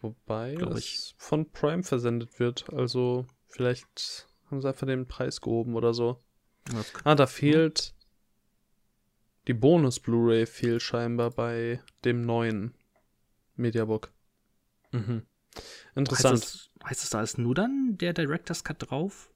[0.00, 2.72] Wobei es von Prime versendet wird.
[2.72, 6.22] Also vielleicht haben sie einfach den Preis gehoben oder so.
[7.04, 7.94] Ah, da fehlt
[9.46, 12.74] die Bonus-Blu-ray fehlt scheinbar bei dem neuen
[13.56, 14.12] Mediabook.
[14.92, 15.22] Mhm.
[15.56, 15.66] heißt,
[15.96, 16.42] Interessant.
[16.42, 19.32] das, heißt das, da ist nur dann der Director's Cut drauf?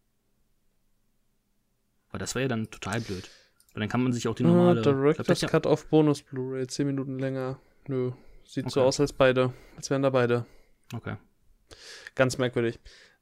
[2.11, 3.31] Weil das wäre ja dann total blöd.
[3.73, 4.83] Weil dann kann man sich auch die Ah, normale.
[4.83, 7.59] Director's ja- Cut auf Bonus-Blu-ray, 10 Minuten länger.
[7.89, 8.13] Nö,
[8.45, 8.89] sieht so Okay.
[8.89, 10.47] aus als beide, als wären da beide.
[10.95, 11.17] Okay.
[12.15, 12.79] Ganz merkwürdig.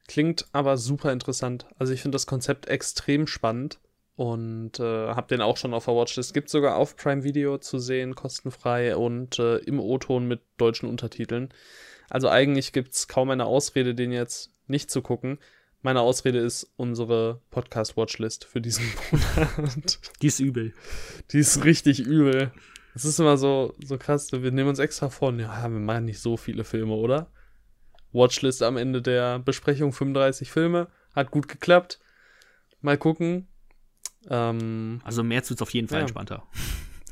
[0.08, 1.66] Klingt aber super interessant.
[1.78, 3.78] Also ich finde das Konzept extrem spannend
[4.16, 6.34] und äh, habe den auch schon auf der Watchlist.
[6.34, 11.50] Gibt sogar auf Prime Video zu sehen, kostenfrei und äh, im O-Ton mit deutschen Untertiteln.
[12.08, 15.38] Also eigentlich gibt es kaum eine Ausrede, den jetzt nicht zu gucken.
[15.82, 18.84] Meine Ausrede ist unsere Podcast-Watchlist für diesen
[19.56, 20.00] Monat.
[20.20, 20.74] Die ist übel.
[21.30, 22.50] Die ist richtig übel.
[23.00, 24.30] Es ist immer so, so krass.
[24.30, 27.30] Wir nehmen uns extra vor, ja, wir machen nicht so viele Filme, oder?
[28.12, 30.88] Watchlist am Ende der Besprechung 35 Filme.
[31.14, 31.98] Hat gut geklappt.
[32.82, 33.48] Mal gucken.
[34.28, 36.02] Ähm, Also im März wird es auf jeden Fall Ja.
[36.02, 36.42] entspannter.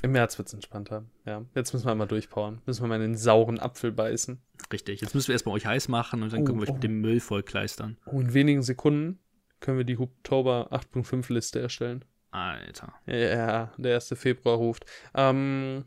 [0.03, 1.07] Im März wird es entspannter.
[1.25, 2.61] Ja, jetzt müssen wir einmal durchpowern.
[2.67, 4.43] Müssen wir mal in den sauren Apfel beißen.
[4.71, 5.01] Richtig.
[5.01, 6.75] Jetzt müssen wir erstmal euch heiß machen und dann können Oh, wir euch oh.
[6.75, 7.97] mit dem Müll vollkleistern.
[8.05, 9.21] Oh, in wenigen Sekunden
[9.61, 12.05] können wir die Hubtober 8.5 Liste erstellen.
[12.31, 12.95] Alter.
[13.07, 14.15] Ja, der 1.
[14.17, 14.85] Februar ruft.
[15.15, 15.85] Ähm,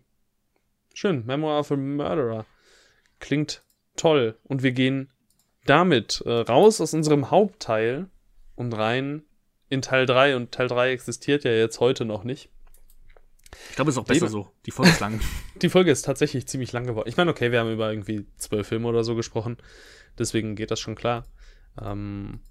[0.94, 2.46] schön, Memoir of a Murderer.
[3.20, 3.64] Klingt
[3.96, 4.38] toll.
[4.44, 5.12] Und wir gehen
[5.66, 8.10] damit äh, raus aus unserem Hauptteil
[8.56, 9.24] und rein
[9.70, 10.36] in Teil 3.
[10.36, 12.50] Und Teil 3 existiert ja jetzt heute noch nicht.
[13.70, 14.52] Ich glaube, es ist auch besser so.
[14.66, 15.20] Die Folge ist lang.
[15.62, 17.10] Die Folge ist tatsächlich ziemlich lang geworden.
[17.10, 19.58] Ich meine, okay, wir haben über irgendwie zwölf Filme oder so gesprochen.
[20.18, 21.26] Deswegen geht das schon klar.
[21.82, 22.42] Ähm,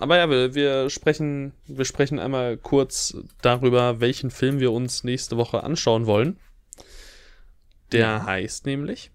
[0.00, 5.36] aber ja, wir, wir, sprechen, wir sprechen einmal kurz darüber, welchen Film wir uns nächste
[5.36, 6.38] Woche anschauen wollen.
[7.92, 8.24] Der ja.
[8.24, 9.10] heißt nämlich.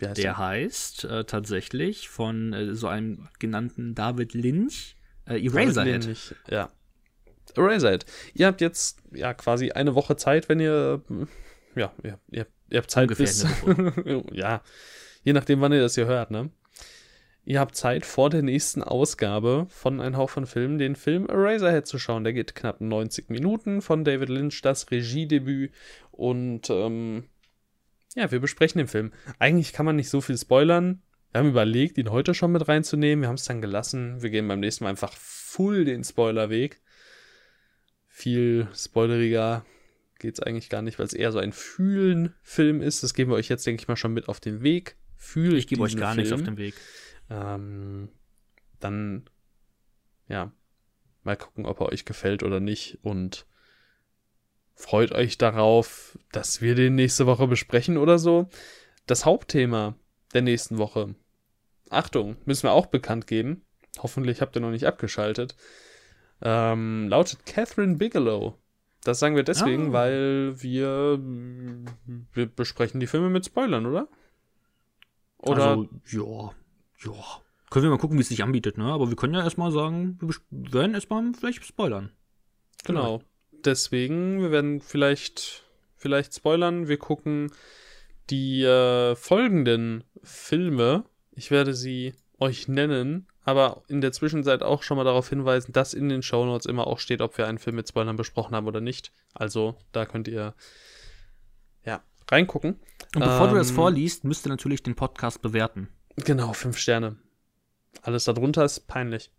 [0.00, 4.96] der, der heißt äh, tatsächlich von äh, so einem genannten David Lynch
[5.26, 6.04] äh, Eraserhead.
[6.04, 6.70] Lynch, ja.
[7.56, 8.06] Eraserhead.
[8.34, 11.02] Ihr habt jetzt ja quasi eine Woche Zeit, wenn ihr
[11.74, 13.46] ja, ihr, ihr, ihr habt Zeit Ungefähr bis
[14.32, 14.62] ja,
[15.22, 16.50] je nachdem, wann ihr das hier hört, ne?
[17.48, 21.86] Ihr habt Zeit vor der nächsten Ausgabe von Ein Hauch von Filmen, den Film Eraserhead
[21.86, 22.22] zu schauen.
[22.22, 25.72] Der geht knapp 90 Minuten von David Lynch, das Regiedebüt.
[26.10, 27.24] Und ähm,
[28.14, 29.14] ja, wir besprechen den Film.
[29.38, 31.00] Eigentlich kann man nicht so viel spoilern.
[31.32, 33.22] Wir haben überlegt, ihn heute schon mit reinzunehmen.
[33.22, 34.20] Wir haben es dann gelassen.
[34.20, 36.82] Wir gehen beim nächsten Mal einfach full den Spoilerweg.
[38.08, 39.64] Viel spoileriger
[40.18, 43.02] geht es eigentlich gar nicht, weil es eher so ein Fühlen-Film ist.
[43.02, 44.96] Das geben wir euch jetzt, denke ich mal, schon mit auf den Weg.
[45.16, 46.18] Fühlt ich gebe euch gar Film.
[46.18, 46.74] nichts auf den Weg.
[47.30, 48.08] Ähm,
[48.80, 49.28] dann,
[50.28, 50.52] ja,
[51.24, 52.98] mal gucken, ob er euch gefällt oder nicht.
[53.02, 53.46] Und
[54.74, 58.48] freut euch darauf, dass wir den nächste Woche besprechen oder so.
[59.06, 59.94] Das Hauptthema
[60.34, 61.14] der nächsten Woche.
[61.90, 63.64] Achtung, müssen wir auch bekannt geben.
[63.98, 65.56] Hoffentlich habt ihr noch nicht abgeschaltet.
[66.42, 68.58] Ähm, lautet Catherine Bigelow.
[69.02, 69.92] Das sagen wir deswegen, oh.
[69.92, 71.18] weil wir,
[72.32, 74.08] wir besprechen die Filme mit Spoilern, oder?
[75.38, 75.68] Oder?
[75.68, 76.52] Also, ja,
[77.04, 77.12] ja.
[77.70, 78.84] Können wir mal gucken, wie es sich anbietet, ne?
[78.84, 82.10] Aber wir können ja erstmal sagen, wir werden erstmal vielleicht spoilern.
[82.84, 83.18] Genau.
[83.18, 83.66] Vielleicht.
[83.66, 85.64] Deswegen, wir werden vielleicht,
[85.96, 86.88] vielleicht spoilern.
[86.88, 87.52] Wir gucken
[88.30, 91.04] die äh, folgenden Filme.
[91.32, 95.92] Ich werde sie euch nennen, aber in der Zwischenzeit auch schon mal darauf hinweisen, dass
[95.92, 98.80] in den Shownotes immer auch steht, ob wir einen Film mit Spoilern besprochen haben oder
[98.80, 99.12] nicht.
[99.34, 100.54] Also, da könnt ihr ja
[102.30, 102.78] reingucken.
[103.14, 105.88] Und bevor ähm, du das ähm, vorliest, müsst ihr natürlich den Podcast bewerten.
[106.24, 107.16] Genau, fünf Sterne.
[108.02, 109.30] Alles darunter ist peinlich.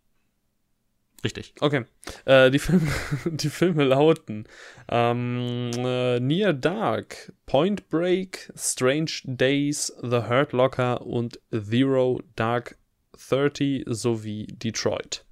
[1.23, 1.53] Richtig.
[1.59, 1.85] Okay.
[2.25, 2.87] Äh, die, Filme,
[3.25, 4.45] die Filme lauten
[4.89, 12.77] ähm, äh, Near Dark, Point Break, Strange Days, The Hurt Locker und Zero Dark
[13.17, 15.25] 30 sowie Detroit.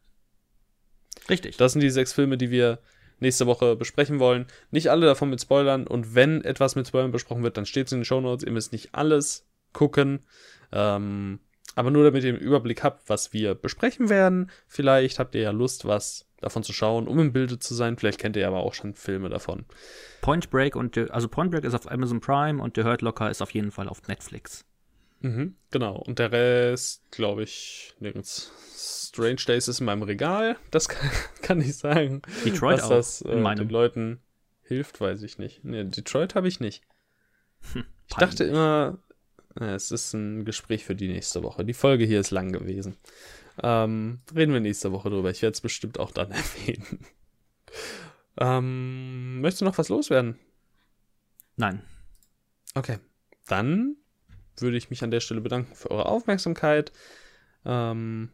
[1.30, 1.57] Richtig.
[1.57, 2.80] Das sind die sechs Filme, die wir
[3.19, 4.45] nächste Woche besprechen wollen.
[4.72, 7.94] Nicht alle davon mit Spoilern und wenn etwas mit Spoilern besprochen wird, dann steht es
[7.94, 8.45] in den Show Notes.
[8.45, 10.19] Ihr müsst nicht alles gucken.
[10.72, 11.39] Ähm,
[11.76, 14.49] aber nur damit ihr einen Überblick habt, was wir besprechen werden.
[14.65, 17.98] Vielleicht habt ihr ja Lust, was davon zu schauen, um im Bilde zu sein.
[17.98, 19.65] Vielleicht kennt ihr aber auch schon Filme davon.
[20.22, 23.41] Point Break und also Point Break ist auf Amazon Prime und The Hurt Locker ist
[23.41, 24.65] auf jeden Fall auf Netflix.
[25.19, 25.98] Mhm, genau.
[25.98, 28.52] Und der Rest, glaube ich, nirgends.
[29.10, 30.57] Strange Days ist in meinem Regal.
[30.72, 31.10] Das kann,
[31.41, 32.22] kann ich sagen.
[32.45, 32.89] Detroit was auch.
[32.89, 34.22] das äh, den Leuten
[34.61, 35.64] hilft, weiß ich nicht.
[35.64, 36.84] Nee, Detroit habe ich nicht.
[37.73, 38.99] Hm, ich dachte immer,
[39.59, 41.65] es ist ein Gespräch für die nächste Woche.
[41.65, 42.97] Die Folge hier ist lang gewesen.
[43.61, 45.31] Ähm, reden wir nächste Woche drüber.
[45.31, 46.99] Ich werde es bestimmt auch dann erwähnen.
[48.39, 50.38] ähm, möchtest du noch was loswerden?
[51.55, 51.81] Nein.
[52.75, 52.99] Okay.
[53.47, 53.95] Dann
[54.57, 56.91] würde ich mich an der Stelle bedanken für eure Aufmerksamkeit.
[57.65, 58.29] Ähm,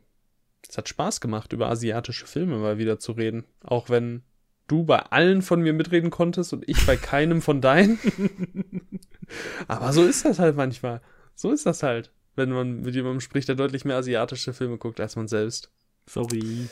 [0.68, 3.46] es hat Spaß gemacht, über asiatische Filme mal wieder zu reden.
[3.62, 4.24] Auch wenn
[4.68, 8.00] du bei allen von mir mitreden konntest und ich bei keinem von deinen.
[9.68, 11.02] Aber so ist das halt manchmal.
[11.36, 15.00] So ist das halt, wenn man mit jemandem spricht, der deutlich mehr asiatische Filme guckt
[15.00, 15.72] als man selbst.
[16.06, 16.68] Sorry.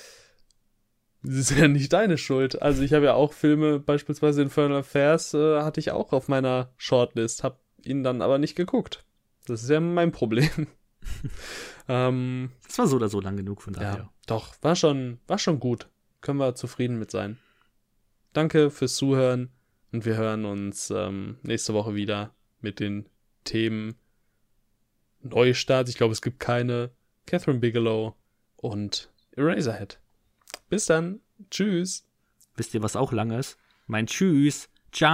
[1.24, 2.62] Das ist ja nicht deine Schuld.
[2.62, 6.74] Also ich habe ja auch Filme, beispielsweise Infernal Affairs, äh, hatte ich auch auf meiner
[6.78, 9.06] Shortlist, habe ihn dann aber nicht geguckt.
[9.46, 10.68] Das ist ja mein Problem.
[11.88, 13.96] ähm, das war so oder so lang genug von daher.
[13.96, 15.90] Ja, doch, war schon, war schon gut.
[16.22, 17.38] Können wir zufrieden mit sein.
[18.34, 19.50] Danke fürs Zuhören
[19.92, 23.10] und wir hören uns ähm, nächste Woche wieder mit den
[23.44, 23.96] Themen
[25.23, 25.89] Neustart.
[25.89, 26.91] Ich glaube, es gibt keine.
[27.27, 28.15] Catherine Bigelow
[28.57, 29.99] und Eraserhead.
[30.69, 31.19] Bis dann.
[31.49, 32.06] Tschüss.
[32.56, 33.57] Wisst ihr, was auch lang ist?
[33.88, 34.69] Mein Tschüss.
[34.91, 35.11] Ciao.